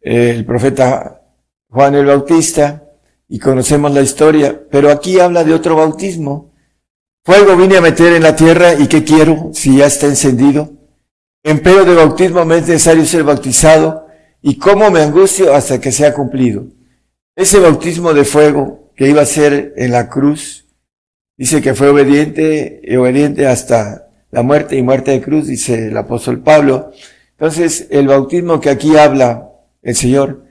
eh, 0.00 0.30
el 0.30 0.44
profeta 0.44 1.22
Juan 1.68 1.94
el 1.96 2.06
Bautista 2.06 2.84
y 3.32 3.38
conocemos 3.38 3.90
la 3.94 4.02
historia, 4.02 4.62
pero 4.70 4.90
aquí 4.90 5.18
habla 5.18 5.42
de 5.42 5.54
otro 5.54 5.74
bautismo. 5.74 6.52
Fuego 7.24 7.56
vine 7.56 7.78
a 7.78 7.80
meter 7.80 8.12
en 8.12 8.22
la 8.22 8.36
tierra 8.36 8.74
y 8.74 8.88
¿qué 8.88 9.04
quiero 9.04 9.52
si 9.54 9.78
ya 9.78 9.86
está 9.86 10.06
encendido? 10.06 10.70
Empero 11.42 11.86
de 11.86 11.94
bautismo 11.94 12.44
me 12.44 12.58
es 12.58 12.68
necesario 12.68 13.06
ser 13.06 13.24
bautizado 13.24 14.06
y 14.42 14.58
cómo 14.58 14.90
me 14.90 15.00
angustio 15.00 15.54
hasta 15.54 15.80
que 15.80 15.92
sea 15.92 16.12
cumplido. 16.12 16.66
Ese 17.34 17.58
bautismo 17.58 18.12
de 18.12 18.26
fuego 18.26 18.92
que 18.94 19.08
iba 19.08 19.22
a 19.22 19.26
ser 19.26 19.72
en 19.78 19.92
la 19.92 20.10
cruz, 20.10 20.66
dice 21.38 21.62
que 21.62 21.72
fue 21.72 21.88
obediente 21.88 22.82
obediente 22.98 23.46
hasta 23.46 24.10
la 24.30 24.42
muerte 24.42 24.76
y 24.76 24.82
muerte 24.82 25.12
de 25.12 25.22
cruz, 25.22 25.46
dice 25.46 25.86
el 25.88 25.96
apóstol 25.96 26.42
Pablo, 26.42 26.92
entonces, 27.38 27.86
el 27.88 28.08
bautismo 28.08 28.60
que 28.60 28.68
aquí 28.68 28.94
habla 28.98 29.48
el 29.80 29.96
Señor 29.96 30.44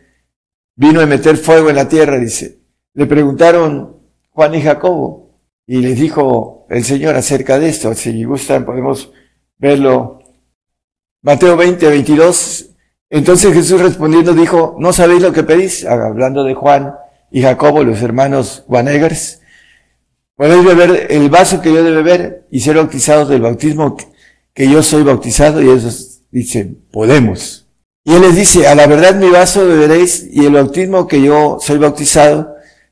vino 0.75 0.99
a 0.99 1.05
meter 1.05 1.37
fuego 1.37 1.69
en 1.69 1.75
la 1.75 1.87
tierra, 1.87 2.17
dice. 2.17 2.60
Le 2.93 3.05
preguntaron 3.05 3.97
Juan 4.31 4.55
y 4.55 4.61
Jacobo 4.61 5.37
y 5.65 5.77
les 5.77 5.99
dijo 5.99 6.65
el 6.69 6.83
Señor 6.83 7.15
acerca 7.15 7.59
de 7.59 7.69
esto. 7.69 7.93
Si 7.93 8.23
gustan, 8.23 8.65
podemos 8.65 9.11
verlo. 9.57 10.19
Mateo 11.21 11.55
20, 11.55 11.87
22. 11.87 12.69
Entonces 13.09 13.53
Jesús 13.53 13.81
respondiendo 13.81 14.33
dijo, 14.33 14.75
¿no 14.79 14.93
sabéis 14.93 15.21
lo 15.21 15.33
que 15.33 15.43
pedís? 15.43 15.85
Hablando 15.85 16.43
de 16.43 16.53
Juan 16.53 16.95
y 17.29 17.41
Jacobo, 17.41 17.83
los 17.83 18.01
hermanos 18.01 18.63
Juanegers. 18.67 19.41
Podéis 20.35 20.65
beber 20.65 21.07
el 21.09 21.29
vaso 21.29 21.61
que 21.61 21.73
yo 21.73 21.83
de 21.83 21.91
beber 21.91 22.47
y 22.49 22.61
ser 22.61 22.77
bautizados 22.77 23.29
del 23.29 23.41
bautismo 23.41 23.95
que 24.53 24.69
yo 24.69 24.81
soy 24.81 25.03
bautizado 25.03 25.61
y 25.61 25.69
eso 25.69 25.89
Dice, 26.31 26.77
podemos. 26.91 27.67
Y 28.05 28.13
él 28.13 28.21
les 28.21 28.37
dice, 28.37 28.65
a 28.65 28.73
la 28.73 28.87
verdad 28.87 29.15
mi 29.15 29.29
vaso 29.29 29.67
beberéis 29.67 30.25
y 30.31 30.45
el 30.45 30.53
bautismo 30.53 31.07
que 31.07 31.21
yo 31.21 31.57
soy 31.59 31.77
bautizado, 31.77 32.50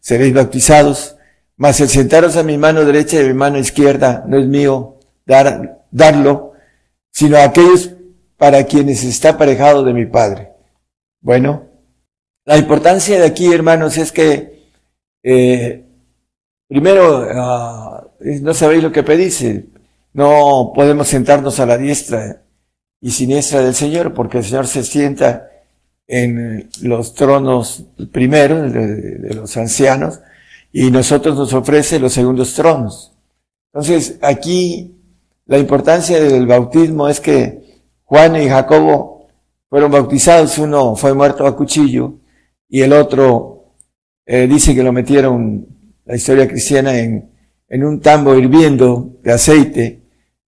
seréis 0.09 0.33
bautizados, 0.33 1.17
mas 1.55 1.79
el 1.81 1.87
sentaros 1.87 2.35
a 2.35 2.41
mi 2.41 2.57
mano 2.57 2.83
derecha 2.83 3.17
y 3.17 3.25
a 3.25 3.27
mi 3.27 3.35
mano 3.35 3.59
izquierda 3.59 4.23
no 4.27 4.39
es 4.39 4.47
mío 4.47 4.97
dar, 5.23 5.85
darlo, 5.91 6.53
sino 7.11 7.37
a 7.37 7.43
aquellos 7.43 7.91
para 8.35 8.63
quienes 8.63 9.03
está 9.03 9.29
aparejado 9.29 9.83
de 9.83 9.93
mi 9.93 10.07
Padre. 10.07 10.49
Bueno, 11.21 11.67
la 12.43 12.57
importancia 12.57 13.19
de 13.19 13.25
aquí, 13.27 13.53
hermanos, 13.53 13.99
es 13.99 14.11
que, 14.11 14.71
eh, 15.21 15.85
primero, 16.67 17.27
ah, 17.31 18.07
no 18.19 18.53
sabéis 18.55 18.81
lo 18.81 18.91
que 18.91 19.03
pedís, 19.03 19.45
no 20.11 20.71
podemos 20.73 21.07
sentarnos 21.07 21.59
a 21.59 21.67
la 21.67 21.77
diestra 21.77 22.41
y 22.99 23.11
siniestra 23.11 23.61
del 23.61 23.75
Señor, 23.75 24.15
porque 24.15 24.39
el 24.39 24.43
Señor 24.43 24.65
se 24.65 24.83
sienta 24.83 25.51
en 26.11 26.67
los 26.81 27.13
tronos 27.13 27.83
primeros 28.11 28.73
de, 28.73 29.31
los 29.35 29.55
ancianos 29.55 30.19
y 30.73 30.89
nosotros 30.89 31.37
nos 31.37 31.53
ofrece 31.53 31.99
los 31.99 32.13
segundos 32.13 32.55
tronos. 32.55 33.13
Entonces, 33.71 34.17
aquí 34.23 34.95
la 35.45 35.59
importancia 35.59 36.19
del 36.19 36.47
bautismo 36.47 37.07
es 37.07 37.19
que 37.19 37.83
Juan 38.05 38.35
y 38.37 38.49
Jacobo 38.49 39.27
fueron 39.69 39.91
bautizados, 39.91 40.57
uno 40.57 40.95
fue 40.95 41.13
muerto 41.13 41.45
a 41.45 41.55
cuchillo 41.55 42.15
y 42.67 42.81
el 42.81 42.93
otro 42.93 43.75
eh, 44.25 44.47
dice 44.47 44.73
que 44.73 44.83
lo 44.83 44.91
metieron, 44.91 45.67
la 46.05 46.15
historia 46.15 46.47
cristiana, 46.47 46.97
en, 46.97 47.29
en 47.67 47.83
un 47.83 47.99
tambo 47.99 48.33
hirviendo 48.33 49.19
de 49.21 49.31
aceite 49.31 50.01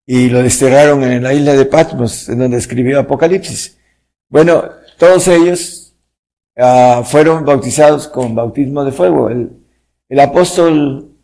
y 0.06 0.28
lo 0.28 0.40
desterraron 0.40 1.02
en 1.02 1.20
la 1.20 1.34
isla 1.34 1.54
de 1.54 1.64
Patmos, 1.64 2.28
en 2.28 2.38
donde 2.38 2.58
escribió 2.58 3.00
Apocalipsis. 3.00 3.76
Bueno, 4.28 4.62
todos 4.98 5.28
ellos 5.28 5.94
uh, 6.56 7.02
fueron 7.04 7.44
bautizados 7.44 8.08
con 8.08 8.34
bautismo 8.34 8.84
de 8.84 8.92
fuego. 8.92 9.30
El, 9.30 9.52
el 10.08 10.20
apóstol 10.20 11.16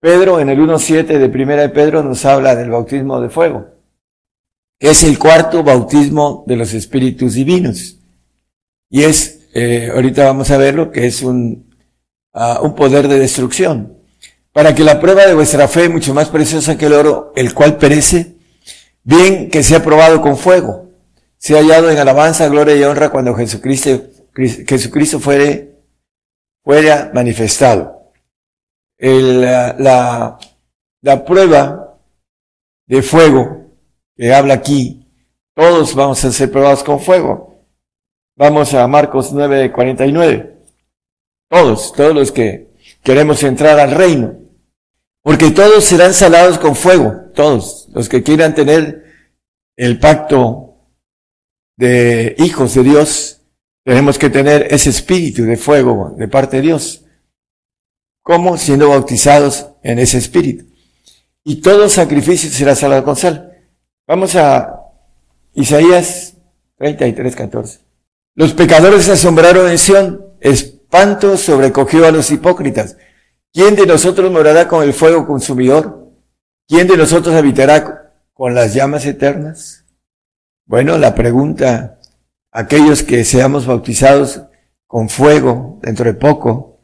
Pedro, 0.00 0.38
en 0.40 0.50
el 0.50 0.58
1.7 0.58 1.18
de 1.18 1.28
Primera 1.28 1.62
de 1.62 1.70
Pedro, 1.70 2.02
nos 2.02 2.24
habla 2.24 2.54
del 2.54 2.70
bautismo 2.70 3.20
de 3.20 3.30
fuego, 3.30 3.66
que 4.78 4.90
es 4.90 5.02
el 5.02 5.18
cuarto 5.18 5.64
bautismo 5.64 6.44
de 6.46 6.56
los 6.56 6.74
espíritus 6.74 7.34
divinos. 7.34 7.98
Y 8.90 9.02
es, 9.02 9.48
eh, 9.54 9.90
ahorita 9.92 10.24
vamos 10.24 10.50
a 10.50 10.58
verlo, 10.58 10.90
que 10.90 11.06
es 11.06 11.22
un, 11.22 11.74
uh, 12.34 12.64
un 12.64 12.74
poder 12.74 13.08
de 13.08 13.18
destrucción 13.18 13.94
para 14.54 14.72
que 14.72 14.84
la 14.84 15.00
prueba 15.00 15.26
de 15.26 15.34
vuestra 15.34 15.66
fe, 15.66 15.88
mucho 15.88 16.14
más 16.14 16.28
preciosa 16.28 16.78
que 16.78 16.86
el 16.86 16.92
oro, 16.92 17.32
el 17.34 17.52
cual 17.52 17.76
perece, 17.76 18.36
bien 19.02 19.50
que 19.50 19.64
sea 19.64 19.82
probado 19.82 20.20
con 20.20 20.36
fuego, 20.38 20.83
sea 21.44 21.58
hallado 21.58 21.90
en 21.90 21.98
alabanza, 21.98 22.48
gloria 22.48 22.74
y 22.74 22.84
honra 22.84 23.10
cuando 23.10 23.34
Jesucristo, 23.34 24.02
Jesucristo 24.34 25.20
fuere, 25.20 25.76
fuera 26.62 27.10
manifestado. 27.12 28.12
El, 28.96 29.42
la, 29.42 30.38
la 31.02 31.24
prueba 31.26 31.98
de 32.86 33.02
fuego 33.02 33.66
que 34.16 34.32
habla 34.32 34.54
aquí, 34.54 35.06
todos 35.54 35.94
vamos 35.94 36.24
a 36.24 36.32
ser 36.32 36.50
probados 36.50 36.82
con 36.82 36.98
fuego. 36.98 37.62
Vamos 38.36 38.72
a 38.72 38.86
Marcos 38.88 39.30
9, 39.30 39.70
49. 39.70 40.56
Todos, 41.50 41.92
todos 41.92 42.14
los 42.14 42.32
que 42.32 42.70
queremos 43.02 43.42
entrar 43.42 43.78
al 43.78 43.90
reino. 43.90 44.34
Porque 45.20 45.50
todos 45.50 45.84
serán 45.84 46.14
salados 46.14 46.58
con 46.58 46.74
fuego, 46.74 47.30
todos 47.34 47.86
los 47.92 48.08
que 48.08 48.22
quieran 48.22 48.54
tener 48.54 49.04
el 49.76 49.98
pacto 49.98 50.73
de 51.76 52.34
hijos 52.38 52.74
de 52.74 52.82
Dios, 52.82 53.40
tenemos 53.84 54.18
que 54.18 54.30
tener 54.30 54.68
ese 54.70 54.90
espíritu 54.90 55.44
de 55.44 55.56
fuego 55.56 56.14
de 56.16 56.28
parte 56.28 56.56
de 56.56 56.62
Dios. 56.62 57.04
¿Cómo? 58.22 58.56
Siendo 58.56 58.88
bautizados 58.88 59.68
en 59.82 59.98
ese 59.98 60.18
espíritu. 60.18 60.64
Y 61.44 61.56
todo 61.56 61.88
sacrificio 61.88 62.48
será 62.50 62.74
salado 62.74 63.04
con 63.04 63.16
sal. 63.16 63.52
Vamos 64.06 64.34
a 64.34 64.80
Isaías 65.52 66.34
33, 66.78 67.36
14. 67.36 67.80
Los 68.34 68.54
pecadores 68.54 69.04
se 69.04 69.12
asombraron 69.12 69.70
en 69.70 69.78
Sión, 69.78 70.24
espanto 70.40 71.36
sobrecogió 71.36 72.06
a 72.06 72.10
los 72.10 72.30
hipócritas. 72.30 72.96
¿Quién 73.52 73.76
de 73.76 73.86
nosotros 73.86 74.32
morará 74.32 74.66
con 74.66 74.82
el 74.82 74.92
fuego 74.92 75.26
consumidor? 75.26 76.10
¿Quién 76.66 76.88
de 76.88 76.96
nosotros 76.96 77.34
habitará 77.34 78.14
con 78.32 78.54
las 78.54 78.74
llamas 78.74 79.06
eternas? 79.06 79.83
Bueno, 80.66 80.96
la 80.96 81.14
pregunta, 81.14 82.00
aquellos 82.50 83.02
que 83.02 83.24
seamos 83.24 83.66
bautizados 83.66 84.42
con 84.86 85.10
fuego 85.10 85.78
dentro 85.82 86.06
de 86.06 86.14
poco, 86.14 86.78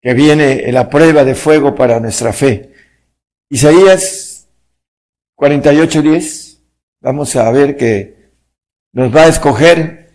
que 0.00 0.14
viene 0.14 0.70
la 0.70 0.88
prueba 0.88 1.24
de 1.24 1.34
fuego 1.34 1.74
para 1.74 1.98
nuestra 1.98 2.32
fe. 2.32 2.72
Isaías 3.50 4.48
48:10, 5.34 6.60
vamos 7.00 7.34
a 7.34 7.50
ver 7.50 7.76
que 7.76 8.32
nos 8.92 9.14
va 9.14 9.22
a 9.22 9.28
escoger, 9.28 10.12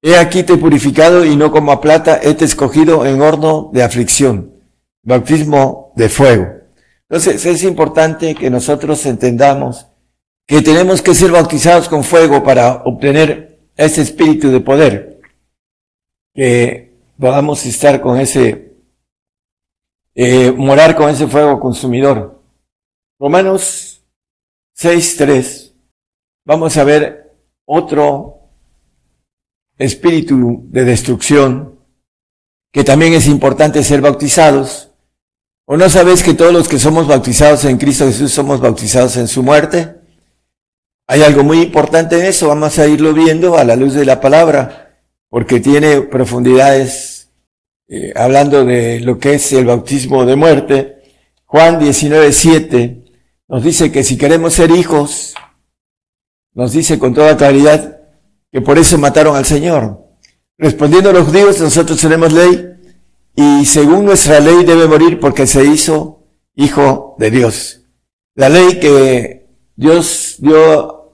he 0.00 0.16
aquí 0.16 0.44
te 0.44 0.52
he 0.52 0.58
purificado 0.58 1.24
y 1.24 1.34
no 1.34 1.50
como 1.50 1.72
a 1.72 1.80
plata, 1.80 2.20
he 2.22 2.34
te 2.34 2.44
escogido 2.44 3.04
en 3.06 3.20
horno 3.20 3.70
de 3.72 3.82
aflicción, 3.82 4.62
bautismo 5.02 5.92
de 5.96 6.08
fuego. 6.08 6.46
Entonces 7.08 7.44
es 7.44 7.64
importante 7.64 8.36
que 8.36 8.50
nosotros 8.50 9.04
entendamos 9.06 9.88
que 10.46 10.62
tenemos 10.62 11.02
que 11.02 11.14
ser 11.14 11.32
bautizados 11.32 11.88
con 11.88 12.04
fuego 12.04 12.42
para 12.44 12.82
obtener 12.84 13.58
ese 13.76 14.02
espíritu 14.02 14.50
de 14.50 14.60
poder, 14.60 15.20
que 16.34 16.94
podamos 17.18 17.66
estar 17.66 18.00
con 18.00 18.18
ese, 18.18 18.76
eh, 20.14 20.52
morar 20.52 20.94
con 20.94 21.10
ese 21.10 21.26
fuego 21.26 21.58
consumidor. 21.58 22.40
Romanos 23.18 24.04
6.3, 24.78 25.72
vamos 26.44 26.76
a 26.76 26.84
ver 26.84 27.34
otro 27.64 28.50
espíritu 29.78 30.62
de 30.68 30.84
destrucción, 30.84 31.80
que 32.72 32.84
también 32.84 33.14
es 33.14 33.26
importante 33.26 33.82
ser 33.82 34.00
bautizados. 34.00 34.92
¿O 35.64 35.76
no 35.76 35.88
sabes 35.88 36.22
que 36.22 36.34
todos 36.34 36.52
los 36.52 36.68
que 36.68 36.78
somos 36.78 37.08
bautizados 37.08 37.64
en 37.64 37.76
Cristo 37.78 38.06
Jesús 38.06 38.30
somos 38.30 38.60
bautizados 38.60 39.16
en 39.16 39.26
su 39.26 39.42
muerte? 39.42 39.95
Hay 41.08 41.22
algo 41.22 41.44
muy 41.44 41.62
importante 41.62 42.18
en 42.18 42.26
eso, 42.26 42.48
vamos 42.48 42.78
a 42.78 42.88
irlo 42.88 43.12
viendo 43.12 43.56
a 43.56 43.64
la 43.64 43.76
luz 43.76 43.94
de 43.94 44.04
la 44.04 44.20
palabra, 44.20 45.00
porque 45.28 45.60
tiene 45.60 46.02
profundidades, 46.02 47.30
eh, 47.88 48.12
hablando 48.16 48.64
de 48.64 49.00
lo 49.00 49.18
que 49.18 49.34
es 49.34 49.52
el 49.52 49.66
bautismo 49.66 50.24
de 50.26 50.34
muerte. 50.34 50.96
Juan 51.44 51.78
19, 51.78 52.32
7 52.32 53.04
nos 53.48 53.62
dice 53.62 53.92
que 53.92 54.02
si 54.02 54.18
queremos 54.18 54.54
ser 54.54 54.72
hijos, 54.72 55.34
nos 56.52 56.72
dice 56.72 56.98
con 56.98 57.14
toda 57.14 57.36
claridad 57.36 58.00
que 58.50 58.60
por 58.60 58.78
eso 58.78 58.98
mataron 58.98 59.36
al 59.36 59.44
Señor. 59.44 60.04
Respondiendo 60.58 61.10
a 61.10 61.12
los 61.12 61.26
judíos, 61.28 61.60
nosotros 61.60 62.00
tenemos 62.00 62.32
ley 62.32 62.66
y 63.36 63.64
según 63.66 64.06
nuestra 64.06 64.40
ley 64.40 64.64
debe 64.64 64.88
morir 64.88 65.20
porque 65.20 65.46
se 65.46 65.64
hizo 65.64 66.24
hijo 66.56 67.14
de 67.18 67.30
Dios. 67.30 67.82
La 68.34 68.48
ley 68.48 68.80
que 68.80 69.45
Dios 69.76 70.36
dio 70.38 71.12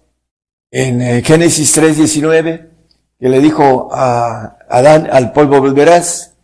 en 0.70 1.02
eh, 1.02 1.22
Génesis 1.24 1.76
3:19, 1.76 2.70
que 3.18 3.28
le 3.28 3.40
dijo 3.40 3.89
a 3.93 4.56
Adán, 4.68 5.09
al 5.10 5.32
polvo 5.32 5.60
volverás. 5.60 6.36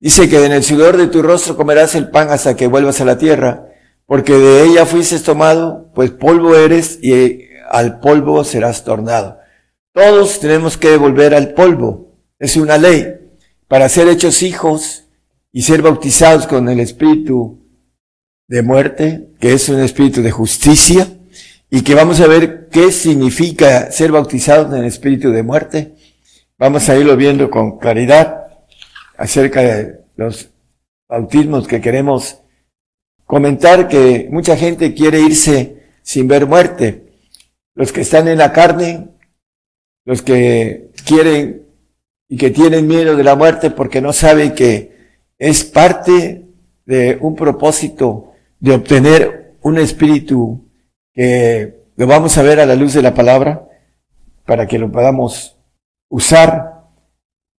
Dice 0.00 0.28
que 0.28 0.44
en 0.44 0.52
el 0.52 0.64
sudor 0.64 0.96
de 0.96 1.06
tu 1.06 1.22
rostro 1.22 1.56
comerás 1.56 1.94
el 1.94 2.10
pan 2.10 2.30
hasta 2.30 2.56
que 2.56 2.66
vuelvas 2.66 3.00
a 3.00 3.04
la 3.04 3.18
tierra, 3.18 3.68
porque 4.06 4.32
de 4.32 4.64
ella 4.64 4.84
fuiste 4.84 5.18
tomado, 5.20 5.92
pues 5.94 6.10
polvo 6.10 6.56
eres 6.56 6.98
y 7.02 7.12
eh, 7.12 7.48
al 7.70 8.00
polvo 8.00 8.42
serás 8.42 8.82
tornado. 8.82 9.38
Todos 9.92 10.40
tenemos 10.40 10.76
que 10.76 10.96
volver 10.96 11.34
al 11.34 11.54
polvo. 11.54 12.16
Es 12.40 12.56
una 12.56 12.78
ley 12.78 13.14
para 13.68 13.88
ser 13.88 14.08
hechos 14.08 14.42
hijos 14.42 15.04
y 15.52 15.62
ser 15.62 15.82
bautizados 15.82 16.48
con 16.48 16.68
el 16.68 16.80
espíritu 16.80 17.64
de 18.48 18.62
muerte, 18.62 19.30
que 19.40 19.52
es 19.52 19.68
un 19.68 19.80
espíritu 19.80 20.22
de 20.22 20.30
justicia, 20.30 21.17
y 21.70 21.82
que 21.82 21.94
vamos 21.94 22.20
a 22.20 22.26
ver 22.26 22.68
qué 22.70 22.90
significa 22.92 23.90
ser 23.90 24.12
bautizados 24.12 24.72
en 24.72 24.80
el 24.80 24.86
espíritu 24.86 25.30
de 25.30 25.42
muerte. 25.42 25.94
Vamos 26.58 26.88
a 26.88 26.96
irlo 26.96 27.16
viendo 27.16 27.50
con 27.50 27.78
claridad 27.78 28.46
acerca 29.16 29.60
de 29.60 30.00
los 30.16 30.50
bautismos 31.08 31.68
que 31.68 31.80
queremos 31.80 32.40
comentar 33.24 33.88
que 33.88 34.28
mucha 34.30 34.56
gente 34.56 34.94
quiere 34.94 35.20
irse 35.20 35.82
sin 36.02 36.26
ver 36.26 36.46
muerte. 36.46 37.04
Los 37.74 37.92
que 37.92 38.00
están 38.00 38.28
en 38.28 38.38
la 38.38 38.52
carne, 38.52 39.08
los 40.04 40.22
que 40.22 40.90
quieren 41.04 41.66
y 42.28 42.36
que 42.36 42.50
tienen 42.50 42.86
miedo 42.86 43.16
de 43.16 43.24
la 43.24 43.36
muerte 43.36 43.70
porque 43.70 44.00
no 44.00 44.12
saben 44.12 44.54
que 44.54 44.96
es 45.38 45.64
parte 45.64 46.46
de 46.86 47.18
un 47.20 47.36
propósito 47.36 48.32
de 48.58 48.72
obtener 48.72 49.54
un 49.62 49.78
espíritu 49.78 50.67
que 51.14 51.84
lo 51.96 52.06
vamos 52.06 52.36
a 52.38 52.42
ver 52.42 52.60
a 52.60 52.66
la 52.66 52.74
luz 52.74 52.94
de 52.94 53.02
la 53.02 53.14
palabra 53.14 53.68
para 54.44 54.66
que 54.66 54.78
lo 54.78 54.90
podamos 54.90 55.58
usar 56.08 56.78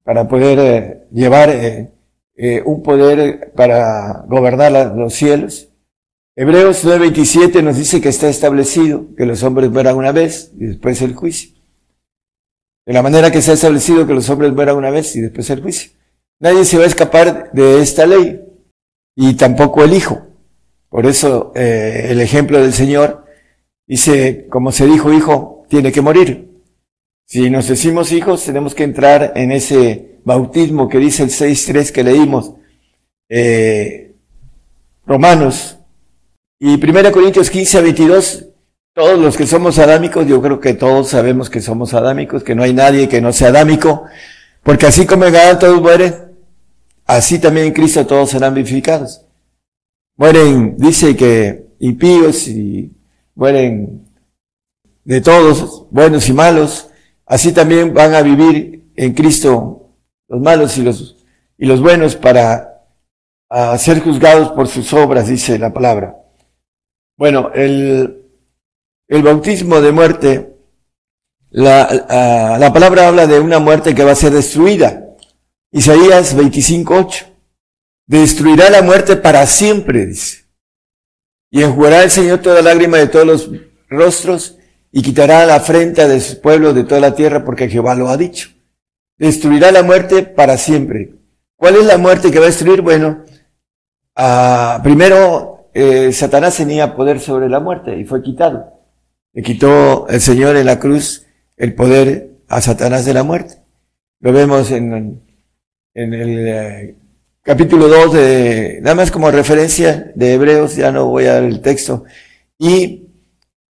para 0.04 0.28
poder 0.28 0.60
eh, 0.60 1.08
llevar 1.12 1.50
eh, 1.52 1.92
eh, 2.36 2.64
un 2.66 2.82
poder 2.82 3.54
para 3.56 4.24
gobernar 4.28 4.96
los 4.96 5.14
cielos. 5.14 5.70
Hebreos 6.36 6.84
9:27 6.84 7.62
nos 7.62 7.78
dice 7.78 8.02
que 8.02 8.10
está 8.10 8.28
establecido 8.28 9.14
que 9.16 9.28
los 9.28 9.44
hombres 9.44 9.70
mueran 9.70 9.98
una 9.98 10.12
vez 10.12 10.52
y 10.58 10.66
después 10.66 11.02
el 11.04 11.14
juicio. 11.14 11.52
De 12.88 12.94
la 12.94 13.04
manera 13.04 13.32
que 13.32 13.44
se 13.44 13.52
ha 13.52 13.54
establecido 13.54 14.08
que 14.08 14.16
los 14.16 14.28
hombres 14.32 14.52
mueran 14.52 14.78
una 14.78 14.90
vez 14.90 15.16
y 15.16 15.22
después 15.22 15.48
el 15.52 15.62
juicio. 15.62 15.92
Nadie 16.40 16.66
se 16.66 16.80
va 16.80 16.86
a 16.86 16.88
escapar 16.88 17.52
de 17.52 17.82
esta 17.82 18.08
ley 18.08 18.42
y 19.16 19.36
tampoco 19.36 19.84
el 19.84 19.94
Hijo. 19.94 20.26
Por 20.90 21.06
eso 21.06 21.52
el 21.54 22.20
ejemplo 22.20 22.60
del 22.60 22.74
Señor 22.74 23.26
Dice, 23.90 24.46
como 24.50 24.72
se 24.72 24.86
dijo 24.86 25.12
hijo, 25.12 25.66
tiene 25.68 25.92
que 25.92 26.02
morir. 26.02 26.48
Si 27.26 27.50
nos 27.50 27.68
decimos 27.68 28.12
hijos, 28.12 28.46
tenemos 28.46 28.76
que 28.76 28.84
entrar 28.84 29.34
en 29.36 29.52
ese 29.52 30.20
bautismo 30.24 30.88
que 30.88 31.00
dice 31.00 31.24
el 31.24 31.30
6.3 31.30 31.92
que 31.92 32.04
leímos. 32.04 32.54
Eh, 33.30 34.14
Romanos. 35.08 35.80
Y 36.60 36.76
1 36.76 37.12
Corintios 37.12 37.50
15 37.50 37.78
a 37.80 37.82
22, 37.82 38.46
todos 38.94 39.18
los 39.18 39.36
que 39.36 39.48
somos 39.48 39.80
adámicos, 39.80 40.28
yo 40.28 40.40
creo 40.40 40.60
que 40.60 40.76
todos 40.76 41.08
sabemos 41.10 41.50
que 41.50 41.60
somos 41.60 41.96
adámicos, 41.96 42.44
que 42.44 42.54
no 42.54 42.62
hay 42.62 42.74
nadie 42.74 43.10
que 43.10 43.22
no 43.22 43.34
sea 43.34 43.48
adámico, 43.48 44.04
porque 44.62 44.86
así 44.86 45.08
como 45.08 45.26
en 45.26 45.36
Adán 45.36 45.58
todos 45.58 45.82
mueren, 45.82 46.14
así 47.08 47.40
también 47.40 47.68
en 47.68 47.74
Cristo 47.74 48.06
todos 48.06 48.30
serán 48.30 48.54
vivificados. 48.54 49.26
Mueren, 50.16 50.78
dice 50.78 51.16
que 51.16 51.70
impíos 51.80 52.48
y 52.48 52.92
mueren 53.40 54.06
de 55.06 55.22
todos, 55.22 55.86
buenos 55.92 56.28
y 56.28 56.34
malos, 56.34 56.90
así 57.26 57.54
también 57.54 57.94
van 57.94 58.14
a 58.14 58.22
vivir 58.22 58.92
en 58.98 59.14
Cristo 59.14 59.96
los 60.28 60.42
malos 60.42 60.78
y 60.78 60.84
los, 60.84 61.26
y 61.58 61.66
los 61.66 61.82
buenos 61.82 62.18
para 62.18 62.84
ser 63.78 64.02
juzgados 64.02 64.50
por 64.52 64.68
sus 64.68 64.92
obras, 64.92 65.30
dice 65.30 65.58
la 65.58 65.74
palabra. 65.74 66.18
Bueno, 67.18 67.52
el, 67.56 68.26
el 69.08 69.24
bautismo 69.24 69.80
de 69.80 69.92
muerte, 69.94 70.58
la, 71.50 72.58
la 72.60 72.74
palabra 72.74 73.08
habla 73.08 73.26
de 73.26 73.40
una 73.40 73.60
muerte 73.60 73.96
que 73.96 74.04
va 74.04 74.12
a 74.12 74.16
ser 74.16 74.34
destruida. 74.34 75.16
Isaías 75.72 76.36
25.8. 76.36 77.26
Destruirá 78.06 78.70
la 78.70 78.82
muerte 78.82 79.16
para 79.16 79.48
siempre, 79.48 80.08
dice. 80.08 80.49
Y 81.52 81.64
enjugará 81.64 82.04
el 82.04 82.12
Señor 82.12 82.40
toda 82.40 82.62
lágrima 82.62 82.98
de 82.98 83.08
todos 83.08 83.26
los 83.26 83.52
rostros 83.90 84.58
y 84.92 85.02
quitará 85.02 85.46
la 85.46 85.56
afrenta 85.56 86.08
de 86.08 86.20
su 86.20 86.42
pueblo 86.42 86.74
de 86.74 86.84
toda 86.84 87.02
la 87.02 87.16
tierra 87.16 87.44
porque 87.44 87.70
Jehová 87.70 87.96
lo 87.96 88.10
ha 88.10 88.18
dicho. 88.18 88.50
Destruirá 89.18 89.72
la 89.72 89.84
muerte 89.84 90.24
para 90.24 90.58
siempre. 90.58 91.16
¿Cuál 91.56 91.76
es 91.76 91.86
la 91.86 91.98
muerte 91.98 92.32
que 92.32 92.40
va 92.40 92.46
a 92.46 92.50
destruir? 92.50 92.82
Bueno, 92.82 93.26
ah, 94.16 94.80
primero 94.84 95.70
eh, 95.74 96.12
Satanás 96.14 96.58
tenía 96.58 96.96
poder 96.96 97.20
sobre 97.20 97.50
la 97.50 97.60
muerte 97.60 97.98
y 98.00 98.06
fue 98.06 98.22
quitado. 98.22 98.74
Le 99.34 99.44
quitó 99.44 100.08
el 100.08 100.22
Señor 100.22 100.56
en 100.56 100.66
la 100.66 100.80
cruz 100.80 101.26
el 101.58 101.76
poder 101.76 102.30
a 102.48 102.62
Satanás 102.62 103.06
de 103.06 103.14
la 103.14 103.24
muerte. 103.24 103.62
Lo 104.22 104.32
vemos 104.34 104.72
en, 104.72 105.22
en 105.94 106.14
el 106.14 106.48
eh, 106.48 106.96
capítulo 107.50 107.88
2 107.88 108.14
de, 108.14 108.80
nada 108.84 108.94
más 108.94 109.10
como 109.10 109.32
referencia 109.32 110.12
de 110.14 110.34
Hebreos, 110.34 110.76
ya 110.76 110.92
no 110.92 111.08
voy 111.08 111.26
a 111.26 111.34
dar 111.34 111.44
el 111.46 111.62
texto. 111.62 112.04
Y 112.60 113.08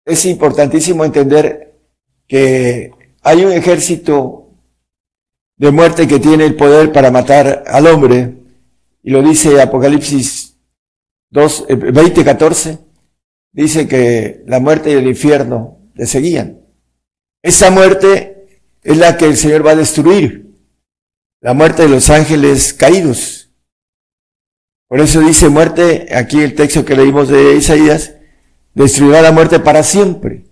es 0.04 0.26
importantísimo 0.26 1.06
entender 1.06 1.80
que 2.28 2.92
hay 3.22 3.46
un 3.46 3.54
ejército 3.54 4.50
de 5.56 5.72
muerte 5.72 6.10
que 6.10 6.20
tiene 6.20 6.44
el 6.44 6.58
poder 6.58 6.92
para 6.92 7.10
matar 7.10 7.64
al 7.68 7.88
hombre, 7.88 8.36
y 9.02 9.12
lo 9.12 9.24
dice 9.24 9.62
Apocalipsis 9.62 10.58
2, 11.30 11.68
20, 11.94 12.26
14, 12.26 12.80
dice 13.54 13.88
que 13.88 14.44
la 14.46 14.60
muerte 14.60 14.92
y 14.92 14.96
el 14.96 15.08
infierno 15.08 15.90
le 15.94 16.06
seguían. 16.06 16.66
Esa 17.42 17.72
muerte 17.72 18.62
es 18.84 18.98
la 18.98 19.16
que 19.16 19.24
el 19.24 19.38
Señor 19.38 19.66
va 19.66 19.72
a 19.72 19.78
destruir, 19.78 20.52
la 21.40 21.54
muerte 21.54 21.84
de 21.84 21.88
los 21.88 22.10
ángeles 22.10 22.74
caídos. 22.74 23.39
Por 24.90 25.00
eso 25.00 25.22
dice 25.22 25.48
muerte, 25.48 26.08
aquí 26.14 26.42
el 26.42 26.56
texto 26.56 26.84
que 26.84 26.96
leímos 26.96 27.30
de 27.30 27.56
Isaías, 27.56 28.16
destruirá 28.74 29.22
la 29.22 29.32
muerte 29.32 29.60
para 29.60 29.84
siempre. 29.84 30.46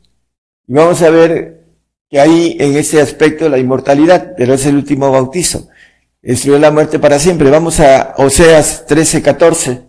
Y 0.68 0.74
vamos 0.74 1.02
a 1.02 1.10
ver 1.10 1.66
que 2.10 2.20
hay 2.20 2.56
en 2.60 2.78
ese 2.78 3.02
aspecto 3.02 3.50
la 3.50 3.58
inmortalidad, 3.58 4.36
pero 4.38 4.54
es 4.54 4.66
el 4.68 4.76
último 4.76 5.12
bautizo. 5.12 5.68
Destruyó 6.22 6.60
la 6.60 6.72
muerte 6.72 7.00
para 7.00 7.20
siempre. 7.20 7.50
Vamos 7.50 7.80
a 7.80 8.14
Oseas 8.18 8.86
13, 8.86 9.22
14. 9.24 9.82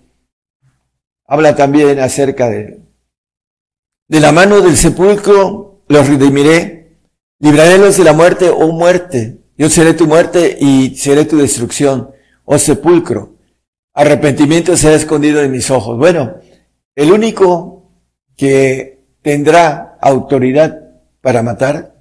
Habla 1.27 1.55
también 1.55 2.01
acerca 2.01 2.49
de, 2.49 2.81
de 4.09 4.21
la 4.21 4.33
mano 4.33 4.63
del 4.63 4.77
sepulcro 4.77 5.83
los 5.89 6.07
redimiré, 6.07 6.99
librarélos 7.39 7.97
de 7.97 8.05
la 8.05 8.13
muerte, 8.13 8.51
oh 8.51 8.73
muerte. 8.73 9.39
Yo 9.57 9.69
seré 9.69 9.95
tu 9.95 10.07
muerte 10.07 10.57
y 10.61 10.97
seré 10.97 11.25
tu 11.25 11.39
destrucción, 11.39 12.11
oh 12.45 12.59
sepulcro. 12.59 13.38
Arrepentimiento 13.99 14.77
será 14.77 14.95
escondido 14.95 15.41
de 15.41 15.49
mis 15.49 15.73
ojos. 15.73 15.99
Bueno, 15.99 16.37
el 16.95 17.11
único 17.11 17.91
que 18.37 19.01
tendrá 19.23 19.99
autoridad 20.01 20.79
para 21.21 21.43
matar, 21.43 21.97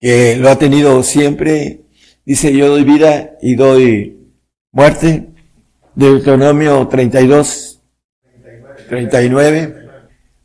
que 0.00 0.36
lo 0.36 0.48
ha 0.48 0.56
tenido 0.56 1.02
siempre, 1.02 1.82
dice 2.24 2.56
yo 2.56 2.70
doy 2.70 2.84
vida 2.84 3.32
y 3.42 3.56
doy 3.56 4.32
muerte, 4.72 5.34
Deuteronomio 5.94 6.88
32, 6.88 7.82
39. 8.88 9.74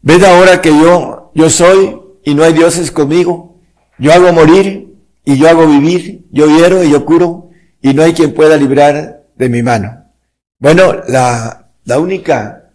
Ved 0.02 0.24
ahora 0.26 0.60
que 0.60 0.72
yo, 0.72 1.32
yo 1.34 1.50
soy 1.50 1.98
y 2.26 2.36
no 2.36 2.44
hay 2.44 2.52
dioses 2.52 2.92
conmigo. 2.92 3.62
Yo 4.00 4.12
hago 4.12 4.34
morir 4.34 4.98
y 5.24 5.38
yo 5.38 5.48
hago 5.48 5.66
vivir. 5.66 6.26
Yo 6.30 6.48
hiero 6.48 6.84
y 6.84 6.92
yo 6.92 7.06
curo 7.06 7.52
y 7.82 7.94
no 7.94 8.04
hay 8.04 8.12
quien 8.12 8.34
pueda 8.34 8.58
librar 8.58 9.24
de 9.38 9.48
mi 9.48 9.64
mano. 9.64 9.99
Bueno, 10.60 10.94
la, 11.08 11.72
la 11.86 12.00
única 12.00 12.74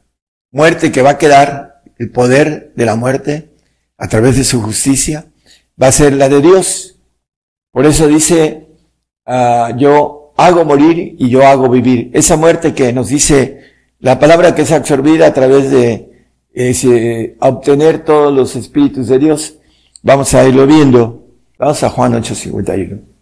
muerte 0.51 0.91
que 0.91 1.03
va 1.03 1.11
a 1.11 1.19
quedar, 1.19 1.83
el 1.99 2.11
poder 2.11 2.73
de 2.75 2.87
la 2.87 2.97
muerte, 2.97 3.51
a 3.99 4.09
través 4.09 4.37
de 4.37 4.45
su 4.45 4.63
justicia, 4.63 5.27
va 5.81 5.89
a 5.89 5.93
ser 5.93 6.15
la 6.15 6.29
de 6.29 6.41
Dios. 6.41 6.99
Por 7.71 7.85
eso 7.85 8.09
dice, 8.09 8.69
ah, 9.27 9.71
yo 9.77 10.33
hago 10.37 10.65
morir 10.65 11.17
y 11.19 11.29
yo 11.29 11.47
hago 11.47 11.69
vivir. 11.69 12.11
Esa 12.15 12.37
muerte 12.37 12.73
que 12.73 12.93
nos 12.93 13.09
dice 13.09 13.61
la 14.01 14.19
palabra 14.19 14.55
que 14.55 14.63
es 14.63 14.73
absorbida 14.73 15.27
a 15.27 15.35
través 15.35 15.71
de 15.71 16.29
eh, 16.55 17.37
obtener 17.41 18.05
todos 18.05 18.33
los 18.33 18.57
espíritus 18.57 19.09
de 19.09 19.19
Dios. 19.19 19.59
Vamos 20.03 20.33
a 20.35 20.47
irlo 20.47 20.67
viendo. 20.67 21.27
Vamos 21.59 21.83
a 21.83 21.91
Juan 21.91 22.15
8:51. 22.15 23.14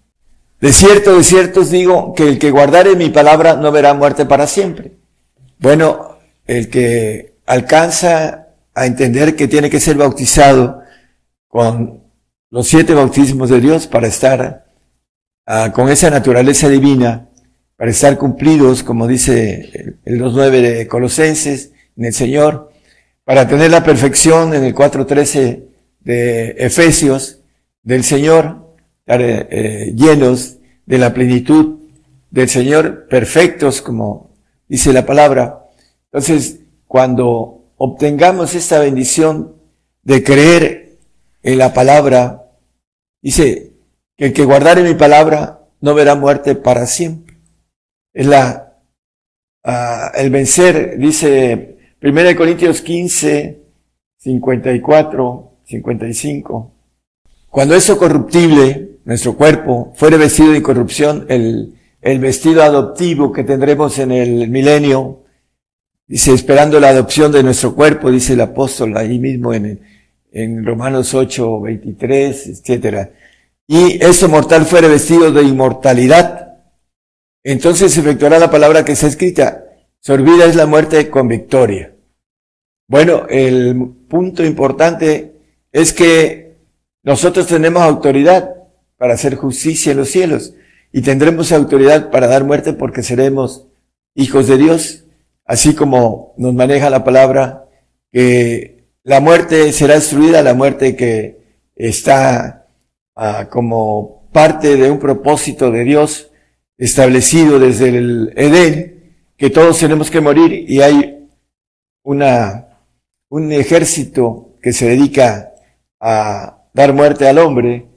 De 0.63 0.73
cierto, 0.73 1.17
de 1.17 1.25
cierto 1.25 1.63
os 1.63 1.71
digo 1.71 2.15
que 2.15 2.23
el 2.29 2.39
que 2.39 2.53
guardare 2.53 2.95
mi 2.95 3.09
palabra 3.09 3.57
no 3.57 3.73
verá 3.73 3.95
muerte 3.95 4.27
para 4.27 4.47
siempre. 4.47 4.93
Bueno, 5.59 6.19
el 6.47 6.71
que 6.71 7.35
alcanza 7.47 8.47
a 8.73 8.87
entender 8.87 9.35
que 9.35 9.49
tiene 9.49 9.69
que 9.69 9.81
ser 9.81 9.97
bautizado 9.97 10.81
con 11.49 12.05
los 12.49 12.69
siete 12.69 12.95
bautismos 12.95 13.51
de 13.51 13.61
Dios 13.61 13.89
para 13.89 14.07
estar 14.07 14.67
ah, 15.47 15.73
con 15.75 15.89
esa 15.89 16.11
naturaleza 16.11 16.69
divina, 16.69 17.29
para 17.77 17.91
estar 17.91 18.17
cumplidos, 18.17 18.85
como 18.85 19.09
dice 19.09 19.97
el 20.05 20.21
2.9 20.21 20.51
de 20.61 20.87
Colosenses, 20.87 21.73
en 21.97 22.05
el 22.05 22.15
Señor, 22.15 22.71
para 23.25 23.49
tener 23.49 23.73
la 23.73 23.83
perfección 23.83 24.55
en 24.55 24.63
el 24.63 24.77
4.13 24.77 25.65
de 25.99 26.51
Efesios 26.59 27.41
del 27.83 28.05
Señor, 28.05 28.72
eh, 29.07 29.49
eh, 29.51 29.93
llenos 29.95 30.59
de 30.87 30.99
la 30.99 31.13
plenitud 31.13 31.81
del 32.31 32.49
Señor, 32.49 33.07
perfectos, 33.09 33.83
como 33.83 34.31
dice 34.69 34.93
la 34.93 35.07
palabra. 35.07 35.67
Entonces, 36.13 36.61
cuando 36.87 37.65
obtengamos 37.77 38.55
esta 38.55 38.79
bendición 38.79 39.57
de 40.03 40.23
creer 40.23 40.99
en 41.43 41.59
la 41.59 41.73
palabra, 41.73 42.43
Dice 43.23 43.75
que 44.17 44.27
el 44.27 44.33
que 44.33 44.45
guardare 44.45 44.83
mi 44.83 44.95
palabra 44.95 45.61
no 45.81 45.95
verá 45.95 46.17
muerte 46.17 46.57
para 46.57 46.87
siempre. 46.87 47.37
Es 48.13 48.27
la, 48.27 48.79
uh, 49.65 50.19
el 50.19 50.31
vencer, 50.31 50.99
dice 50.99 51.95
1 52.03 52.37
Corintios 52.37 52.83
15, 52.83 53.63
54, 54.19 55.53
55. 55.65 56.73
Cuando 57.49 57.77
eso 57.77 57.97
corruptible, 57.97 58.92
nuestro 59.05 59.37
cuerpo, 59.37 59.93
fuere 59.97 60.17
vestido 60.17 60.53
de 60.53 60.59
incorrupción, 60.59 61.27
el, 61.29 61.75
el 62.01 62.19
vestido 62.19 62.63
adoptivo 62.63 63.33
que 63.33 63.45
tendremos 63.45 63.99
en 63.99 64.13
el 64.13 64.49
milenio, 64.49 65.25
dice, 66.07 66.33
esperando 66.33 66.81
la 66.81 66.89
adopción 66.89 67.33
de 67.33 67.43
nuestro 67.43 67.75
cuerpo, 67.75 68.11
dice 68.11 68.35
el 68.35 68.41
apóstol 68.41 68.97
ahí 68.97 69.19
mismo 69.19 69.55
en, 69.55 69.81
en 70.33 70.65
Romanos 70.65 71.15
8, 71.15 71.61
23, 71.61 72.47
etcétera. 72.49 73.11
Y 73.67 74.05
ese 74.05 74.29
mortal 74.29 74.67
fuere 74.67 74.89
vestido 74.89 75.31
de 75.31 75.43
inmortalidad. 75.43 76.59
Entonces 77.45 77.93
se 77.93 78.01
efectuará 78.01 78.39
la 78.39 78.51
palabra 78.51 78.85
que 78.85 78.93
está 78.93 79.07
escrita. 79.07 79.65
Sorbida 80.01 80.47
es 80.47 80.57
la 80.57 80.67
muerte 80.67 81.09
con 81.11 81.29
victoria. 81.29 81.95
Bueno, 82.89 83.27
el 83.29 83.77
punto 84.09 84.45
importante 84.45 85.37
es 85.71 85.93
que 85.93 86.57
nosotros 87.05 87.47
tenemos 87.47 87.83
autoridad 87.83 88.62
para 89.03 89.15
hacer 89.15 89.35
justicia 89.35 89.91
en 89.91 89.99
los 89.99 90.11
cielos. 90.11 90.55
Y 90.93 91.03
tendremos 91.03 91.51
autoridad 91.51 92.13
para 92.13 92.29
dar 92.29 92.45
muerte 92.45 92.73
porque 92.73 93.03
seremos 93.03 93.67
hijos 94.15 94.47
de 94.47 94.57
Dios, 94.57 95.07
así 95.45 95.75
como 95.75 96.35
nos 96.39 96.55
maneja 96.55 96.89
la 96.89 97.03
palabra 97.03 97.65
que 98.13 98.85
la 99.03 99.19
muerte 99.19 99.73
será 99.73 99.95
destruida, 99.95 100.41
la 100.41 100.55
muerte 100.55 100.95
que 100.95 101.41
está 101.75 102.69
ah, 103.17 103.49
como 103.51 104.31
parte 104.31 104.77
de 104.77 104.89
un 104.89 105.01
propósito 105.01 105.73
de 105.73 105.83
Dios 105.83 106.31
establecido 106.79 107.59
desde 107.59 107.89
el 107.89 108.33
Edén, 108.37 109.17
que 109.37 109.51
todos 109.51 109.81
tenemos 109.81 110.13
que 110.13 110.21
morir 110.21 110.71
y 110.71 110.81
hay 110.81 111.27
una, 112.05 112.69
un 113.29 113.51
ejército 113.51 114.55
que 114.63 114.73
se 114.73 114.91
dedica 114.91 115.55
a 115.99 116.69
dar 116.73 116.93
muerte 116.93 117.27
al 117.27 117.39
hombre 117.39 117.89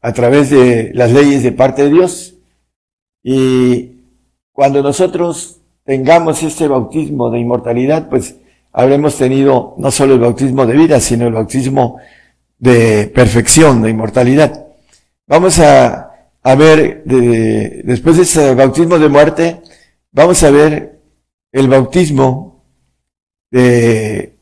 a 0.00 0.12
través 0.12 0.50
de 0.50 0.90
las 0.94 1.12
leyes 1.12 1.42
de 1.42 1.52
parte 1.52 1.84
de 1.84 1.90
Dios. 1.90 2.34
Y 3.22 3.96
cuando 4.52 4.82
nosotros 4.82 5.60
tengamos 5.84 6.42
este 6.42 6.68
bautismo 6.68 7.30
de 7.30 7.40
inmortalidad, 7.40 8.08
pues 8.08 8.36
habremos 8.72 9.16
tenido 9.16 9.74
no 9.78 9.90
solo 9.90 10.14
el 10.14 10.20
bautismo 10.20 10.66
de 10.66 10.74
vida, 10.74 11.00
sino 11.00 11.26
el 11.26 11.32
bautismo 11.32 11.98
de 12.58 13.06
perfección, 13.06 13.82
de 13.82 13.90
inmortalidad. 13.90 14.66
Vamos 15.26 15.58
a, 15.58 16.10
a 16.42 16.54
ver, 16.54 17.04
de, 17.04 17.82
después 17.84 18.16
de 18.16 18.22
ese 18.22 18.54
bautismo 18.54 18.98
de 18.98 19.08
muerte, 19.08 19.62
vamos 20.12 20.42
a 20.42 20.50
ver 20.50 21.00
el 21.52 21.68
bautismo 21.68 22.64
de 23.50 24.36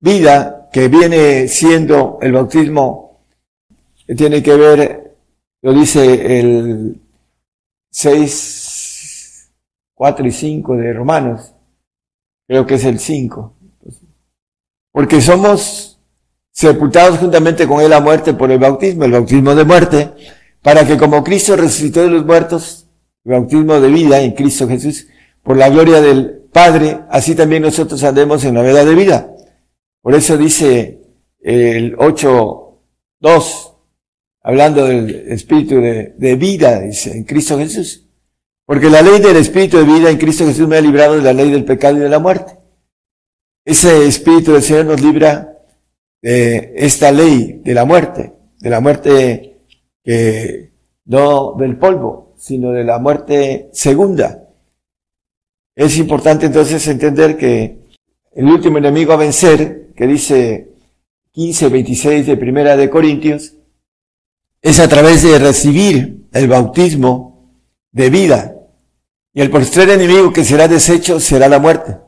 vida 0.00 0.68
que 0.72 0.88
viene 0.88 1.48
siendo 1.48 2.18
el 2.20 2.32
bautismo 2.32 3.07
tiene 4.16 4.42
que 4.42 4.54
ver, 4.56 5.16
lo 5.62 5.72
dice 5.72 6.40
el 6.40 7.00
6, 7.90 9.50
4 9.94 10.26
y 10.26 10.32
5 10.32 10.76
de 10.76 10.92
Romanos, 10.92 11.54
creo 12.46 12.66
que 12.66 12.74
es 12.74 12.84
el 12.84 12.98
5. 12.98 13.54
Porque 14.92 15.20
somos 15.20 16.00
sepultados 16.50 17.18
juntamente 17.18 17.66
con 17.68 17.80
él 17.80 17.92
a 17.92 18.00
muerte 18.00 18.34
por 18.34 18.50
el 18.50 18.58
bautismo, 18.58 19.04
el 19.04 19.12
bautismo 19.12 19.54
de 19.54 19.64
muerte, 19.64 20.10
para 20.62 20.86
que 20.86 20.96
como 20.96 21.22
Cristo 21.22 21.54
resucitó 21.56 22.02
de 22.02 22.10
los 22.10 22.24
muertos, 22.24 22.88
el 23.24 23.32
bautismo 23.32 23.80
de 23.80 23.88
vida 23.88 24.20
en 24.20 24.32
Cristo 24.32 24.66
Jesús, 24.66 25.06
por 25.42 25.56
la 25.56 25.68
gloria 25.68 26.00
del 26.00 26.48
Padre, 26.52 27.00
así 27.10 27.34
también 27.34 27.62
nosotros 27.62 28.02
andemos 28.02 28.44
en 28.44 28.54
la 28.54 28.62
de 28.62 28.94
vida. 28.94 29.34
Por 30.02 30.14
eso 30.14 30.36
dice 30.36 31.00
el 31.40 31.96
8.2, 31.96 33.74
hablando 34.42 34.84
del 34.86 35.30
espíritu 35.30 35.80
de, 35.80 36.36
vida, 36.36 36.80
dice, 36.80 37.16
en 37.16 37.24
Cristo 37.24 37.58
Jesús. 37.58 38.08
Porque 38.64 38.90
la 38.90 39.00
ley 39.00 39.18
del 39.20 39.38
Espíritu 39.38 39.78
de 39.78 39.84
vida 39.84 40.10
en 40.10 40.18
Cristo 40.18 40.44
Jesús 40.44 40.68
me 40.68 40.76
ha 40.76 40.80
librado 40.82 41.16
de 41.16 41.22
la 41.22 41.32
ley 41.32 41.50
del 41.50 41.64
pecado 41.64 41.96
y 41.96 42.00
de 42.00 42.08
la 42.10 42.18
muerte. 42.18 42.58
Ese 43.64 44.06
Espíritu 44.06 44.52
del 44.52 44.62
Señor 44.62 44.84
nos 44.84 45.00
libra 45.00 45.56
de 46.20 46.74
esta 46.76 47.10
ley 47.10 47.62
de 47.64 47.72
la 47.72 47.86
muerte, 47.86 48.34
de 48.58 48.70
la 48.70 48.80
muerte 48.80 49.62
que 50.04 50.72
no 51.06 51.54
del 51.58 51.78
polvo, 51.78 52.34
sino 52.36 52.72
de 52.72 52.84
la 52.84 52.98
muerte 52.98 53.70
segunda. 53.72 54.48
Es 55.74 55.96
importante 55.96 56.46
entonces 56.46 56.86
entender 56.88 57.38
que 57.38 57.78
el 58.32 58.46
último 58.46 58.78
enemigo 58.78 59.12
a 59.14 59.16
vencer, 59.16 59.92
que 59.96 60.06
dice 60.06 60.72
15, 61.32 61.68
26 61.68 62.26
de 62.26 62.36
Primera 62.36 62.76
de 62.76 62.90
Corintios, 62.90 63.57
es 64.62 64.80
a 64.80 64.88
través 64.88 65.22
de 65.22 65.38
recibir 65.38 66.28
el 66.32 66.48
bautismo 66.48 67.54
de 67.92 68.10
vida. 68.10 68.54
Y 69.32 69.40
el 69.40 69.50
postrer 69.50 69.90
enemigo 69.90 70.32
que 70.32 70.44
será 70.44 70.68
deshecho 70.68 71.20
será 71.20 71.48
la 71.48 71.58
muerte. 71.58 71.98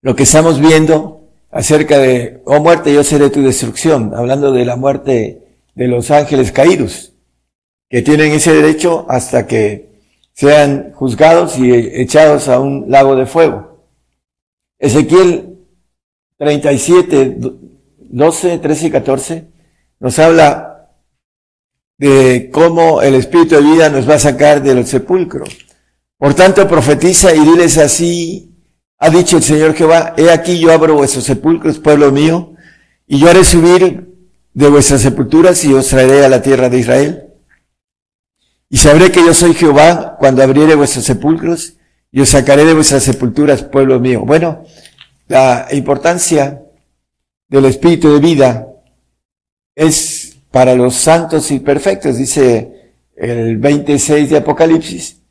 Lo 0.00 0.16
que 0.16 0.24
estamos 0.24 0.60
viendo 0.60 1.28
acerca 1.50 1.98
de, 1.98 2.42
oh 2.44 2.60
muerte, 2.60 2.92
yo 2.92 3.02
seré 3.04 3.30
tu 3.30 3.42
destrucción, 3.42 4.14
hablando 4.14 4.52
de 4.52 4.64
la 4.64 4.76
muerte 4.76 5.42
de 5.74 5.88
los 5.88 6.10
ángeles 6.10 6.52
caídos, 6.52 7.14
que 7.88 8.02
tienen 8.02 8.32
ese 8.32 8.52
derecho 8.52 9.06
hasta 9.08 9.46
que 9.46 9.88
sean 10.34 10.92
juzgados 10.94 11.58
y 11.58 11.72
echados 11.72 12.48
a 12.48 12.60
un 12.60 12.90
lago 12.90 13.16
de 13.16 13.26
fuego. 13.26 13.86
Ezequiel 14.78 15.58
37, 16.36 17.38
12, 17.98 18.58
13 18.58 18.86
y 18.86 18.90
14 18.90 19.48
nos 19.98 20.18
habla 20.20 20.77
de 21.98 22.50
cómo 22.52 23.02
el 23.02 23.16
Espíritu 23.16 23.56
de 23.56 23.62
vida 23.62 23.90
nos 23.90 24.08
va 24.08 24.14
a 24.14 24.20
sacar 24.20 24.62
del 24.62 24.86
sepulcro. 24.86 25.44
Por 26.16 26.34
tanto, 26.34 26.66
profetiza 26.66 27.34
y 27.34 27.40
diles 27.40 27.76
así, 27.78 28.54
ha 28.98 29.10
dicho 29.10 29.36
el 29.36 29.42
Señor 29.42 29.74
Jehová, 29.74 30.14
he 30.16 30.30
aquí 30.30 30.58
yo 30.58 30.72
abro 30.72 30.94
vuestros 30.94 31.24
sepulcros, 31.24 31.78
pueblo 31.78 32.10
mío, 32.10 32.54
y 33.06 33.18
yo 33.18 33.28
haré 33.28 33.44
subir 33.44 34.08
de 34.54 34.68
vuestras 34.68 35.02
sepulturas 35.02 35.64
y 35.64 35.72
os 35.72 35.88
traeré 35.88 36.24
a 36.24 36.28
la 36.28 36.42
tierra 36.42 36.68
de 36.68 36.78
Israel. 36.78 37.24
Y 38.70 38.76
sabré 38.76 39.10
que 39.10 39.24
yo 39.24 39.32
soy 39.32 39.54
Jehová 39.54 40.16
cuando 40.18 40.42
abriere 40.42 40.74
vuestros 40.74 41.04
sepulcros 41.04 41.74
y 42.10 42.20
os 42.20 42.28
sacaré 42.28 42.64
de 42.64 42.74
vuestras 42.74 43.02
sepulturas, 43.02 43.62
pueblo 43.62 44.00
mío. 44.00 44.24
Bueno, 44.26 44.64
la 45.28 45.68
importancia 45.72 46.62
del 47.48 47.64
espíritu 47.66 48.12
de 48.12 48.20
vida 48.20 48.66
es 49.74 50.17
para 50.50 50.74
los 50.74 50.94
santos 50.94 51.50
y 51.50 51.60
perfectos, 51.60 52.16
dice 52.16 52.94
el 53.16 53.58
26 53.58 54.30
de 54.30 54.36
Apocalipsis. 54.38 55.22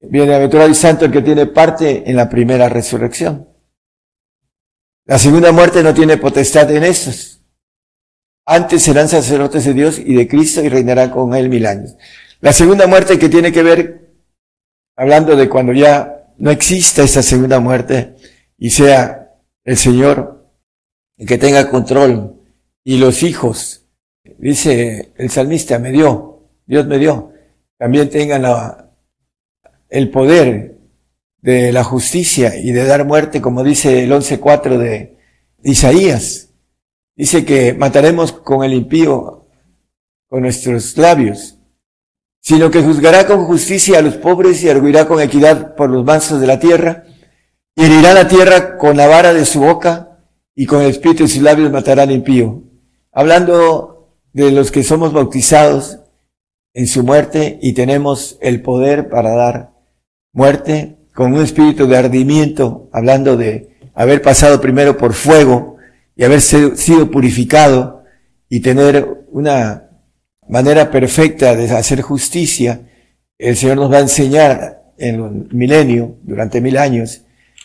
Bienaventurado 0.00 0.68
y 0.68 0.74
santo 0.74 1.06
el 1.06 1.12
que 1.12 1.22
tiene 1.22 1.46
parte 1.46 2.08
en 2.08 2.16
la 2.16 2.28
primera 2.28 2.68
resurrección. 2.68 3.48
La 5.06 5.18
segunda 5.18 5.52
muerte 5.52 5.82
no 5.82 5.94
tiene 5.94 6.16
potestad 6.16 6.70
en 6.70 6.84
estos. 6.84 7.42
Antes 8.46 8.82
serán 8.82 9.08
sacerdotes 9.08 9.64
de 9.64 9.72
Dios 9.72 9.98
y 9.98 10.14
de 10.14 10.28
Cristo 10.28 10.62
y 10.62 10.68
reinarán 10.68 11.10
con 11.10 11.34
él 11.34 11.48
mil 11.48 11.66
años. 11.66 11.96
La 12.40 12.52
segunda 12.52 12.86
muerte 12.86 13.18
que 13.18 13.30
tiene 13.30 13.52
que 13.52 13.62
ver, 13.62 14.12
hablando 14.96 15.36
de 15.36 15.48
cuando 15.48 15.72
ya 15.72 16.32
no 16.36 16.50
exista 16.50 17.02
esa 17.02 17.22
segunda 17.22 17.60
muerte 17.60 18.16
y 18.58 18.70
sea 18.70 19.30
el 19.64 19.76
Señor 19.76 20.46
el 21.16 21.26
que 21.26 21.38
tenga 21.38 21.70
control 21.70 22.40
y 22.82 22.98
los 22.98 23.22
hijos, 23.22 23.83
dice 24.38 25.12
el 25.16 25.30
salmista, 25.30 25.78
me 25.78 25.90
dio, 25.90 26.48
Dios 26.66 26.86
me 26.86 26.98
dio, 26.98 27.32
también 27.78 28.08
tengan 28.10 28.44
el 29.88 30.10
poder 30.10 30.78
de 31.40 31.72
la 31.72 31.84
justicia 31.84 32.56
y 32.56 32.72
de 32.72 32.84
dar 32.84 33.04
muerte, 33.04 33.40
como 33.42 33.62
dice 33.62 34.04
el 34.04 34.12
11.4 34.12 34.78
de 34.78 35.18
Isaías. 35.62 36.50
Dice 37.14 37.44
que 37.44 37.74
mataremos 37.74 38.32
con 38.32 38.64
el 38.64 38.72
impío, 38.72 39.46
con 40.28 40.42
nuestros 40.42 40.96
labios, 40.96 41.58
sino 42.40 42.70
que 42.70 42.82
juzgará 42.82 43.26
con 43.26 43.44
justicia 43.44 43.98
a 43.98 44.02
los 44.02 44.16
pobres 44.16 44.62
y 44.62 44.68
arguirá 44.68 45.06
con 45.06 45.20
equidad 45.20 45.76
por 45.76 45.90
los 45.90 46.04
mansos 46.04 46.40
de 46.40 46.46
la 46.46 46.58
tierra, 46.58 47.04
y 47.76 47.84
herirá 47.84 48.14
la 48.14 48.26
tierra 48.26 48.76
con 48.78 48.96
la 48.96 49.06
vara 49.06 49.32
de 49.32 49.44
su 49.44 49.60
boca, 49.60 50.18
y 50.54 50.66
con 50.66 50.82
el 50.82 50.90
espíritu 50.90 51.24
de 51.24 51.28
sus 51.28 51.42
labios 51.42 51.70
matará 51.70 52.04
al 52.04 52.10
impío. 52.10 52.62
Hablando 53.12 53.93
de 54.34 54.50
los 54.50 54.70
que 54.70 54.82
somos 54.82 55.12
bautizados 55.12 56.00
en 56.74 56.86
su 56.86 57.04
muerte 57.04 57.58
y 57.62 57.72
tenemos 57.72 58.36
el 58.42 58.60
poder 58.60 59.08
para 59.08 59.30
dar 59.30 59.70
muerte 60.32 60.96
con 61.14 61.32
un 61.32 61.42
espíritu 61.42 61.86
de 61.86 61.96
ardimiento, 61.96 62.90
hablando 62.92 63.36
de 63.36 63.78
haber 63.94 64.20
pasado 64.20 64.60
primero 64.60 64.98
por 64.98 65.14
fuego, 65.14 65.76
y 66.16 66.24
haber 66.24 66.40
sido 66.40 67.10
purificado 67.10 68.04
y 68.48 68.60
tener 68.60 69.24
una 69.30 69.90
manera 70.48 70.90
perfecta 70.90 71.54
de 71.56 71.70
hacer 71.70 72.02
justicia, 72.02 72.82
el 73.38 73.56
Señor 73.56 73.76
nos 73.76 73.92
va 73.92 73.98
a 73.98 74.02
enseñar 74.02 74.92
en 74.98 75.14
el 75.16 75.48
milenio, 75.52 76.16
durante 76.22 76.60
mil 76.60 76.76
años, 76.76 77.22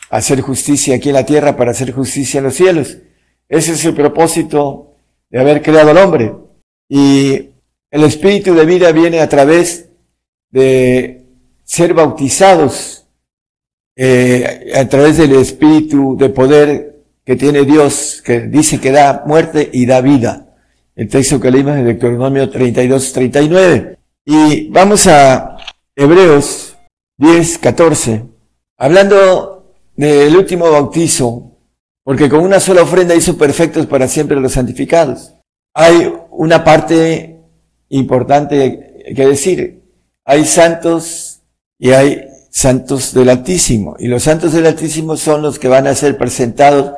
a 0.10 0.18
hacer 0.18 0.42
justicia 0.42 0.96
aquí 0.96 1.10
en 1.10 1.16
la 1.16 1.26
tierra 1.26 1.56
para 1.58 1.72
hacer 1.72 1.92
justicia 1.92 2.40
en 2.40 2.46
los 2.46 2.56
cielos. 2.56 2.98
Ese 3.48 3.74
es 3.74 3.86
el 3.86 3.94
propósito 3.94 4.96
de 5.30 5.40
haber 5.40 5.62
creado 5.62 5.92
al 5.92 5.98
hombre. 5.98 6.49
Y 6.90 7.52
el 7.92 8.04
espíritu 8.04 8.54
de 8.56 8.66
vida 8.66 8.92
viene 8.92 9.22
a 9.22 9.30
través 9.30 9.90
de 10.50 11.26
ser 11.64 11.94
bautizados, 11.94 13.06
eh, 13.96 14.72
a 14.76 14.90
través 14.90 15.18
del 15.18 15.34
espíritu 15.34 16.18
de 16.18 16.30
poder 16.30 17.04
que 17.24 17.36
tiene 17.36 17.64
Dios, 17.64 18.24
que 18.26 18.42
dice 18.42 18.80
que 18.80 18.92
da 18.92 19.24
muerte 19.28 19.70
y 19.72 19.86
da 19.86 20.02
vida. 20.02 20.48
El 20.96 21.08
texto 21.08 21.40
que 21.40 21.52
leímos 21.52 21.78
en 21.78 21.86
Deuteronomio 21.86 22.50
32, 22.50 23.14
39. 23.14 23.98
Y 24.26 24.68
vamos 24.70 25.06
a 25.08 25.58
Hebreos 25.96 26.76
10, 27.18 27.58
14. 27.60 28.24
Hablando 28.78 29.74
del 29.96 30.36
último 30.36 30.72
bautizo, 30.72 31.58
porque 32.04 32.30
con 32.30 32.40
una 32.40 32.60
sola 32.60 32.82
ofrenda 32.82 33.14
hizo 33.14 33.38
perfectos 33.38 33.86
para 33.86 34.08
siempre 34.08 34.40
los 34.40 34.54
santificados. 34.54 35.34
Hay 35.82 36.14
una 36.32 36.62
parte 36.62 37.40
importante 37.88 39.14
que 39.16 39.26
decir. 39.26 39.82
Hay 40.26 40.44
santos 40.44 41.42
y 41.78 41.92
hay 41.92 42.22
santos 42.50 43.14
del 43.14 43.30
Altísimo. 43.30 43.96
Y 43.98 44.08
los 44.08 44.24
santos 44.24 44.52
del 44.52 44.66
Altísimo 44.66 45.16
son 45.16 45.42
los 45.42 45.58
que 45.58 45.70
van 45.70 45.88
a 45.88 45.96
ser 45.96 46.18
presentados 46.18 46.98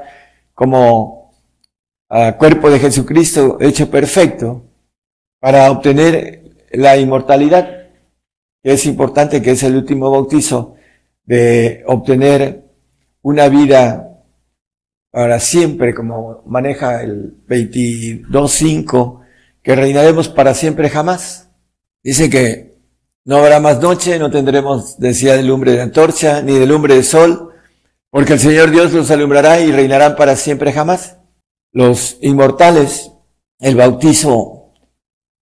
como 0.56 1.32
cuerpo 2.40 2.72
de 2.72 2.80
Jesucristo 2.80 3.60
hecho 3.62 3.92
perfecto 3.92 4.64
para 5.40 5.70
obtener 5.70 6.66
la 6.72 6.98
inmortalidad. 6.98 7.88
Es 8.64 8.88
importante 8.88 9.44
que 9.44 9.52
es 9.52 9.62
el 9.62 9.76
último 9.76 10.10
bautizo 10.10 10.74
de 11.24 11.84
obtener 11.86 12.64
una 13.22 13.48
vida 13.48 14.11
para 15.12 15.40
siempre, 15.40 15.94
como 15.94 16.42
maneja 16.46 17.04
el 17.04 17.46
22.5, 17.48 19.20
que 19.62 19.76
reinaremos 19.76 20.30
para 20.30 20.54
siempre 20.54 20.90
jamás. 20.90 21.50
Dice 22.02 22.30
que 22.30 22.78
no 23.26 23.38
habrá 23.38 23.60
más 23.60 23.82
noche, 23.82 24.18
no 24.18 24.32
tendremos 24.32 24.98
necesidad 25.00 25.36
de 25.36 25.44
lumbre 25.44 25.74
de 25.74 25.82
antorcha, 25.82 26.42
ni 26.42 26.58
de 26.58 26.66
lumbre 26.66 26.96
de 26.96 27.04
sol, 27.04 27.54
porque 28.10 28.34
el 28.34 28.40
Señor 28.40 28.72
Dios 28.72 28.94
los 28.94 29.12
alumbrará 29.12 29.60
y 29.60 29.72
reinarán 29.72 30.16
para 30.16 30.36
siempre 30.36 30.72
jamás. 30.72 31.18
Los 31.74 32.18
inmortales, 32.22 33.12
el 33.60 33.76
bautizo 33.76 34.74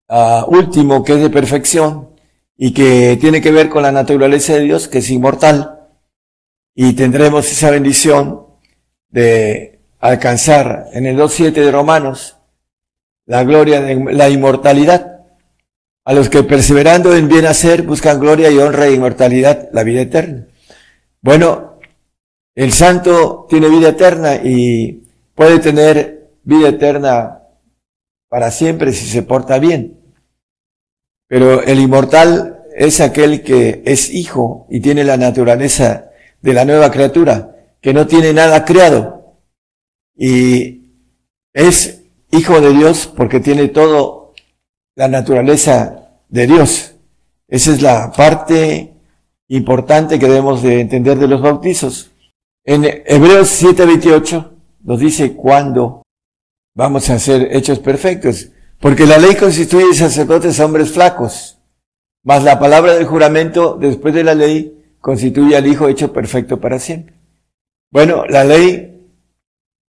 uh, 0.08 0.46
último 0.48 1.04
que 1.04 1.14
es 1.14 1.22
de 1.22 1.30
perfección 1.30 2.10
y 2.56 2.74
que 2.74 3.18
tiene 3.20 3.42
que 3.42 3.52
ver 3.52 3.70
con 3.70 3.84
la 3.84 3.92
naturaleza 3.92 4.54
de 4.54 4.62
Dios, 4.62 4.88
que 4.88 5.00
es 5.00 5.10
inmortal, 5.10 5.90
y 6.74 6.94
tendremos 6.94 7.52
esa 7.52 7.70
bendición 7.70 8.47
de 9.10 9.80
alcanzar 10.00 10.88
en 10.94 11.06
el 11.06 11.18
2.7 11.18 11.54
de 11.54 11.72
Romanos 11.72 12.38
la 13.26 13.44
gloria 13.44 13.82
de 13.82 14.14
la 14.14 14.30
inmortalidad. 14.30 15.22
A 16.06 16.14
los 16.14 16.30
que 16.30 16.44
perseverando 16.44 17.14
en 17.16 17.28
bien 17.28 17.46
hacer 17.46 17.84
buscan 17.84 18.20
gloria 18.20 18.50
y 18.50 18.58
honra 18.58 18.88
e 18.88 18.94
inmortalidad, 18.94 19.70
la 19.74 19.84
vida 19.84 20.02
eterna. 20.02 20.48
Bueno, 21.22 21.80
el 22.56 22.72
santo 22.72 23.46
tiene 23.50 23.68
vida 23.68 23.90
eterna 23.90 24.36
y 24.36 25.04
puede 25.36 25.60
tener 25.60 26.32
vida 26.44 26.70
eterna 26.70 27.44
para 28.30 28.52
siempre 28.52 28.94
si 28.94 29.06
se 29.06 29.24
porta 29.24 29.60
bien. 29.60 30.00
Pero 31.28 31.62
el 31.62 31.80
inmortal 31.80 32.64
es 32.76 33.02
aquel 33.02 33.44
que 33.44 33.82
es 33.86 34.10
hijo 34.10 34.66
y 34.70 34.80
tiene 34.80 35.04
la 35.04 35.18
naturaleza 35.18 36.12
de 36.42 36.54
la 36.54 36.64
nueva 36.64 36.90
criatura, 36.90 37.57
que 37.82 37.94
no 37.94 38.08
tiene 38.08 38.34
nada 38.34 38.66
creado. 38.66 39.38
Y 40.16 40.92
es 41.54 42.04
hijo 42.32 42.60
de 42.62 42.74
Dios 42.74 43.08
porque 43.08 43.40
tiene 43.40 43.68
todo 43.68 44.34
la 44.96 45.08
naturaleza 45.08 46.12
de 46.30 46.48
Dios. 46.48 46.96
Esa 47.48 47.72
es 47.72 47.82
la 47.82 48.12
parte 48.12 48.94
importante 49.48 50.20
que 50.20 50.28
debemos 50.28 50.62
de 50.62 50.82
entender 50.82 51.18
de 51.18 51.28
los 51.28 51.42
bautizos. 51.42 52.12
En 52.66 52.84
Hebreos 52.84 53.50
7:28 53.50 54.52
nos 54.84 55.00
dice 55.00 55.34
cuándo 55.34 56.04
vamos 56.76 57.10
a 57.10 57.20
ser 57.20 57.56
hechos 57.56 57.80
perfectos. 57.80 58.50
Porque 58.80 59.06
la 59.06 59.18
ley 59.18 59.36
constituye 59.36 59.94
sacerdotes 59.94 60.60
hombres 60.60 60.92
flacos, 60.92 61.58
Mas 62.24 62.44
la 62.44 62.60
palabra 62.60 62.94
del 62.94 63.06
juramento 63.06 63.78
después 63.80 64.14
de 64.14 64.24
la 64.24 64.36
ley 64.36 64.78
constituye 65.00 65.56
al 65.56 65.66
Hijo 65.66 65.88
hecho 65.88 66.12
perfecto 66.12 66.60
para 66.60 66.78
siempre. 66.78 67.17
Bueno, 67.90 68.26
la 68.26 68.44
ley, 68.44 69.08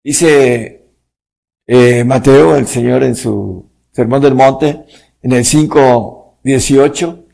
dice 0.03 0.89
eh, 1.67 2.03
Mateo, 2.03 2.55
el 2.55 2.67
Señor 2.67 3.03
en 3.03 3.15
su 3.15 3.69
Sermón 3.91 4.21
del 4.21 4.33
Monte, 4.33 4.85
en 5.21 5.31
el 5.31 5.43
5.18, 5.43 7.25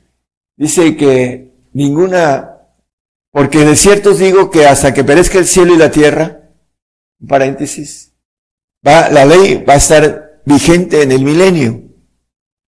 dice 0.58 0.98
que 0.98 1.54
ninguna, 1.72 2.58
porque 3.32 3.60
de 3.60 3.76
cierto 3.78 4.12
os 4.12 4.20
digo 4.20 4.52
que 4.52 4.66
hasta 4.66 4.94
que 4.94 5.06
perezca 5.06 5.40
el 5.40 5.46
cielo 5.46 5.74
y 5.74 5.78
la 5.78 5.92
tierra, 5.92 6.52
paréntesis, 7.26 8.14
va, 8.86 9.10
la 9.10 9.26
ley 9.26 9.64
va 9.64 9.74
a 9.74 9.78
estar 9.78 10.42
vigente 10.46 11.04
en 11.04 11.14
el 11.14 11.24
milenio. 11.24 11.84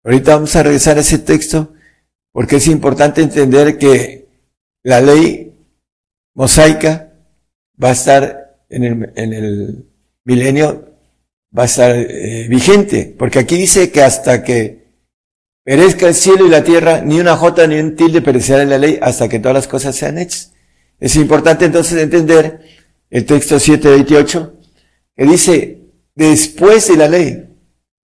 Ahorita 0.04 0.36
vamos 0.36 0.54
a 0.54 0.62
regresar 0.62 0.96
a 0.96 1.00
ese 1.00 1.18
texto 1.18 1.74
porque 2.32 2.56
es 2.56 2.68
importante 2.68 3.20
entender 3.20 3.76
que 3.76 4.28
la 4.82 5.00
ley 5.00 5.54
mosaica 6.34 7.09
va 7.82 7.89
a 7.89 7.93
estar 7.93 8.59
en 8.69 8.85
el, 8.85 9.12
en 9.16 9.32
el 9.32 9.86
milenio, 10.24 10.94
va 11.57 11.62
a 11.62 11.66
estar 11.66 11.94
eh, 11.97 12.47
vigente, 12.48 13.15
porque 13.19 13.40
aquí 13.40 13.57
dice 13.57 13.90
que 13.90 14.02
hasta 14.02 14.43
que 14.43 14.81
perezca 15.65 16.09
el 16.09 16.15
cielo 16.15 16.47
y 16.47 16.51
la 16.51 16.65
tierra, 16.65 17.01
ni 17.01 17.20
una 17.20 17.36
jota 17.36 17.66
ni 17.66 17.78
un 17.78 17.97
tilde 17.97 18.23
perecerá 18.23 18.62
en 18.62 18.70
la 18.70 18.78
ley 18.78 18.98
hasta 19.01 19.28
que 19.28 19.39
todas 19.39 19.55
las 19.55 19.69
cosas 19.69 19.97
sean 19.97 20.19
hechas. 20.19 20.52
Es 20.98 21.16
importante 21.16 21.65
entonces 21.65 22.01
entender 22.01 22.61
el 23.09 23.24
texto 23.24 23.59
728, 23.59 24.55
que 25.16 25.24
dice, 25.24 25.78
después 26.15 26.89
de 26.89 26.97
la 26.97 27.09
ley, 27.09 27.48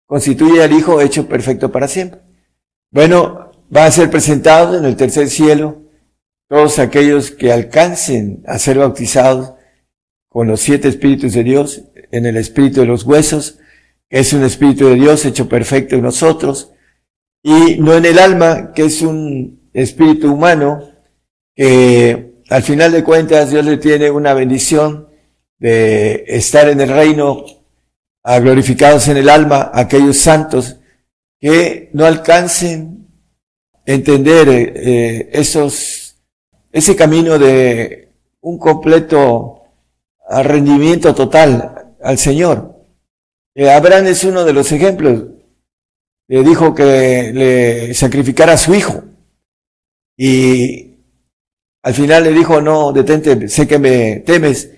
constituye 0.05 0.63
al 0.63 0.71
Hijo 0.71 1.01
hecho 1.01 1.27
perfecto 1.27 1.71
para 1.71 1.87
siempre. 1.87 2.21
Bueno, 2.91 3.51
va 3.75 3.85
a 3.85 3.91
ser 3.91 4.09
presentado 4.09 4.77
en 4.77 4.85
el 4.85 4.95
tercer 4.95 5.29
cielo 5.29 5.83
todos 6.47 6.79
aquellos 6.79 7.31
que 7.31 7.51
alcancen 7.51 8.43
a 8.47 8.59
ser 8.59 8.77
bautizados 8.77 9.54
con 10.35 10.47
los 10.47 10.59
siete 10.59 10.89
espíritus 10.89 11.31
de 11.31 11.45
Dios, 11.45 11.83
en 12.11 12.25
el 12.25 12.35
espíritu 12.35 12.81
de 12.81 12.87
los 12.87 13.05
huesos, 13.05 13.57
que 14.09 14.19
es 14.19 14.33
un 14.33 14.43
espíritu 14.43 14.85
de 14.89 14.95
Dios 14.95 15.23
hecho 15.23 15.47
perfecto 15.47 15.95
en 15.95 16.01
nosotros, 16.01 16.73
y 17.41 17.77
no 17.79 17.95
en 17.95 18.03
el 18.03 18.19
alma, 18.19 18.73
que 18.73 18.83
es 18.83 19.01
un 19.01 19.69
espíritu 19.71 20.33
humano, 20.33 20.91
que 21.55 22.41
al 22.49 22.63
final 22.63 22.91
de 22.91 23.01
cuentas 23.01 23.49
Dios 23.49 23.63
le 23.63 23.77
tiene 23.77 24.11
una 24.11 24.33
bendición 24.33 25.07
de 25.57 26.25
estar 26.27 26.67
en 26.67 26.81
el 26.81 26.89
reino, 26.89 27.45
a 28.21 28.37
glorificados 28.39 29.07
en 29.07 29.15
el 29.15 29.29
alma, 29.29 29.71
aquellos 29.73 30.17
santos 30.17 30.81
que 31.39 31.91
no 31.93 32.03
alcancen 32.03 33.07
entender 33.85 34.49
eh, 34.49 35.29
esos, 35.31 36.17
ese 36.73 36.93
camino 36.93 37.39
de 37.39 38.11
un 38.41 38.59
completo 38.59 39.54
rendimiento 40.29 41.13
total 41.13 41.95
al 42.01 42.17
Señor. 42.17 42.75
Eh, 43.53 43.71
Abraham 43.71 44.07
es 44.07 44.23
uno 44.23 44.43
de 44.43 44.53
los 44.53 44.71
ejemplos. 44.71 45.23
Le 46.27 46.43
dijo 46.43 46.73
que 46.73 47.31
le 47.33 47.93
sacrificara 47.93 48.53
a 48.53 48.57
su 48.57 48.73
hijo. 48.73 49.03
Y 50.17 50.95
al 51.83 51.93
final 51.93 52.23
le 52.23 52.31
dijo, 52.31 52.61
no, 52.61 52.91
detente, 52.91 53.47
sé 53.47 53.67
que 53.67 53.79
me 53.79 54.17
temes. 54.17 54.71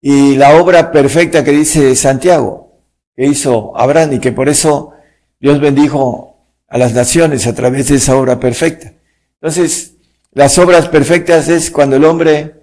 Y 0.00 0.36
la 0.36 0.60
obra 0.60 0.90
perfecta 0.92 1.44
que 1.44 1.52
dice 1.52 1.94
Santiago, 1.94 2.80
que 3.14 3.26
hizo 3.26 3.76
Abraham 3.76 4.14
y 4.14 4.18
que 4.18 4.32
por 4.32 4.48
eso 4.48 4.92
Dios 5.38 5.60
bendijo 5.60 6.48
a 6.68 6.78
las 6.78 6.94
naciones 6.94 7.46
a 7.46 7.54
través 7.54 7.88
de 7.88 7.96
esa 7.96 8.16
obra 8.16 8.40
perfecta. 8.40 8.94
Entonces, 9.40 9.94
las 10.32 10.58
obras 10.58 10.88
perfectas 10.88 11.48
es 11.48 11.70
cuando 11.70 11.96
el 11.96 12.04
hombre 12.04 12.54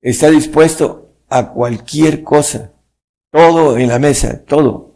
está 0.00 0.30
dispuesto 0.30 1.07
a 1.28 1.50
cualquier 1.50 2.22
cosa. 2.22 2.72
Todo 3.30 3.76
en 3.76 3.88
la 3.88 3.98
mesa, 3.98 4.44
todo. 4.44 4.94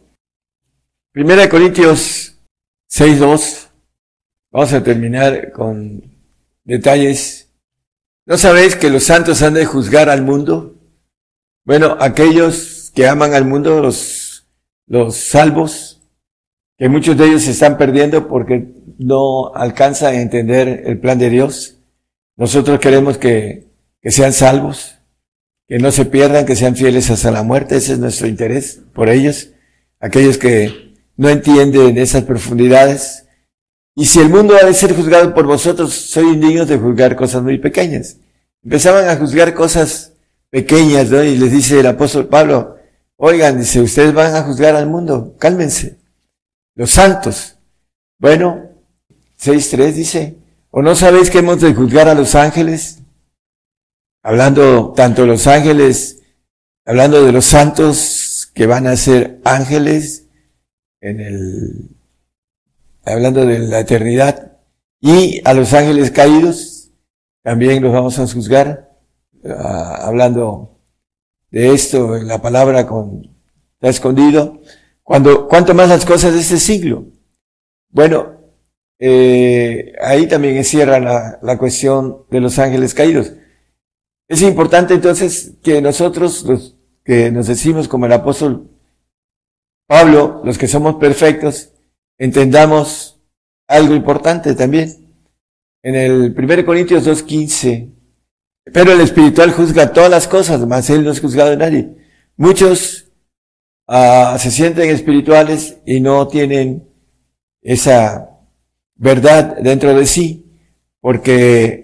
Primera 1.11 1.43
de 1.43 1.49
Corintios 1.49 2.39
6.2. 2.89 3.69
Vamos 4.51 4.73
a 4.73 4.83
terminar 4.83 5.51
con 5.51 6.01
detalles. 6.63 7.51
¿No 8.25 8.37
sabéis 8.37 8.75
que 8.75 8.89
los 8.89 9.03
santos 9.03 9.41
han 9.41 9.53
de 9.53 9.65
juzgar 9.65 10.09
al 10.09 10.23
mundo? 10.23 10.75
Bueno, 11.65 11.97
aquellos 11.99 12.91
que 12.95 13.07
aman 13.07 13.33
al 13.33 13.45
mundo, 13.45 13.81
los, 13.81 14.47
los 14.87 15.15
salvos, 15.15 16.01
que 16.77 16.89
muchos 16.89 17.17
de 17.17 17.25
ellos 17.25 17.43
se 17.43 17.51
están 17.51 17.77
perdiendo 17.77 18.27
porque 18.27 18.73
no 18.97 19.53
alcanzan 19.53 20.15
a 20.15 20.21
entender 20.21 20.83
el 20.85 20.99
plan 20.99 21.19
de 21.19 21.29
Dios. 21.29 21.79
Nosotros 22.35 22.79
queremos 22.79 23.17
que, 23.17 23.67
que 24.01 24.11
sean 24.11 24.33
salvos 24.33 24.97
que 25.67 25.79
no 25.79 25.91
se 25.91 26.05
pierdan, 26.05 26.45
que 26.45 26.55
sean 26.55 26.75
fieles 26.75 27.09
hasta 27.09 27.31
la 27.31 27.43
muerte, 27.43 27.77
ese 27.77 27.93
es 27.93 27.99
nuestro 27.99 28.27
interés 28.27 28.81
por 28.93 29.09
ellos, 29.09 29.49
aquellos 29.99 30.37
que 30.37 30.93
no 31.15 31.29
entienden 31.29 31.97
esas 31.97 32.23
profundidades. 32.23 33.25
Y 33.95 34.05
si 34.05 34.19
el 34.19 34.29
mundo 34.29 34.55
ha 34.55 34.65
de 34.65 34.73
ser 34.73 34.95
juzgado 34.95 35.33
por 35.33 35.45
vosotros, 35.45 35.93
soy 35.93 36.25
indigno 36.25 36.65
de 36.65 36.77
juzgar 36.77 37.15
cosas 37.15 37.43
muy 37.43 37.57
pequeñas. 37.59 38.17
Empezaban 38.63 39.07
a 39.07 39.15
juzgar 39.15 39.53
cosas 39.53 40.13
pequeñas, 40.49 41.09
¿no? 41.09 41.23
Y 41.23 41.37
les 41.37 41.51
dice 41.51 41.79
el 41.79 41.87
apóstol 41.87 42.27
Pablo, 42.27 42.77
oigan, 43.17 43.59
dice, 43.59 43.81
ustedes 43.81 44.13
van 44.13 44.35
a 44.35 44.43
juzgar 44.43 44.75
al 44.75 44.87
mundo, 44.87 45.35
cálmense. 45.37 45.97
Los 46.75 46.91
santos. 46.91 47.55
Bueno, 48.17 48.69
6.3 49.39 49.91
dice, 49.93 50.35
¿o 50.71 50.81
no 50.81 50.95
sabéis 50.95 51.29
que 51.29 51.39
hemos 51.39 51.61
de 51.61 51.73
juzgar 51.73 52.07
a 52.07 52.15
los 52.15 52.35
ángeles? 52.35 53.02
Hablando 54.23 54.93
tanto 54.93 55.23
de 55.23 55.27
los 55.27 55.45
ángeles, 55.47 56.23
hablando 56.85 57.23
de 57.23 57.33
los 57.33 57.45
santos 57.45 58.49
que 58.55 58.65
van 58.65 58.87
a 58.87 58.95
ser 58.95 59.41
ángeles 59.43 60.27
en 61.01 61.19
el, 61.19 61.89
hablando 63.05 63.45
de 63.45 63.59
la 63.59 63.81
eternidad, 63.81 64.57
y 65.01 65.41
a 65.43 65.53
los 65.53 65.73
ángeles 65.73 66.11
caídos, 66.11 66.91
también 67.43 67.83
los 67.83 67.91
vamos 67.91 68.17
a 68.17 68.25
juzgar, 68.25 68.97
ah, 69.45 69.99
hablando 70.03 70.79
de 71.51 71.73
esto, 71.73 72.15
en 72.15 72.27
la 72.27 72.41
palabra 72.41 72.87
con, 72.87 73.29
está 73.73 73.89
escondido, 73.89 74.61
cuando, 75.03 75.49
cuanto 75.49 75.73
más 75.73 75.89
las 75.89 76.05
cosas 76.05 76.33
de 76.33 76.39
este 76.39 76.57
siglo. 76.57 77.07
Bueno, 77.89 78.37
eh, 78.97 79.91
ahí 80.01 80.25
también 80.27 80.55
encierra 80.55 81.01
la, 81.01 81.37
la 81.41 81.57
cuestión 81.57 82.25
de 82.31 82.39
los 82.39 82.57
ángeles 82.57 82.93
caídos. 82.93 83.33
Es 84.33 84.41
importante 84.41 84.95
entonces 84.95 85.53
que 85.61 85.79
nosotros, 85.79 86.41
los 86.41 86.75
que 87.05 87.29
nos 87.29 87.45
decimos 87.45 87.87
como 87.87 88.07
el 88.07 88.13
apóstol 88.13 88.67
Pablo, 89.85 90.41
los 90.43 90.57
que 90.57 90.67
somos 90.67 90.95
perfectos, 90.95 91.69
entendamos 92.17 93.21
algo 93.67 93.93
importante 93.93 94.55
también. 94.55 95.19
En 95.83 95.93
el 95.93 96.35
1 96.35 96.65
Corintios 96.65 97.05
2.15, 97.05 97.93
pero 98.73 98.93
el 98.93 99.01
espiritual 99.01 99.51
juzga 99.51 99.93
todas 99.93 100.09
las 100.09 100.27
cosas, 100.27 100.65
mas 100.65 100.89
él 100.89 101.03
no 101.03 101.11
es 101.11 101.21
juzgado 101.21 101.51
de 101.51 101.57
nadie. 101.57 101.95
Muchos 102.35 103.11
uh, 103.87 104.35
se 104.39 104.49
sienten 104.49 104.89
espirituales 104.89 105.77
y 105.85 105.99
no 105.99 106.27
tienen 106.27 106.89
esa 107.61 108.31
verdad 108.95 109.57
dentro 109.61 109.93
de 109.93 110.07
sí, 110.07 110.57
porque 111.01 111.82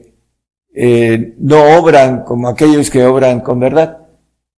eh, 0.73 1.35
no 1.39 1.79
obran 1.79 2.23
como 2.23 2.47
aquellos 2.47 2.89
que 2.89 3.05
obran 3.05 3.41
con 3.41 3.59
verdad, 3.59 4.07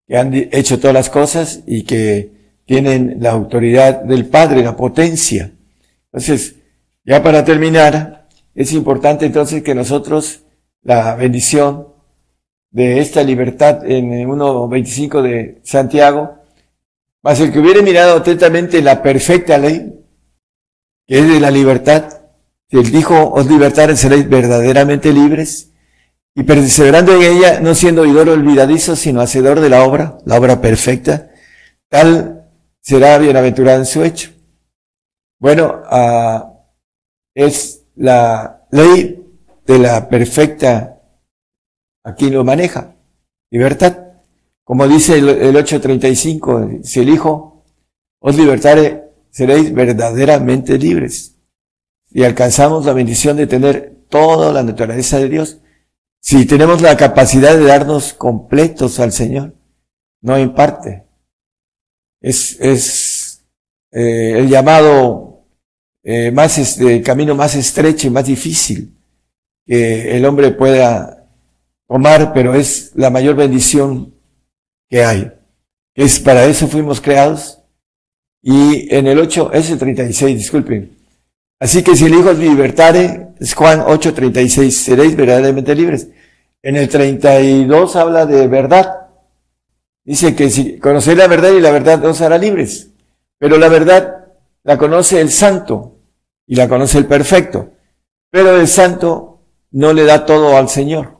que 0.08 0.18
han 0.18 0.34
hecho 0.34 0.80
todas 0.80 0.94
las 0.94 1.10
cosas 1.10 1.64
y 1.66 1.84
que 1.84 2.32
tienen 2.66 3.18
la 3.20 3.32
autoridad 3.32 4.04
del 4.04 4.26
Padre, 4.26 4.64
la 4.64 4.76
potencia. 4.76 5.52
Entonces, 6.06 6.56
ya 7.06 7.24
para 7.24 7.44
terminar, 7.44 8.28
es 8.54 8.74
importante 8.74 9.26
entonces 9.26 9.64
que 9.64 9.76
nosotros 9.76 10.44
la 10.84 11.16
bendición 11.16 11.88
de 12.72 13.00
esta 13.00 13.24
libertad 13.24 13.86
en 13.86 14.12
1.25 14.28 15.22
de 15.22 15.62
Santiago, 15.64 16.38
más 17.22 17.40
el 17.40 17.52
que 17.52 17.60
hubiere 17.60 17.82
mirado 17.82 18.18
atentamente 18.18 18.82
la 18.82 19.02
perfecta 19.02 19.58
ley, 19.58 19.94
que 21.06 21.20
es 21.20 21.28
de 21.28 21.40
la 21.40 21.52
libertad, 21.52 22.22
que 22.70 22.78
él 22.78 22.92
dijo, 22.92 23.32
os 23.32 23.46
libertares 23.48 24.00
seréis 24.00 24.28
verdaderamente 24.30 25.12
libres, 25.12 25.70
y 26.34 26.44
perseverando 26.44 27.14
en 27.16 27.38
ella, 27.38 27.60
no 27.60 27.76
siendo 27.76 28.03
oidor 28.03 28.30
olvidadizo, 28.30 28.95
sino 28.95 29.22
hacedor 29.22 29.60
de 29.60 29.70
la 29.70 29.84
obra, 29.84 30.18
la 30.26 30.38
obra 30.38 30.62
perfecta, 30.62 31.32
tal 31.90 32.49
será 32.80 33.18
bienaventurado 33.18 33.80
en 33.80 33.86
su 33.86 34.03
hecho. 34.03 34.32
Bueno, 35.40 35.82
uh, 35.91 36.41
es 37.34 37.84
la 37.95 38.66
ley 38.72 39.26
de 39.66 39.80
la 39.80 40.08
perfecta, 40.08 41.02
aquí 42.03 42.30
lo 42.30 42.44
maneja, 42.44 42.95
libertad. 43.49 43.98
Como 44.64 44.88
dice 44.88 45.18
el, 45.18 45.28
el 45.30 45.56
835, 45.56 46.80
si 46.84 47.02
el 47.02 47.10
Hijo 47.10 47.66
os 48.20 48.38
libertare, 48.38 49.12
seréis 49.32 49.74
verdaderamente 49.74 50.78
libres. 50.78 51.36
Y 52.10 52.24
alcanzamos 52.24 52.86
la 52.86 52.94
bendición 52.94 53.38
de 53.38 53.48
tener 53.48 54.06
toda 54.10 54.53
la 54.53 54.64
naturaleza 54.64 55.18
de 55.18 55.30
Dios. 55.30 55.61
Si 56.22 56.45
tenemos 56.45 56.81
la 56.81 56.95
capacidad 56.95 57.57
de 57.57 57.65
darnos 57.65 58.14
completos 58.14 58.99
al 58.99 59.11
Señor, 59.11 59.56
no 60.22 60.38
en 60.38 60.53
parte. 60.53 61.03
Es, 62.22 62.60
es 62.60 63.43
eh, 63.91 64.38
el 64.38 64.48
llamado 64.48 65.48
eh, 66.03 66.31
más, 66.31 66.60
este, 66.60 67.02
camino 67.02 67.34
más 67.34 67.56
estrecho 67.56 68.07
y 68.07 68.11
más 68.11 68.26
difícil 68.26 68.95
que 69.65 70.15
el 70.15 70.26
hombre 70.26 70.52
pueda 70.52 71.27
tomar, 71.88 72.34
pero 72.34 72.53
es 72.53 72.91
la 72.95 73.10
mayor 73.10 73.35
bendición 73.35 74.14
que 74.89 75.03
hay. 75.03 75.31
Es 75.95 76.19
para 76.19 76.45
eso 76.45 76.68
fuimos 76.68 77.02
creados. 77.02 77.60
Y 78.43 78.93
en 78.93 79.07
el 79.07 79.19
8, 79.19 79.52
es 79.53 79.69
el 79.72 79.80
36, 79.80 80.38
disculpen. 80.38 80.98
Así 81.60 81.84
que 81.84 81.95
si 81.95 82.06
el 82.06 82.14
Hijo 82.14 82.34
mi 82.34 82.49
libertare, 82.49 83.31
es 83.41 83.55
Juan 83.55 83.84
8, 83.88 84.13
36, 84.13 84.84
seréis 84.84 85.15
verdaderamente 85.15 85.73
libres. 85.73 86.09
En 86.61 86.76
el 86.76 86.88
32 86.88 87.95
habla 87.95 88.27
de 88.27 88.47
verdad. 88.47 89.07
Dice 90.03 90.35
que 90.35 90.51
si 90.51 90.77
conocéis 90.77 91.18
la 91.18 91.26
verdad 91.26 91.49
y 91.49 91.59
la 91.59 91.72
verdad 91.72 92.05
os 92.05 92.22
hará 92.22 92.38
libres. 92.38 92.91
Pero 93.39 93.57
la 93.57 93.68
verdad 93.68 94.27
la 94.61 94.77
conoce 94.77 95.19
el 95.19 95.31
santo 95.31 95.97
y 96.45 96.53
la 96.53 96.69
conoce 96.69 96.99
el 96.99 97.07
perfecto. 97.07 97.72
Pero 98.30 98.57
el 98.57 98.68
santo 98.68 99.41
no 99.72 99.91
le 99.91 100.03
da 100.03 100.27
todo 100.27 100.55
al 100.55 100.69
Señor. 100.69 101.18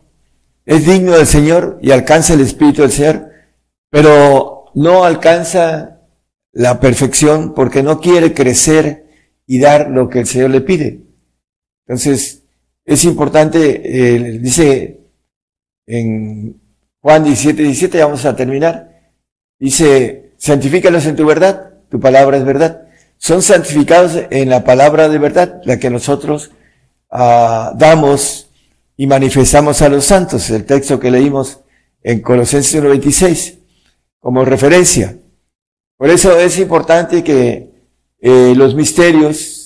Es 0.64 0.86
digno 0.86 1.14
del 1.14 1.26
Señor 1.26 1.80
y 1.82 1.90
alcanza 1.90 2.36
el 2.36 2.42
Espíritu 2.42 2.84
del 2.84 2.92
Señor, 2.92 3.30
pero 3.90 4.66
no 4.76 5.06
alcanza 5.06 6.02
la 6.52 6.80
perfección 6.80 7.56
porque 7.56 7.82
no 7.82 8.00
quiere 8.00 8.36
crecer 8.36 9.08
y 9.48 9.60
dar 9.60 9.90
lo 9.90 10.08
que 10.08 10.20
el 10.20 10.28
Señor 10.28 10.52
le 10.52 10.62
pide. 10.62 11.11
Entonces, 11.86 12.44
es 12.86 13.06
importante, 13.06 13.82
eh, 13.84 14.40
dice 14.40 15.00
en 15.86 16.62
Juan 17.02 17.24
17, 17.24 17.64
17, 17.64 18.04
vamos 18.04 18.26
a 18.26 18.36
terminar, 18.36 19.12
dice, 19.60 20.34
santifícalos 20.38 21.06
en 21.06 21.16
tu 21.16 21.26
verdad, 21.26 21.74
tu 21.90 22.00
palabra 22.00 22.38
es 22.38 22.46
verdad. 22.46 22.88
Son 23.18 23.42
santificados 23.42 24.18
en 24.30 24.50
la 24.50 24.64
palabra 24.64 25.10
de 25.10 25.20
verdad, 25.20 25.62
la 25.66 25.78
que 25.78 25.90
nosotros 25.90 26.52
ah, 27.10 27.74
damos 27.76 28.50
y 28.98 29.08
manifestamos 29.08 29.82
a 29.82 29.90
los 29.90 30.06
santos, 30.06 30.50
el 30.50 30.66
texto 30.66 31.00
que 31.00 31.12
leímos 31.12 31.60
en 32.04 32.22
Colosenses 32.22 32.82
1.26, 32.82 33.60
como 34.20 34.44
referencia. 34.46 35.18
Por 35.98 36.10
eso 36.10 36.40
es 36.40 36.58
importante 36.58 37.24
que 37.24 37.70
eh, 38.20 38.54
los 38.56 38.74
misterios 38.76 39.61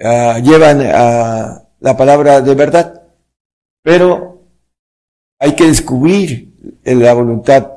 uh, 0.00 0.38
llevan 0.42 0.82
a 0.82 1.64
la 1.80 1.96
palabra 1.96 2.40
de 2.40 2.54
verdad, 2.54 3.02
pero 3.82 4.42
hay 5.38 5.54
que 5.54 5.66
descubrir 5.66 6.52
la 6.84 7.14
voluntad, 7.14 7.72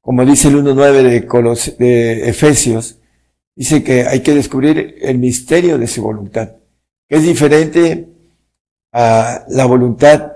como 0.00 0.24
dice 0.24 0.48
el 0.48 0.56
1.9 0.56 1.02
de, 1.02 1.84
de 1.84 2.28
Efesios, 2.28 2.98
dice 3.54 3.82
que 3.82 4.06
hay 4.06 4.20
que 4.20 4.34
descubrir 4.34 4.96
el 5.00 5.18
misterio 5.18 5.78
de 5.78 5.86
su 5.86 6.02
voluntad, 6.02 6.50
que 7.08 7.16
es 7.16 7.22
diferente 7.22 8.08
a 8.92 9.44
la 9.48 9.66
voluntad 9.66 10.32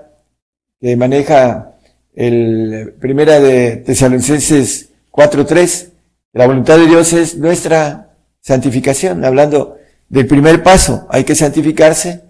que 0.79 0.95
maneja 0.95 1.77
el 2.13 2.93
primera 2.99 3.39
de 3.39 3.77
Tesalonicenses 3.77 4.89
4.3, 5.11 5.89
la 6.33 6.47
voluntad 6.47 6.77
de 6.77 6.87
Dios 6.87 7.13
es 7.13 7.37
nuestra 7.37 8.17
santificación, 8.41 9.23
hablando 9.23 9.77
del 10.13 10.27
primer 10.27 10.61
paso. 10.61 11.07
Hay 11.09 11.23
que 11.23 11.33
santificarse, 11.33 12.21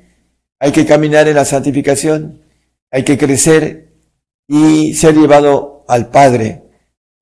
hay 0.57 0.71
que 0.71 0.85
caminar 0.85 1.27
en 1.27 1.35
la 1.35 1.43
santificación, 1.43 2.41
hay 2.89 3.03
que 3.03 3.17
crecer 3.17 3.93
y 4.47 4.93
ser 4.93 5.15
llevado 5.15 5.83
al 5.89 6.09
Padre 6.09 6.63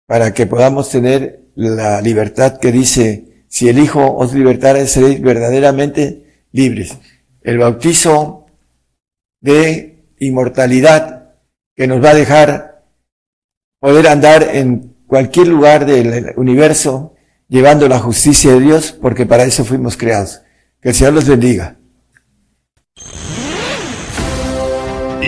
para 0.06 0.36
que 0.36 0.46
podamos 0.46 0.92
tener 0.92 1.50
la 1.56 2.00
libertad 2.02 2.60
que 2.60 2.72
dice, 2.72 3.46
si 3.48 3.70
el 3.70 3.80
Hijo 3.80 4.16
os 4.16 4.36
libertara, 4.36 4.86
seréis 4.86 5.20
verdaderamente 5.20 6.46
libres. 6.52 6.96
El 7.42 7.58
bautizo 7.58 8.46
de 9.42 10.14
inmortalidad 10.20 11.34
que 11.76 11.88
nos 11.88 12.04
va 12.04 12.12
a 12.12 12.16
dejar 12.16 12.86
poder 13.80 14.08
andar 14.08 14.44
en 14.54 14.96
cualquier 15.08 15.48
lugar 15.48 15.88
del 15.88 16.34
universo 16.38 17.16
llevando 17.48 17.88
la 17.88 17.98
justicia 17.98 18.52
de 18.52 18.60
Dios, 18.60 18.92
porque 18.92 19.26
para 19.26 19.44
eso 19.44 19.66
fuimos 19.66 19.98
creados. 19.98 20.44
Que 20.82 20.90
el 20.90 20.96
Señor 20.96 21.14
los 21.14 21.28
bendiga. 21.28 21.76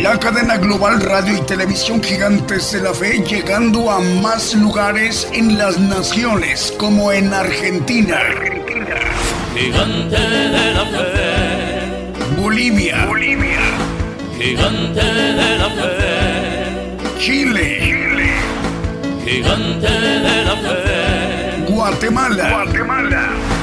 La 0.01 0.19
cadena 0.19 0.57
global 0.57 0.99
radio 0.99 1.37
y 1.37 1.41
televisión 1.41 2.01
gigantes 2.01 2.71
de 2.71 2.81
la 2.81 2.93
fe 2.93 3.23
llegando 3.23 3.89
a 3.91 3.99
más 3.99 4.55
lugares 4.55 5.27
en 5.31 5.57
las 5.57 5.79
naciones 5.79 6.73
como 6.77 7.11
en 7.11 7.33
Argentina. 7.33 8.19
Gigante 9.55 10.19
de 10.19 10.73
la 10.73 10.85
fe. 10.85 12.41
Bolivia. 12.41 13.05
Bolivia. 13.05 13.61
Gigante 14.39 15.03
de 15.03 15.57
la 15.57 15.69
fe. 15.69 17.19
Chile 17.19 17.93
gigante 19.25 19.87
de 19.87 20.43
la 20.43 20.55
fe. 20.57 21.71
Guatemala. 21.73 22.49
Guatemala. 22.49 23.62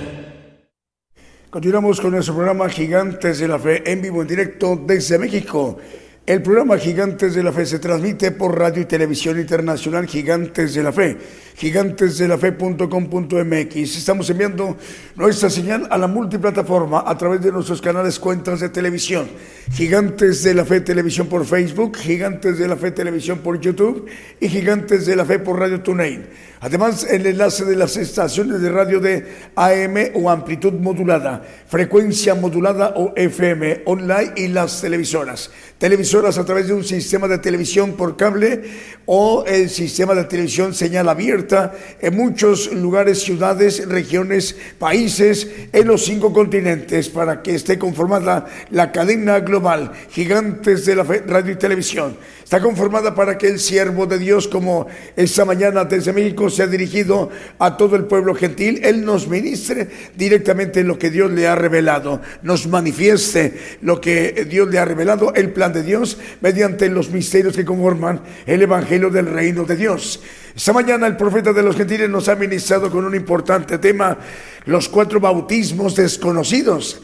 Continuamos 1.51 1.99
con 1.99 2.11
nuestro 2.11 2.33
programa 2.33 2.69
Gigantes 2.69 3.39
de 3.39 3.47
la 3.49 3.59
Fe 3.59 3.83
en 3.91 4.01
vivo 4.01 4.21
en 4.21 4.27
directo 4.29 4.81
desde 4.87 5.19
México. 5.19 5.77
El 6.23 6.43
programa 6.43 6.77
Gigantes 6.77 7.33
de 7.33 7.41
la 7.41 7.51
Fe 7.51 7.65
se 7.65 7.79
transmite 7.79 8.29
por 8.29 8.55
radio 8.55 8.83
y 8.83 8.85
televisión 8.85 9.39
internacional 9.39 10.05
Gigantes 10.05 10.75
de 10.75 10.83
la 10.83 10.91
Fe, 10.91 11.17
gigantesdelafe.com.mx. 11.55 13.75
Estamos 13.75 14.29
enviando 14.29 14.77
nuestra 15.15 15.49
señal 15.49 15.87
a 15.89 15.97
la 15.97 16.05
multiplataforma 16.05 17.05
a 17.07 17.17
través 17.17 17.41
de 17.41 17.51
nuestros 17.51 17.81
canales 17.81 18.19
cuentas 18.19 18.59
de 18.59 18.69
televisión. 18.69 19.27
Gigantes 19.71 20.43
de 20.43 20.53
la 20.53 20.63
Fe 20.63 20.81
Televisión 20.81 21.25
por 21.25 21.43
Facebook, 21.43 21.97
Gigantes 21.97 22.59
de 22.59 22.67
la 22.67 22.77
Fe 22.77 22.91
Televisión 22.91 23.39
por 23.39 23.59
YouTube 23.59 24.07
y 24.39 24.47
Gigantes 24.47 25.07
de 25.07 25.15
la 25.15 25.25
Fe 25.25 25.39
por 25.39 25.57
Radio 25.57 25.81
TuneIn. 25.81 26.27
Además, 26.59 27.03
el 27.09 27.25
enlace 27.25 27.65
de 27.65 27.75
las 27.75 27.97
estaciones 27.97 28.61
de 28.61 28.69
radio 28.69 28.99
de 28.99 29.25
AM 29.55 30.11
o 30.13 30.29
amplitud 30.29 30.73
modulada, 30.73 31.41
frecuencia 31.65 32.35
modulada 32.35 32.93
o 32.95 33.11
FM, 33.15 33.81
online 33.85 34.33
y 34.35 34.49
las 34.49 34.81
televisoras. 34.81 35.49
Televisoras 35.81 36.37
a 36.37 36.45
través 36.45 36.67
de 36.67 36.75
un 36.75 36.83
sistema 36.83 37.27
de 37.27 37.39
televisión 37.39 37.93
por 37.93 38.15
cable 38.15 38.61
o 39.07 39.43
el 39.47 39.67
sistema 39.67 40.13
de 40.13 40.25
televisión 40.25 40.75
señal 40.75 41.09
abierta 41.09 41.73
en 41.99 42.15
muchos 42.15 42.71
lugares, 42.71 43.23
ciudades, 43.23 43.87
regiones, 43.89 44.55
países, 44.77 45.47
en 45.73 45.87
los 45.87 46.05
cinco 46.05 46.31
continentes, 46.31 47.09
para 47.09 47.41
que 47.41 47.55
esté 47.55 47.79
conformada 47.79 48.45
la 48.69 48.91
cadena 48.91 49.39
global, 49.39 49.91
gigantes 50.11 50.85
de 50.85 50.97
la 50.97 51.03
radio 51.03 51.53
y 51.53 51.55
televisión. 51.55 52.15
Está 52.43 52.61
conformada 52.61 53.15
para 53.15 53.37
que 53.39 53.47
el 53.47 53.59
siervo 53.59 54.05
de 54.05 54.19
Dios, 54.19 54.47
como 54.47 54.85
esta 55.15 55.45
mañana 55.45 55.85
desde 55.85 56.13
México, 56.13 56.49
se 56.49 56.61
ha 56.61 56.67
dirigido 56.67 57.31
a 57.57 57.75
todo 57.75 57.95
el 57.95 58.03
pueblo 58.03 58.35
gentil, 58.35 58.81
Él 58.83 59.03
nos 59.03 59.27
ministre 59.27 59.87
directamente 60.15 60.83
lo 60.83 60.99
que 60.99 61.09
Dios 61.09 61.31
le 61.31 61.47
ha 61.47 61.55
revelado, 61.55 62.21
nos 62.43 62.67
manifieste 62.67 63.79
lo 63.81 63.99
que 63.99 64.45
Dios 64.47 64.69
le 64.69 64.77
ha 64.77 64.85
revelado, 64.85 65.33
el 65.33 65.51
plan 65.53 65.70
de 65.71 65.83
Dios 65.83 66.17
mediante 66.41 66.89
los 66.89 67.09
misterios 67.09 67.55
que 67.55 67.65
conforman 67.65 68.21
el 68.45 68.61
Evangelio 68.61 69.09
del 69.09 69.27
Reino 69.27 69.63
de 69.63 69.75
Dios. 69.75 70.21
Esta 70.55 70.73
mañana 70.73 71.07
el 71.07 71.17
profeta 71.17 71.53
de 71.53 71.63
los 71.63 71.75
gentiles 71.75 72.09
nos 72.09 72.27
ha 72.27 72.35
ministrado 72.35 72.91
con 72.91 73.05
un 73.05 73.15
importante 73.15 73.77
tema, 73.77 74.17
los 74.65 74.89
cuatro 74.89 75.19
bautismos 75.19 75.95
desconocidos. 75.95 77.01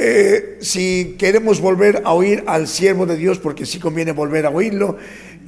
Eh, 0.00 0.58
si 0.60 1.16
queremos 1.18 1.60
volver 1.60 2.02
a 2.04 2.12
oír 2.12 2.44
al 2.46 2.68
siervo 2.68 3.04
de 3.04 3.16
Dios, 3.16 3.38
porque 3.38 3.66
sí 3.66 3.80
conviene 3.80 4.12
volver 4.12 4.46
a 4.46 4.50
oírlo, 4.50 4.96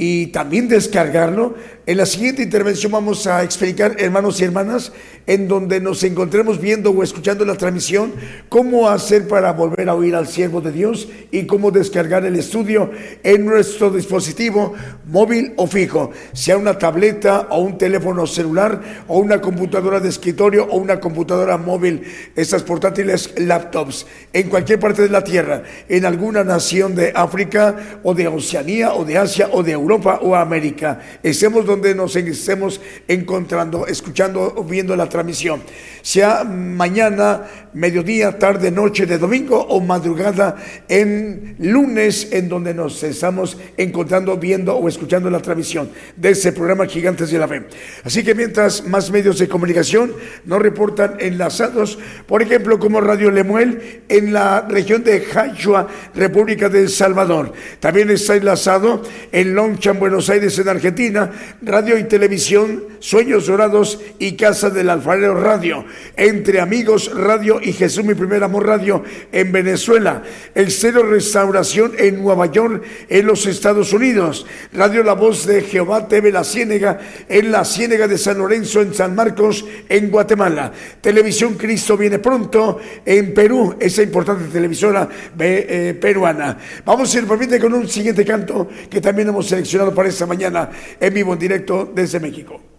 y 0.02 0.28
también 0.28 0.66
descargarlo. 0.66 1.54
En 1.84 1.98
la 1.98 2.06
siguiente 2.06 2.42
intervención 2.42 2.90
vamos 2.90 3.26
a 3.26 3.42
explicar, 3.42 3.96
hermanos 3.98 4.40
y 4.40 4.44
hermanas, 4.44 4.92
en 5.26 5.46
donde 5.46 5.78
nos 5.78 6.02
encontremos 6.04 6.58
viendo 6.58 6.90
o 6.90 7.02
escuchando 7.02 7.44
la 7.44 7.56
transmisión, 7.56 8.14
cómo 8.48 8.88
hacer 8.88 9.28
para 9.28 9.52
volver 9.52 9.90
a 9.90 9.94
oír 9.94 10.14
al 10.14 10.26
siervo 10.26 10.62
de 10.62 10.72
Dios 10.72 11.08
y 11.30 11.44
cómo 11.44 11.70
descargar 11.70 12.24
el 12.24 12.36
estudio 12.36 12.90
en 13.22 13.44
nuestro 13.44 13.90
dispositivo 13.90 14.72
móvil 15.06 15.52
o 15.56 15.66
fijo, 15.66 16.12
sea 16.32 16.56
una 16.56 16.78
tableta 16.78 17.48
o 17.50 17.60
un 17.60 17.76
teléfono 17.76 18.26
celular 18.26 19.04
o 19.06 19.18
una 19.18 19.42
computadora 19.42 20.00
de 20.00 20.08
escritorio 20.08 20.64
o 20.70 20.78
una 20.78 20.98
computadora 20.98 21.58
móvil, 21.58 22.04
estas 22.36 22.62
portátiles 22.62 23.34
laptops, 23.36 24.06
en 24.40 24.48
cualquier 24.48 24.80
parte 24.80 25.02
de 25.02 25.08
la 25.08 25.22
Tierra, 25.22 25.62
en 25.88 26.04
alguna 26.04 26.42
nación 26.42 26.94
de 26.94 27.12
África 27.14 28.00
o 28.02 28.14
de 28.14 28.26
Oceanía 28.26 28.94
o 28.94 29.04
de 29.04 29.18
Asia 29.18 29.50
o 29.52 29.62
de 29.62 29.72
Europa 29.72 30.20
o 30.22 30.34
América, 30.34 30.98
estemos 31.22 31.66
donde 31.66 31.94
nos 31.94 32.16
estemos 32.16 32.80
encontrando, 33.06 33.86
escuchando 33.86 34.54
o 34.56 34.64
viendo 34.64 34.96
la 34.96 35.08
transmisión, 35.08 35.62
sea 36.02 36.44
mañana, 36.44 37.42
mediodía, 37.74 38.38
tarde, 38.38 38.70
noche 38.70 39.06
de 39.06 39.18
domingo 39.18 39.60
o 39.60 39.80
madrugada 39.80 40.56
en 40.88 41.56
lunes, 41.58 42.28
en 42.32 42.48
donde 42.48 42.72
nos 42.72 43.02
estamos 43.02 43.58
encontrando, 43.76 44.36
viendo 44.38 44.76
o 44.76 44.88
escuchando 44.88 45.28
la 45.28 45.40
transmisión 45.40 45.90
de 46.16 46.30
este 46.30 46.52
programa 46.52 46.86
Gigantes 46.86 47.30
de 47.30 47.38
la 47.38 47.46
Fe. 47.46 47.66
Así 48.04 48.24
que 48.24 48.34
mientras 48.34 48.86
más 48.86 49.10
medios 49.10 49.38
de 49.38 49.48
comunicación 49.48 50.12
nos 50.46 50.62
reportan 50.62 51.16
enlazados, 51.20 51.98
por 52.26 52.42
ejemplo, 52.42 52.78
como 52.78 53.00
Radio 53.00 53.30
Lemuel 53.30 54.02
en 54.08 54.29
la 54.30 54.62
región 54.62 55.04
de 55.04 55.20
Jayua, 55.20 55.86
República 56.14 56.68
de 56.68 56.88
Salvador. 56.88 57.52
También 57.78 58.10
está 58.10 58.36
enlazado 58.36 59.02
en 59.32 59.54
Long 59.54 59.78
en 59.82 59.98
Buenos 59.98 60.30
Aires, 60.30 60.58
en 60.58 60.68
Argentina, 60.68 61.30
radio 61.62 61.98
y 61.98 62.04
televisión, 62.04 62.84
Sueños 62.98 63.46
Dorados 63.46 64.00
y 64.18 64.36
Casa 64.36 64.70
del 64.70 64.90
Alfarero 64.90 65.34
Radio, 65.34 65.84
Entre 66.16 66.60
Amigos 66.60 67.10
Radio 67.14 67.60
y 67.62 67.72
Jesús 67.72 68.04
Mi 68.04 68.14
Primer 68.14 68.44
Amor 68.44 68.66
Radio 68.66 69.02
en 69.32 69.52
Venezuela, 69.52 70.22
El 70.54 70.70
Cero 70.70 71.02
Restauración 71.02 71.92
en 71.98 72.22
Nueva 72.22 72.46
York, 72.46 72.82
en 73.08 73.26
los 73.26 73.46
Estados 73.46 73.92
Unidos, 73.92 74.46
Radio 74.72 75.02
La 75.02 75.14
Voz 75.14 75.46
de 75.46 75.62
Jehová 75.62 76.06
TV 76.08 76.30
La 76.30 76.44
Ciénega, 76.44 76.98
en 77.28 77.50
la 77.50 77.64
Ciénega 77.64 78.06
de 78.06 78.18
San 78.18 78.38
Lorenzo, 78.38 78.82
en 78.82 78.94
San 78.94 79.14
Marcos, 79.14 79.64
en 79.88 80.10
Guatemala, 80.10 80.72
Televisión 81.00 81.54
Cristo 81.54 81.96
Viene 81.96 82.18
Pronto, 82.18 82.78
en 83.04 83.32
Perú, 83.32 83.76
esa 83.80 84.02
importante 84.02 84.19
televisora 84.24 85.08
eh, 85.38 85.98
peruana. 86.00 86.56
Vamos 86.84 87.14
a 87.14 87.18
ir, 87.18 87.26
permite, 87.26 87.58
con 87.58 87.74
un 87.74 87.88
siguiente 87.88 88.24
canto 88.24 88.68
que 88.88 89.00
también 89.00 89.28
hemos 89.28 89.46
seleccionado 89.46 89.94
para 89.94 90.08
esta 90.08 90.26
mañana 90.26 90.70
en 90.98 91.14
vivo 91.14 91.32
en 91.32 91.38
directo 91.38 91.90
desde 91.94 92.20
México. 92.20 92.69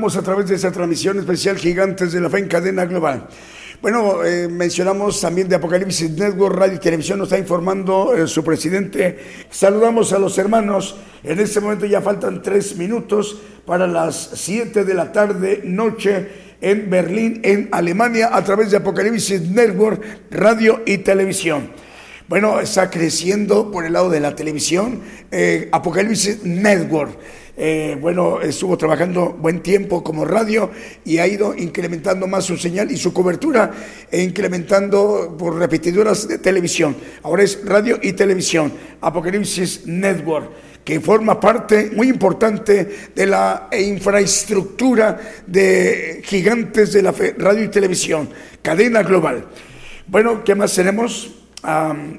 A 0.00 0.22
través 0.22 0.48
de 0.48 0.54
esta 0.54 0.72
transmisión 0.72 1.18
especial 1.18 1.58
Gigantes 1.58 2.12
de 2.12 2.20
la 2.20 2.30
Fe 2.30 2.38
en 2.38 2.48
cadena 2.48 2.86
global. 2.86 3.28
Bueno, 3.82 4.24
eh, 4.24 4.48
mencionamos 4.48 5.20
también 5.20 5.48
de 5.48 5.56
Apocalipsis 5.56 6.10
Network, 6.10 6.56
Radio 6.56 6.74
y 6.76 6.78
Televisión, 6.78 7.18
nos 7.18 7.28
está 7.28 7.38
informando 7.38 8.14
eh, 8.14 8.26
su 8.26 8.42
presidente. 8.42 9.18
Saludamos 9.50 10.12
a 10.14 10.18
los 10.18 10.38
hermanos. 10.38 10.96
En 11.22 11.38
este 11.38 11.60
momento 11.60 11.84
ya 11.84 12.00
faltan 12.00 12.40
tres 12.40 12.76
minutos 12.76 13.38
para 13.66 13.86
las 13.86 14.30
siete 14.34 14.84
de 14.84 14.94
la 14.94 15.12
tarde, 15.12 15.60
noche, 15.64 16.28
en 16.60 16.88
Berlín, 16.88 17.40
en 17.44 17.68
Alemania, 17.72 18.30
a 18.32 18.42
través 18.42 18.70
de 18.70 18.78
Apocalipsis 18.78 19.42
Network, 19.42 20.02
Radio 20.30 20.82
y 20.86 20.98
Televisión. 20.98 21.70
Bueno, 22.28 22.60
está 22.60 22.90
creciendo 22.90 23.70
por 23.70 23.84
el 23.84 23.94
lado 23.94 24.08
de 24.08 24.20
la 24.20 24.34
televisión, 24.34 25.00
eh, 25.30 25.68
Apocalipsis 25.72 26.44
Network. 26.44 27.18
Eh, 27.62 27.98
bueno, 28.00 28.40
estuvo 28.40 28.78
trabajando 28.78 29.36
buen 29.38 29.60
tiempo 29.60 30.02
como 30.02 30.24
radio 30.24 30.70
y 31.04 31.18
ha 31.18 31.26
ido 31.26 31.54
incrementando 31.54 32.26
más 32.26 32.46
su 32.46 32.56
señal 32.56 32.90
y 32.90 32.96
su 32.96 33.12
cobertura, 33.12 33.70
e 34.10 34.22
incrementando 34.22 35.36
por 35.38 35.58
repetidoras 35.58 36.26
de 36.26 36.38
televisión. 36.38 36.96
Ahora 37.22 37.42
es 37.42 37.62
radio 37.62 37.98
y 38.00 38.14
televisión, 38.14 38.72
Apocalipsis 39.02 39.86
Network, 39.86 40.50
que 40.82 41.00
forma 41.00 41.38
parte 41.38 41.90
muy 41.94 42.08
importante 42.08 43.10
de 43.14 43.26
la 43.26 43.68
infraestructura 43.78 45.20
de 45.46 46.22
gigantes 46.24 46.94
de 46.94 47.02
la 47.02 47.12
radio 47.36 47.64
y 47.64 47.68
televisión, 47.68 48.30
cadena 48.62 49.02
global. 49.02 49.48
Bueno, 50.06 50.42
¿qué 50.44 50.54
más 50.54 50.74
tenemos? 50.74 51.36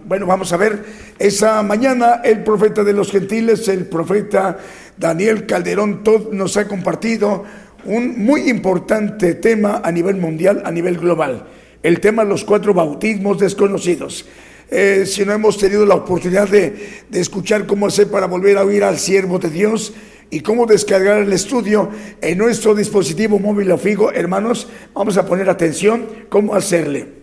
Bueno, 0.06 0.28
vamos 0.28 0.54
a 0.54 0.58
ver, 0.58 0.86
esa 1.18 1.64
mañana 1.64 2.22
el 2.24 2.44
profeta 2.44 2.84
de 2.84 2.94
los 2.94 3.12
gentiles, 3.12 3.68
el 3.70 3.88
profeta 3.88 4.60
Daniel 4.98 5.46
Calderón 5.46 6.04
Todd 6.04 6.32
nos 6.32 6.58
ha 6.58 6.68
compartido 6.68 7.44
un 7.86 8.24
muy 8.24 8.50
importante 8.50 9.34
tema 9.36 9.82
a 9.84 9.92
nivel 9.92 10.18
mundial, 10.18 10.62
a 10.66 10.72
nivel 10.72 10.98
global, 10.98 11.48
el 11.82 12.00
tema 12.00 12.24
de 12.24 12.30
los 12.30 12.44
cuatro 12.44 12.74
bautismos 12.74 13.40
desconocidos. 13.40 14.26
Eh, 14.70 15.04
si 15.06 15.26
no 15.26 15.34
hemos 15.34 15.58
tenido 15.58 15.86
la 15.86 15.96
oportunidad 15.96 16.48
de, 16.48 17.04
de 17.10 17.20
escuchar 17.20 17.66
cómo 17.66 17.88
hacer 17.88 18.10
para 18.10 18.28
volver 18.28 18.58
a 18.58 18.64
oír 18.64 18.84
al 18.84 18.98
siervo 18.98 19.38
de 19.38 19.50
Dios 19.50 19.94
y 20.30 20.40
cómo 20.40 20.66
descargar 20.66 21.22
el 21.22 21.34
estudio 21.34 21.90
en 22.22 22.38
nuestro 22.38 22.74
dispositivo 22.74 23.38
móvil 23.38 23.70
o 23.72 23.78
fijo, 23.78 24.12
hermanos, 24.12 24.68
vamos 24.94 25.18
a 25.18 25.26
poner 25.26 25.50
atención 25.50 26.08
cómo 26.30 26.56
hacerle. 26.56 27.22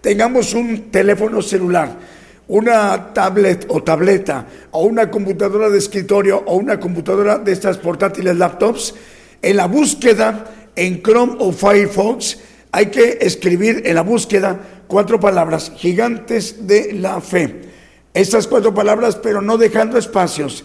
Tengamos 0.00 0.52
un 0.54 0.90
teléfono 0.90 1.42
celular, 1.42 1.96
una 2.50 3.14
tablet 3.14 3.66
o 3.68 3.80
tableta, 3.80 4.44
o 4.72 4.82
una 4.82 5.08
computadora 5.08 5.70
de 5.70 5.78
escritorio, 5.78 6.42
o 6.46 6.56
una 6.56 6.80
computadora 6.80 7.38
de 7.38 7.52
estas 7.52 7.78
portátiles 7.78 8.36
laptops, 8.36 8.92
en 9.40 9.56
la 9.56 9.66
búsqueda 9.66 10.46
en 10.74 11.00
Chrome 11.00 11.36
o 11.38 11.52
Firefox 11.52 12.38
hay 12.72 12.86
que 12.86 13.18
escribir 13.20 13.82
en 13.84 13.94
la 13.94 14.02
búsqueda 14.02 14.58
cuatro 14.88 15.20
palabras, 15.20 15.72
gigantes 15.76 16.66
de 16.66 16.92
la 16.94 17.20
fe. 17.20 17.62
Estas 18.14 18.48
cuatro 18.48 18.74
palabras, 18.74 19.14
pero 19.14 19.40
no 19.40 19.56
dejando 19.56 19.96
espacios. 19.96 20.64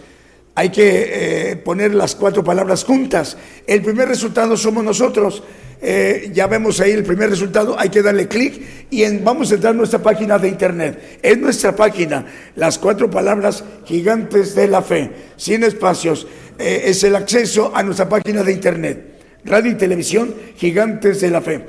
Hay 0.57 0.69
que 0.69 1.51
eh, 1.51 1.55
poner 1.57 1.93
las 1.93 2.15
cuatro 2.15 2.43
palabras 2.43 2.85
juntas. 2.85 3.37
El 3.67 3.81
primer 3.81 4.07
resultado 4.07 4.55
somos 4.55 4.83
nosotros. 4.83 5.43
Eh, 5.81 6.31
ya 6.33 6.47
vemos 6.47 6.79
ahí 6.79 6.91
el 6.91 7.03
primer 7.03 7.29
resultado, 7.29 7.75
hay 7.77 7.89
que 7.89 8.01
darle 8.01 8.27
clic 8.29 8.61
y 8.89 9.03
en- 9.03 9.23
vamos 9.23 9.51
a 9.51 9.55
entrar 9.55 9.73
a 9.73 9.77
nuestra 9.77 9.99
página 9.99 10.39
de 10.39 10.47
internet. 10.47 11.19
Es 11.21 11.37
nuestra 11.37 11.75
página, 11.75 12.25
las 12.55 12.79
cuatro 12.79 13.09
palabras 13.09 13.63
gigantes 13.83 14.55
de 14.55 14.67
la 14.69 14.81
fe, 14.81 15.11
sin 15.35 15.63
espacios. 15.63 16.25
Eh, 16.57 16.83
es 16.85 17.03
el 17.03 17.15
acceso 17.17 17.71
a 17.75 17.83
nuestra 17.83 18.07
página 18.07 18.41
de 18.41 18.53
internet. 18.53 19.05
Radio 19.43 19.71
y 19.73 19.75
televisión, 19.75 20.33
gigantes 20.55 21.19
de 21.21 21.29
la 21.29 21.41
fe. 21.41 21.65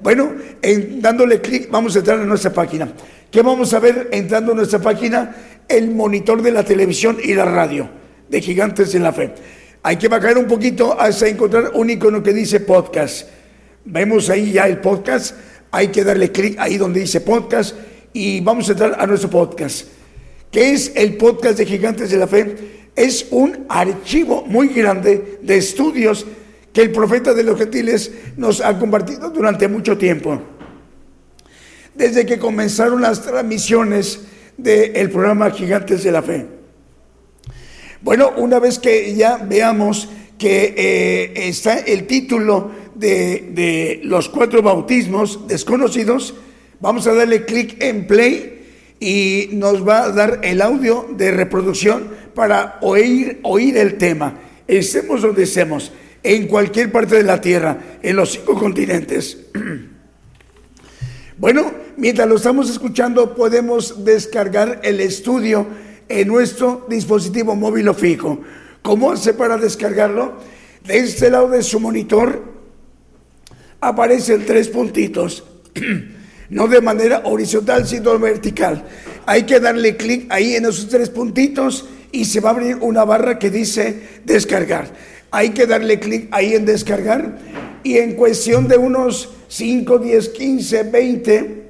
Bueno, 0.00 0.32
en- 0.62 1.02
dándole 1.02 1.40
clic 1.40 1.68
vamos 1.70 1.96
a 1.96 1.98
entrar 1.98 2.20
a 2.20 2.24
nuestra 2.24 2.52
página. 2.52 2.88
¿Qué 3.30 3.42
vamos 3.42 3.74
a 3.74 3.80
ver 3.80 4.08
entrando 4.12 4.52
a 4.52 4.54
nuestra 4.54 4.78
página? 4.78 5.34
El 5.68 5.90
monitor 5.90 6.40
de 6.40 6.52
la 6.52 6.62
televisión 6.62 7.18
y 7.22 7.34
la 7.34 7.44
radio 7.44 7.90
de 8.28 8.40
Gigantes 8.40 8.92
de 8.92 9.00
la 9.00 9.12
Fe. 9.12 9.34
Hay 9.82 9.96
que 9.96 10.08
bajar 10.08 10.36
un 10.38 10.46
poquito 10.46 10.98
hasta 10.98 11.28
encontrar 11.28 11.70
un 11.74 11.88
icono 11.90 12.22
que 12.22 12.32
dice 12.32 12.60
podcast. 12.60 13.28
Vemos 13.84 14.28
ahí 14.28 14.52
ya 14.52 14.66
el 14.66 14.78
podcast. 14.78 15.36
Hay 15.70 15.88
que 15.88 16.04
darle 16.04 16.32
clic 16.32 16.58
ahí 16.58 16.76
donde 16.76 17.00
dice 17.00 17.20
podcast 17.20 17.76
y 18.12 18.40
vamos 18.40 18.68
a 18.68 18.72
entrar 18.72 18.96
a 18.98 19.06
nuestro 19.06 19.30
podcast. 19.30 19.86
¿Qué 20.50 20.72
es 20.72 20.92
el 20.94 21.16
podcast 21.16 21.58
de 21.58 21.66
Gigantes 21.66 22.10
de 22.10 22.16
la 22.16 22.26
Fe? 22.26 22.56
Es 22.96 23.26
un 23.30 23.66
archivo 23.68 24.44
muy 24.46 24.68
grande 24.68 25.38
de 25.42 25.56
estudios 25.56 26.26
que 26.72 26.82
el 26.82 26.90
profeta 26.90 27.34
de 27.34 27.44
los 27.44 27.58
gentiles 27.58 28.10
nos 28.36 28.60
ha 28.60 28.78
compartido 28.78 29.30
durante 29.30 29.68
mucho 29.68 29.96
tiempo. 29.96 30.40
Desde 31.94 32.26
que 32.26 32.38
comenzaron 32.38 33.00
las 33.02 33.22
transmisiones 33.22 34.20
del 34.56 35.10
programa 35.10 35.50
Gigantes 35.50 36.02
de 36.02 36.12
la 36.12 36.22
Fe. 36.22 36.57
Bueno, 38.00 38.32
una 38.36 38.58
vez 38.60 38.78
que 38.78 39.14
ya 39.14 39.38
veamos 39.38 40.08
que 40.38 40.74
eh, 40.76 41.48
está 41.48 41.78
el 41.78 42.06
título 42.06 42.70
de, 42.94 43.50
de 43.52 44.00
los 44.04 44.28
cuatro 44.28 44.62
bautismos 44.62 45.48
desconocidos, 45.48 46.34
vamos 46.80 47.06
a 47.08 47.14
darle 47.14 47.44
clic 47.44 47.82
en 47.82 48.06
play 48.06 48.58
y 49.00 49.50
nos 49.52 49.86
va 49.86 50.04
a 50.04 50.12
dar 50.12 50.40
el 50.42 50.62
audio 50.62 51.06
de 51.16 51.32
reproducción 51.32 52.08
para 52.34 52.78
oír, 52.82 53.40
oír 53.42 53.76
el 53.76 53.98
tema. 53.98 54.38
Estemos 54.68 55.22
donde 55.22 55.42
estemos, 55.42 55.92
en 56.22 56.46
cualquier 56.46 56.92
parte 56.92 57.16
de 57.16 57.24
la 57.24 57.40
tierra, 57.40 57.98
en 58.02 58.16
los 58.16 58.30
cinco 58.32 58.54
continentes. 58.54 59.38
Bueno, 61.40 61.70
mientras 61.96 62.28
lo 62.28 62.34
estamos 62.34 62.68
escuchando, 62.68 63.36
podemos 63.36 64.04
descargar 64.04 64.80
el 64.82 64.98
estudio 64.98 65.68
en 66.08 66.28
nuestro 66.28 66.86
dispositivo 66.88 67.54
móvil 67.54 67.88
o 67.88 67.94
fijo. 67.94 68.40
¿Cómo 68.82 69.12
hace 69.12 69.34
para 69.34 69.56
descargarlo? 69.56 70.34
De 70.86 70.98
este 70.98 71.30
lado 71.30 71.48
de 71.48 71.62
su 71.62 71.80
monitor 71.80 72.42
aparecen 73.80 74.46
tres 74.46 74.68
puntitos, 74.68 75.44
no 76.50 76.66
de 76.68 76.80
manera 76.80 77.22
horizontal, 77.24 77.86
sino 77.86 78.18
vertical. 78.18 78.84
Hay 79.26 79.42
que 79.42 79.60
darle 79.60 79.96
clic 79.96 80.26
ahí 80.30 80.54
en 80.54 80.64
esos 80.64 80.88
tres 80.88 81.10
puntitos 81.10 81.88
y 82.10 82.24
se 82.24 82.40
va 82.40 82.50
a 82.50 82.52
abrir 82.52 82.76
una 82.80 83.04
barra 83.04 83.38
que 83.38 83.50
dice 83.50 84.20
descargar. 84.24 84.92
Hay 85.30 85.50
que 85.50 85.66
darle 85.66 86.00
clic 86.00 86.28
ahí 86.30 86.54
en 86.54 86.64
descargar 86.64 87.38
y 87.82 87.98
en 87.98 88.14
cuestión 88.14 88.66
de 88.66 88.78
unos 88.78 89.34
5, 89.48 89.98
10, 89.98 90.28
15, 90.30 90.82
20, 90.84 91.64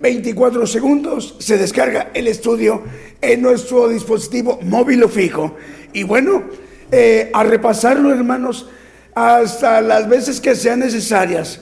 24 0.00 0.66
segundos 0.66 1.34
se 1.38 1.58
descarga 1.58 2.10
el 2.14 2.28
estudio 2.28 2.82
en 3.20 3.42
nuestro 3.42 3.88
dispositivo 3.88 4.58
móvil 4.62 5.02
o 5.02 5.08
fijo. 5.08 5.56
Y 5.92 6.04
bueno, 6.04 6.44
eh, 6.92 7.30
a 7.34 7.42
repasarlo 7.42 8.12
hermanos 8.12 8.68
hasta 9.14 9.80
las 9.80 10.08
veces 10.08 10.40
que 10.40 10.54
sean 10.54 10.80
necesarias. 10.80 11.60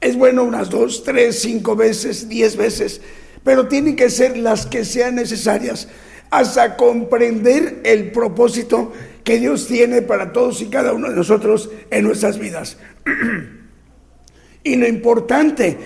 Es 0.00 0.16
bueno 0.16 0.42
unas 0.42 0.68
dos, 0.68 1.04
tres, 1.04 1.40
cinco 1.40 1.76
veces, 1.76 2.28
diez 2.28 2.56
veces, 2.56 3.00
pero 3.44 3.68
tienen 3.68 3.94
que 3.94 4.10
ser 4.10 4.36
las 4.36 4.66
que 4.66 4.84
sean 4.84 5.14
necesarias 5.14 5.88
hasta 6.30 6.76
comprender 6.76 7.82
el 7.84 8.10
propósito 8.10 8.92
que 9.22 9.38
Dios 9.38 9.68
tiene 9.68 10.02
para 10.02 10.32
todos 10.32 10.60
y 10.60 10.66
cada 10.66 10.92
uno 10.92 11.08
de 11.08 11.14
nosotros 11.14 11.70
en 11.90 12.04
nuestras 12.04 12.38
vidas. 12.38 12.78
y 14.64 14.76
lo 14.76 14.88
importante, 14.88 15.78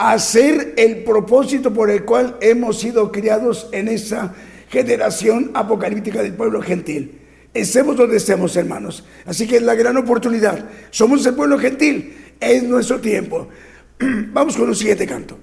hacer 0.00 0.72
el 0.78 1.04
propósito 1.04 1.74
por 1.74 1.90
el 1.90 2.06
cual 2.06 2.38
hemos 2.40 2.78
sido 2.80 3.12
criados 3.12 3.68
en 3.72 3.86
esa 3.88 4.34
generación 4.70 5.50
apocalíptica 5.52 6.22
del 6.22 6.32
pueblo 6.32 6.62
gentil. 6.62 7.20
Estemos 7.52 7.96
donde 7.96 8.16
estemos, 8.16 8.56
hermanos. 8.56 9.04
Así 9.26 9.46
que 9.46 9.56
es 9.56 9.62
la 9.62 9.74
gran 9.74 9.98
oportunidad. 9.98 10.64
Somos 10.90 11.26
el 11.26 11.34
pueblo 11.34 11.58
gentil. 11.58 12.16
Es 12.40 12.62
nuestro 12.62 12.98
tiempo. 12.98 13.48
Vamos 14.32 14.56
con 14.56 14.70
un 14.70 14.74
siguiente 14.74 15.06
canto. 15.06 15.36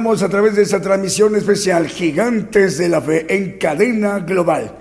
A 0.00 0.28
través 0.30 0.56
de 0.56 0.62
esta 0.62 0.80
transmisión 0.80 1.36
especial 1.36 1.86
Gigantes 1.86 2.78
de 2.78 2.88
la 2.88 3.02
Fe 3.02 3.26
en 3.28 3.58
cadena 3.58 4.20
global. 4.20 4.78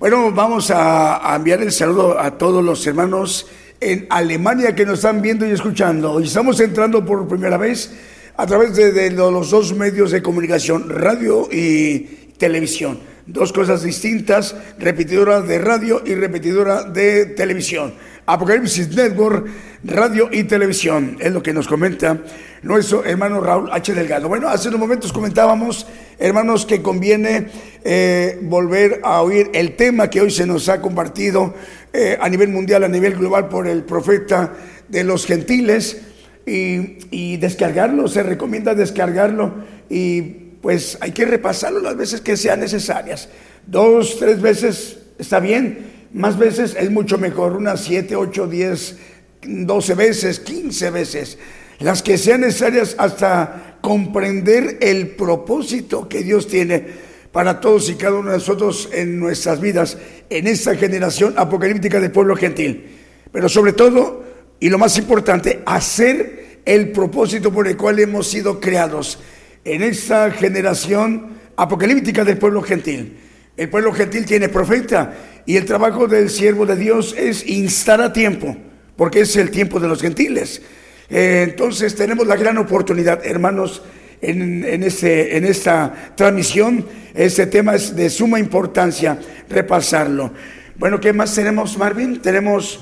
Bueno, 0.00 0.32
vamos 0.32 0.72
a, 0.74 1.32
enviar 1.36 1.62
el 1.62 1.70
saludo 1.70 2.18
a 2.18 2.36
todos 2.36 2.64
los 2.64 2.84
hermanos 2.84 3.46
en 3.80 4.08
Alemania 4.10 4.74
que 4.74 4.84
nos 4.84 4.98
están 4.98 5.22
viendo 5.22 5.46
y 5.46 5.52
escuchando. 5.52 6.14
Hoy 6.14 6.24
estamos 6.24 6.58
entrando 6.58 7.06
por 7.06 7.28
primera 7.28 7.56
vez 7.56 7.92
a 8.36 8.46
través 8.48 8.74
de 8.74 9.12
los 9.12 9.50
dos 9.50 9.72
medios 9.74 10.10
de 10.10 10.22
comunicación, 10.22 10.90
radio 10.90 11.48
y 11.52 12.32
televisión. 12.36 12.98
Dos 13.26 13.52
cosas 13.52 13.84
distintas, 13.84 14.56
repetidora 14.76 15.40
de 15.40 15.60
radio 15.60 16.02
y 16.04 16.16
repetidora 16.16 16.82
de 16.82 17.26
televisión. 17.26 17.94
Apocalipsis 18.28 18.94
Network, 18.94 19.46
radio 19.84 20.28
y 20.30 20.44
televisión, 20.44 21.16
es 21.18 21.32
lo 21.32 21.42
que 21.42 21.54
nos 21.54 21.66
comenta 21.66 22.18
nuestro 22.62 23.02
hermano 23.02 23.40
Raúl 23.40 23.70
H. 23.72 23.94
Delgado. 23.94 24.28
Bueno, 24.28 24.50
hace 24.50 24.68
unos 24.68 24.80
momentos 24.80 25.14
comentábamos, 25.14 25.86
hermanos, 26.18 26.66
que 26.66 26.82
conviene 26.82 27.46
eh, 27.84 28.38
volver 28.42 29.00
a 29.02 29.22
oír 29.22 29.48
el 29.54 29.76
tema 29.76 30.10
que 30.10 30.20
hoy 30.20 30.30
se 30.30 30.44
nos 30.44 30.68
ha 30.68 30.82
compartido 30.82 31.54
eh, 31.94 32.18
a 32.20 32.28
nivel 32.28 32.50
mundial, 32.50 32.84
a 32.84 32.88
nivel 32.88 33.14
global 33.14 33.48
por 33.48 33.66
el 33.66 33.82
profeta 33.84 34.52
de 34.88 35.04
los 35.04 35.24
gentiles 35.24 36.02
y, 36.44 36.98
y 37.10 37.38
descargarlo, 37.38 38.08
se 38.08 38.22
recomienda 38.22 38.74
descargarlo 38.74 39.54
y 39.88 40.20
pues 40.60 40.98
hay 41.00 41.12
que 41.12 41.24
repasarlo 41.24 41.80
las 41.80 41.96
veces 41.96 42.20
que 42.20 42.36
sean 42.36 42.60
necesarias. 42.60 43.30
Dos, 43.66 44.18
tres 44.18 44.42
veces 44.42 44.98
está 45.18 45.40
bien, 45.40 45.97
más 46.12 46.38
veces 46.38 46.76
es 46.78 46.90
mucho 46.90 47.18
mejor, 47.18 47.56
unas 47.56 47.84
siete, 47.84 48.16
ocho, 48.16 48.46
diez, 48.46 48.96
doce 49.42 49.94
veces, 49.94 50.40
quince 50.40 50.90
veces, 50.90 51.38
las 51.80 52.02
que 52.02 52.18
sean 52.18 52.40
necesarias 52.40 52.94
hasta 52.98 53.78
comprender 53.80 54.78
el 54.80 55.10
propósito 55.10 56.08
que 56.08 56.22
Dios 56.22 56.48
tiene 56.48 57.08
para 57.32 57.60
todos 57.60 57.88
y 57.88 57.94
cada 57.94 58.16
uno 58.16 58.30
de 58.30 58.38
nosotros 58.38 58.88
en 58.92 59.18
nuestras 59.20 59.60
vidas, 59.60 59.98
en 60.30 60.46
esta 60.46 60.74
generación 60.74 61.34
apocalíptica 61.36 62.00
del 62.00 62.10
pueblo 62.10 62.34
gentil. 62.34 62.86
Pero 63.30 63.48
sobre 63.48 63.72
todo, 63.72 64.24
y 64.58 64.70
lo 64.70 64.78
más 64.78 64.98
importante, 64.98 65.62
hacer 65.66 66.60
el 66.64 66.90
propósito 66.90 67.52
por 67.52 67.68
el 67.68 67.76
cual 67.76 67.98
hemos 67.98 68.26
sido 68.26 68.60
creados 68.60 69.18
en 69.64 69.82
esta 69.82 70.30
generación 70.30 71.38
apocalíptica 71.56 72.24
del 72.24 72.38
pueblo 72.38 72.62
gentil. 72.62 73.18
El 73.56 73.68
pueblo 73.68 73.92
gentil 73.92 74.24
tiene 74.24 74.48
profeta 74.48 75.37
y 75.48 75.56
el 75.56 75.64
trabajo 75.64 76.06
del 76.06 76.28
siervo 76.28 76.66
de 76.66 76.76
Dios 76.76 77.14
es 77.16 77.48
instar 77.48 78.02
a 78.02 78.12
tiempo, 78.12 78.54
porque 78.96 79.20
es 79.20 79.34
el 79.34 79.50
tiempo 79.50 79.80
de 79.80 79.88
los 79.88 80.02
gentiles. 80.02 80.60
Eh, 81.08 81.46
entonces 81.48 81.94
tenemos 81.94 82.26
la 82.26 82.36
gran 82.36 82.58
oportunidad, 82.58 83.24
hermanos, 83.24 83.80
en, 84.20 84.82
este, 84.82 85.38
en 85.38 85.46
esta 85.46 86.12
transmisión. 86.14 86.84
Este 87.14 87.46
tema 87.46 87.74
es 87.76 87.96
de 87.96 88.10
suma 88.10 88.38
importancia 88.38 89.18
repasarlo. 89.48 90.32
Bueno, 90.76 91.00
¿qué 91.00 91.14
más 91.14 91.34
tenemos, 91.34 91.78
Marvin? 91.78 92.20
Tenemos 92.20 92.80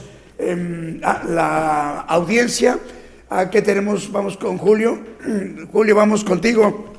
ah, 1.04 1.22
la 1.28 2.00
audiencia. 2.00 2.80
¿Qué 3.52 3.62
tenemos? 3.62 4.10
Vamos 4.10 4.36
con 4.36 4.58
Julio. 4.58 4.98
Julio, 5.72 5.94
vamos 5.94 6.24
contigo. 6.24 6.94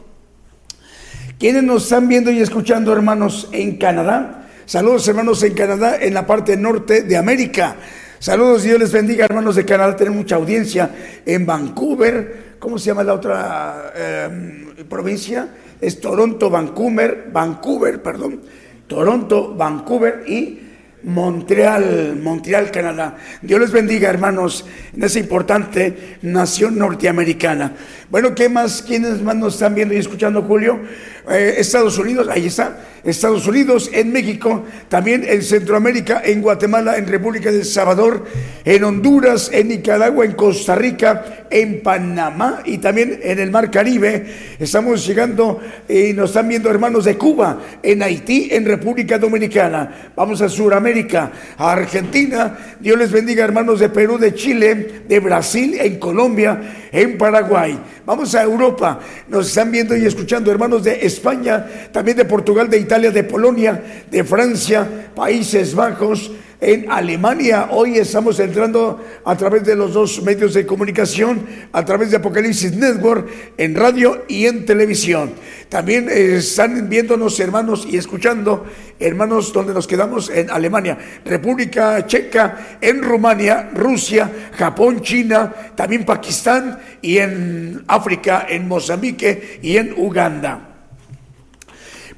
¿Quiénes 1.37 1.63
nos 1.63 1.83
están 1.83 2.07
viendo 2.07 2.31
y 2.31 2.39
escuchando, 2.39 2.93
hermanos, 2.93 3.49
en 3.51 3.75
Canadá? 3.75 4.45
Saludos, 4.67 5.07
hermanos, 5.07 5.41
en 5.43 5.53
Canadá, 5.53 5.97
en 6.01 6.13
la 6.13 6.27
parte 6.27 6.57
norte 6.57 7.03
de 7.03 7.15
América. 7.15 7.77
Saludos, 8.19 8.63
Dios 8.63 8.77
les 8.77 8.91
bendiga, 8.91 9.23
hermanos 9.23 9.55
de 9.55 9.63
Canadá. 9.63 9.95
Tenemos 9.95 10.17
mucha 10.17 10.35
audiencia 10.35 10.91
en 11.25 11.45
Vancouver. 11.45 12.57
¿Cómo 12.59 12.77
se 12.77 12.87
llama 12.87 13.01
la 13.05 13.13
otra 13.13 13.93
eh, 13.95 14.65
provincia? 14.89 15.47
Es 15.79 16.01
Toronto, 16.01 16.49
Vancouver, 16.49 17.29
Vancouver, 17.31 18.03
perdón. 18.03 18.41
Toronto, 18.87 19.55
Vancouver 19.55 20.25
y 20.27 20.59
Montreal, 21.03 22.19
Montreal, 22.21 22.69
Canadá. 22.69 23.15
Dios 23.41 23.61
les 23.61 23.71
bendiga, 23.71 24.09
hermanos, 24.09 24.65
en 24.93 25.01
esa 25.01 25.19
importante 25.19 26.17
nación 26.23 26.77
norteamericana. 26.77 27.73
Bueno, 28.09 28.35
¿qué 28.35 28.49
más? 28.49 28.81
¿Quiénes 28.81 29.21
más 29.21 29.37
nos 29.37 29.53
están 29.53 29.75
viendo 29.75 29.93
y 29.93 29.97
escuchando, 29.97 30.41
Julio? 30.41 30.81
Eh, 31.29 31.55
Estados 31.57 31.97
Unidos, 31.97 32.27
ahí 32.29 32.47
está. 32.47 32.77
Estados 33.03 33.47
Unidos, 33.47 33.89
en 33.93 34.11
México, 34.11 34.65
también 34.89 35.23
en 35.27 35.41
Centroamérica, 35.41 36.21
en 36.25 36.41
Guatemala, 36.41 36.97
en 36.97 37.07
República 37.07 37.51
del 37.51 37.63
Salvador, 37.63 38.25
en 38.65 38.83
Honduras, 38.83 39.49
en 39.53 39.69
Nicaragua, 39.69 40.25
en 40.25 40.33
Costa 40.33 40.75
Rica, 40.75 41.45
en 41.49 41.81
Panamá 41.81 42.63
y 42.65 42.79
también 42.79 43.19
en 43.23 43.39
el 43.39 43.49
Mar 43.49 43.71
Caribe. 43.71 44.25
Estamos 44.59 45.05
llegando 45.05 45.61
y 45.87 46.11
nos 46.13 46.31
están 46.31 46.49
viendo 46.49 46.69
hermanos 46.69 47.05
de 47.05 47.17
Cuba, 47.17 47.61
en 47.81 48.03
Haití, 48.03 48.49
en 48.51 48.65
República 48.65 49.17
Dominicana. 49.17 50.11
Vamos 50.15 50.41
a 50.41 50.49
Sudamérica, 50.49 51.31
a 51.57 51.71
Argentina. 51.71 52.57
Dios 52.79 52.97
les 52.97 53.11
bendiga, 53.11 53.45
hermanos 53.45 53.79
de 53.79 53.89
Perú, 53.89 54.17
de 54.17 54.33
Chile, 54.33 55.03
de 55.07 55.19
Brasil, 55.19 55.77
en 55.79 55.97
Colombia, 55.97 56.86
en 56.91 57.17
Paraguay. 57.17 57.79
Vamos 58.05 58.33
a 58.35 58.43
Europa. 58.43 58.99
Nos 59.27 59.47
están 59.47 59.71
viendo 59.71 59.95
y 59.95 60.05
escuchando 60.05 60.51
hermanos 60.51 60.83
de 60.83 61.05
España, 61.05 61.65
también 61.91 62.17
de 62.17 62.25
Portugal, 62.25 62.69
de 62.69 62.79
Italia, 62.79 63.11
de 63.11 63.23
Polonia, 63.23 64.03
de 64.09 64.23
Francia, 64.23 65.09
Países 65.15 65.73
Bajos, 65.73 66.31
en 66.59 66.91
Alemania. 66.91 67.69
Hoy 67.71 67.97
estamos 67.97 68.39
entrando 68.39 69.03
a 69.23 69.35
través 69.35 69.63
de 69.63 69.75
los 69.75 69.93
dos 69.93 70.21
medios 70.23 70.53
de 70.53 70.65
comunicación, 70.65 71.45
a 71.71 71.85
través 71.85 72.11
de 72.11 72.17
Apocalipsis 72.17 72.73
Network, 72.75 73.27
en 73.57 73.75
radio 73.75 74.23
y 74.27 74.45
en 74.45 74.65
televisión. 74.65 75.33
También 75.69 76.09
eh, 76.09 76.37
están 76.37 76.89
viéndonos 76.89 77.39
hermanos 77.39 77.87
y 77.89 77.97
escuchando 77.97 78.65
hermanos 78.99 79.53
donde 79.53 79.73
nos 79.73 79.87
quedamos 79.87 80.29
en 80.29 80.49
Alemania, 80.49 80.97
República 81.25 82.05
Checa, 82.07 82.77
en 82.81 83.03
Rumania, 83.03 83.69
Rusia, 83.73 84.49
Japón, 84.57 85.01
China, 85.01 85.53
también 85.75 86.05
Pakistán 86.05 86.79
y 87.01 87.17
en 87.17 87.83
África, 87.87 88.47
en 88.49 88.67
Mozambique 88.67 89.59
y 89.61 89.77
en 89.77 89.93
Uganda. 89.97 90.76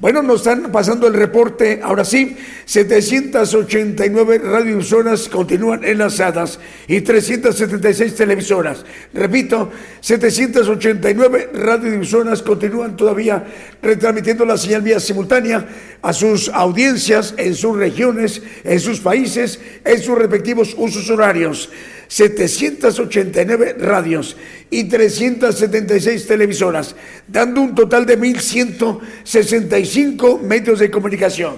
Bueno, 0.00 0.22
nos 0.22 0.40
están 0.40 0.72
pasando 0.72 1.06
el 1.06 1.12
reporte, 1.12 1.80
ahora 1.82 2.06
sí, 2.06 2.34
789 2.64 4.38
radiodifusoras 4.38 5.28
continúan 5.28 5.84
enlazadas 5.84 6.58
y 6.88 7.02
376 7.02 8.14
televisoras. 8.14 8.82
Repito, 9.12 9.70
789 10.00 11.50
radiodifusoras 11.52 12.40
continúan 12.40 12.96
todavía 12.96 13.44
retransmitiendo 13.82 14.46
la 14.46 14.56
señal 14.56 14.80
vía 14.80 14.98
simultánea 15.00 15.68
a 16.00 16.14
sus 16.14 16.48
audiencias 16.48 17.34
en 17.36 17.54
sus 17.54 17.76
regiones, 17.76 18.42
en 18.64 18.80
sus 18.80 19.00
países, 19.00 19.60
en 19.84 20.00
sus 20.00 20.16
respectivos 20.16 20.74
usos 20.78 21.10
horarios. 21.10 21.68
789 22.10 23.76
radios 23.78 24.36
y 24.68 24.84
376 24.84 26.26
televisoras, 26.26 26.94
dando 27.28 27.60
un 27.60 27.72
total 27.72 28.04
de 28.04 28.18
1.165 28.18 30.40
medios 30.40 30.80
de 30.80 30.90
comunicación. 30.90 31.54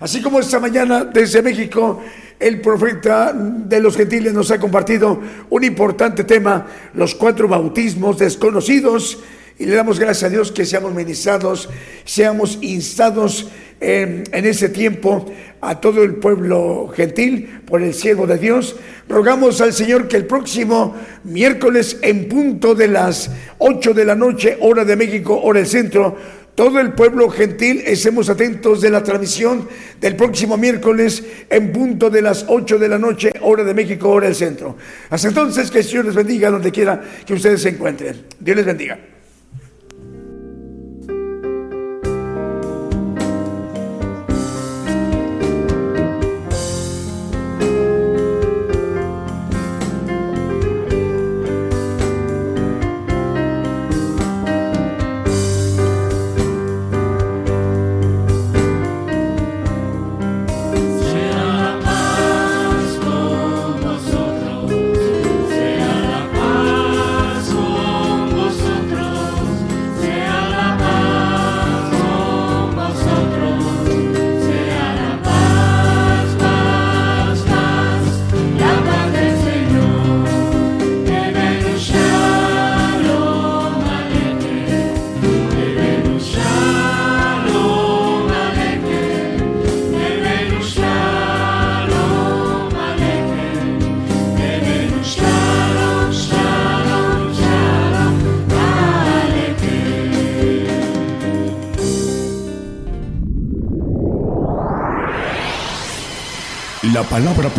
Así 0.00 0.20
como 0.20 0.40
esta 0.40 0.60
mañana 0.60 1.06
desde 1.06 1.40
México, 1.40 2.02
el 2.38 2.60
profeta 2.60 3.32
de 3.32 3.80
los 3.80 3.96
gentiles 3.96 4.34
nos 4.34 4.50
ha 4.50 4.60
compartido 4.60 5.22
un 5.48 5.64
importante 5.64 6.24
tema, 6.24 6.66
los 6.92 7.14
cuatro 7.14 7.48
bautismos 7.48 8.18
desconocidos, 8.18 9.20
y 9.58 9.66
le 9.66 9.76
damos 9.76 9.98
gracias 9.98 10.24
a 10.24 10.30
Dios 10.30 10.52
que 10.52 10.64
seamos 10.64 10.92
ministrados, 10.94 11.68
seamos 12.04 12.58
instados 12.60 13.48
en, 13.80 14.24
en 14.32 14.46
ese 14.46 14.68
tiempo 14.68 15.26
a 15.60 15.80
todo 15.80 16.02
el 16.02 16.16
pueblo 16.16 16.92
gentil 16.94 17.60
por 17.66 17.82
el 17.82 17.94
siervo 17.94 18.26
de 18.26 18.38
Dios. 18.38 18.76
Rogamos 19.08 19.60
al 19.60 19.72
Señor 19.72 20.08
que 20.08 20.16
el 20.16 20.26
próximo 20.26 20.94
miércoles 21.24 21.98
en 22.02 22.28
punto 22.28 22.74
de 22.74 22.88
las 22.88 23.30
8 23.58 23.94
de 23.94 24.04
la 24.04 24.14
noche, 24.14 24.58
hora 24.60 24.84
de 24.84 24.96
México, 24.96 25.40
hora 25.42 25.60
del 25.60 25.68
centro, 25.68 26.16
todo 26.54 26.78
el 26.78 26.92
pueblo 26.92 27.28
gentil 27.30 27.82
estemos 27.84 28.28
atentos 28.28 28.80
de 28.80 28.90
la 28.90 29.02
transmisión 29.02 29.68
del 30.00 30.14
próximo 30.14 30.56
miércoles 30.56 31.24
en 31.50 31.72
punto 31.72 32.10
de 32.10 32.22
las 32.22 32.44
8 32.46 32.78
de 32.78 32.88
la 32.88 32.98
noche, 32.98 33.32
hora 33.40 33.64
de 33.64 33.74
México, 33.74 34.08
hora 34.08 34.26
del 34.26 34.36
centro. 34.36 34.76
Hasta 35.10 35.28
entonces, 35.28 35.70
que 35.70 35.78
el 35.78 35.84
Señor 35.84 36.04
les 36.04 36.14
bendiga 36.14 36.50
donde 36.50 36.70
quiera 36.70 37.02
que 37.26 37.34
ustedes 37.34 37.62
se 37.62 37.70
encuentren. 37.70 38.22
Dios 38.38 38.56
les 38.56 38.66
bendiga. 38.66 39.13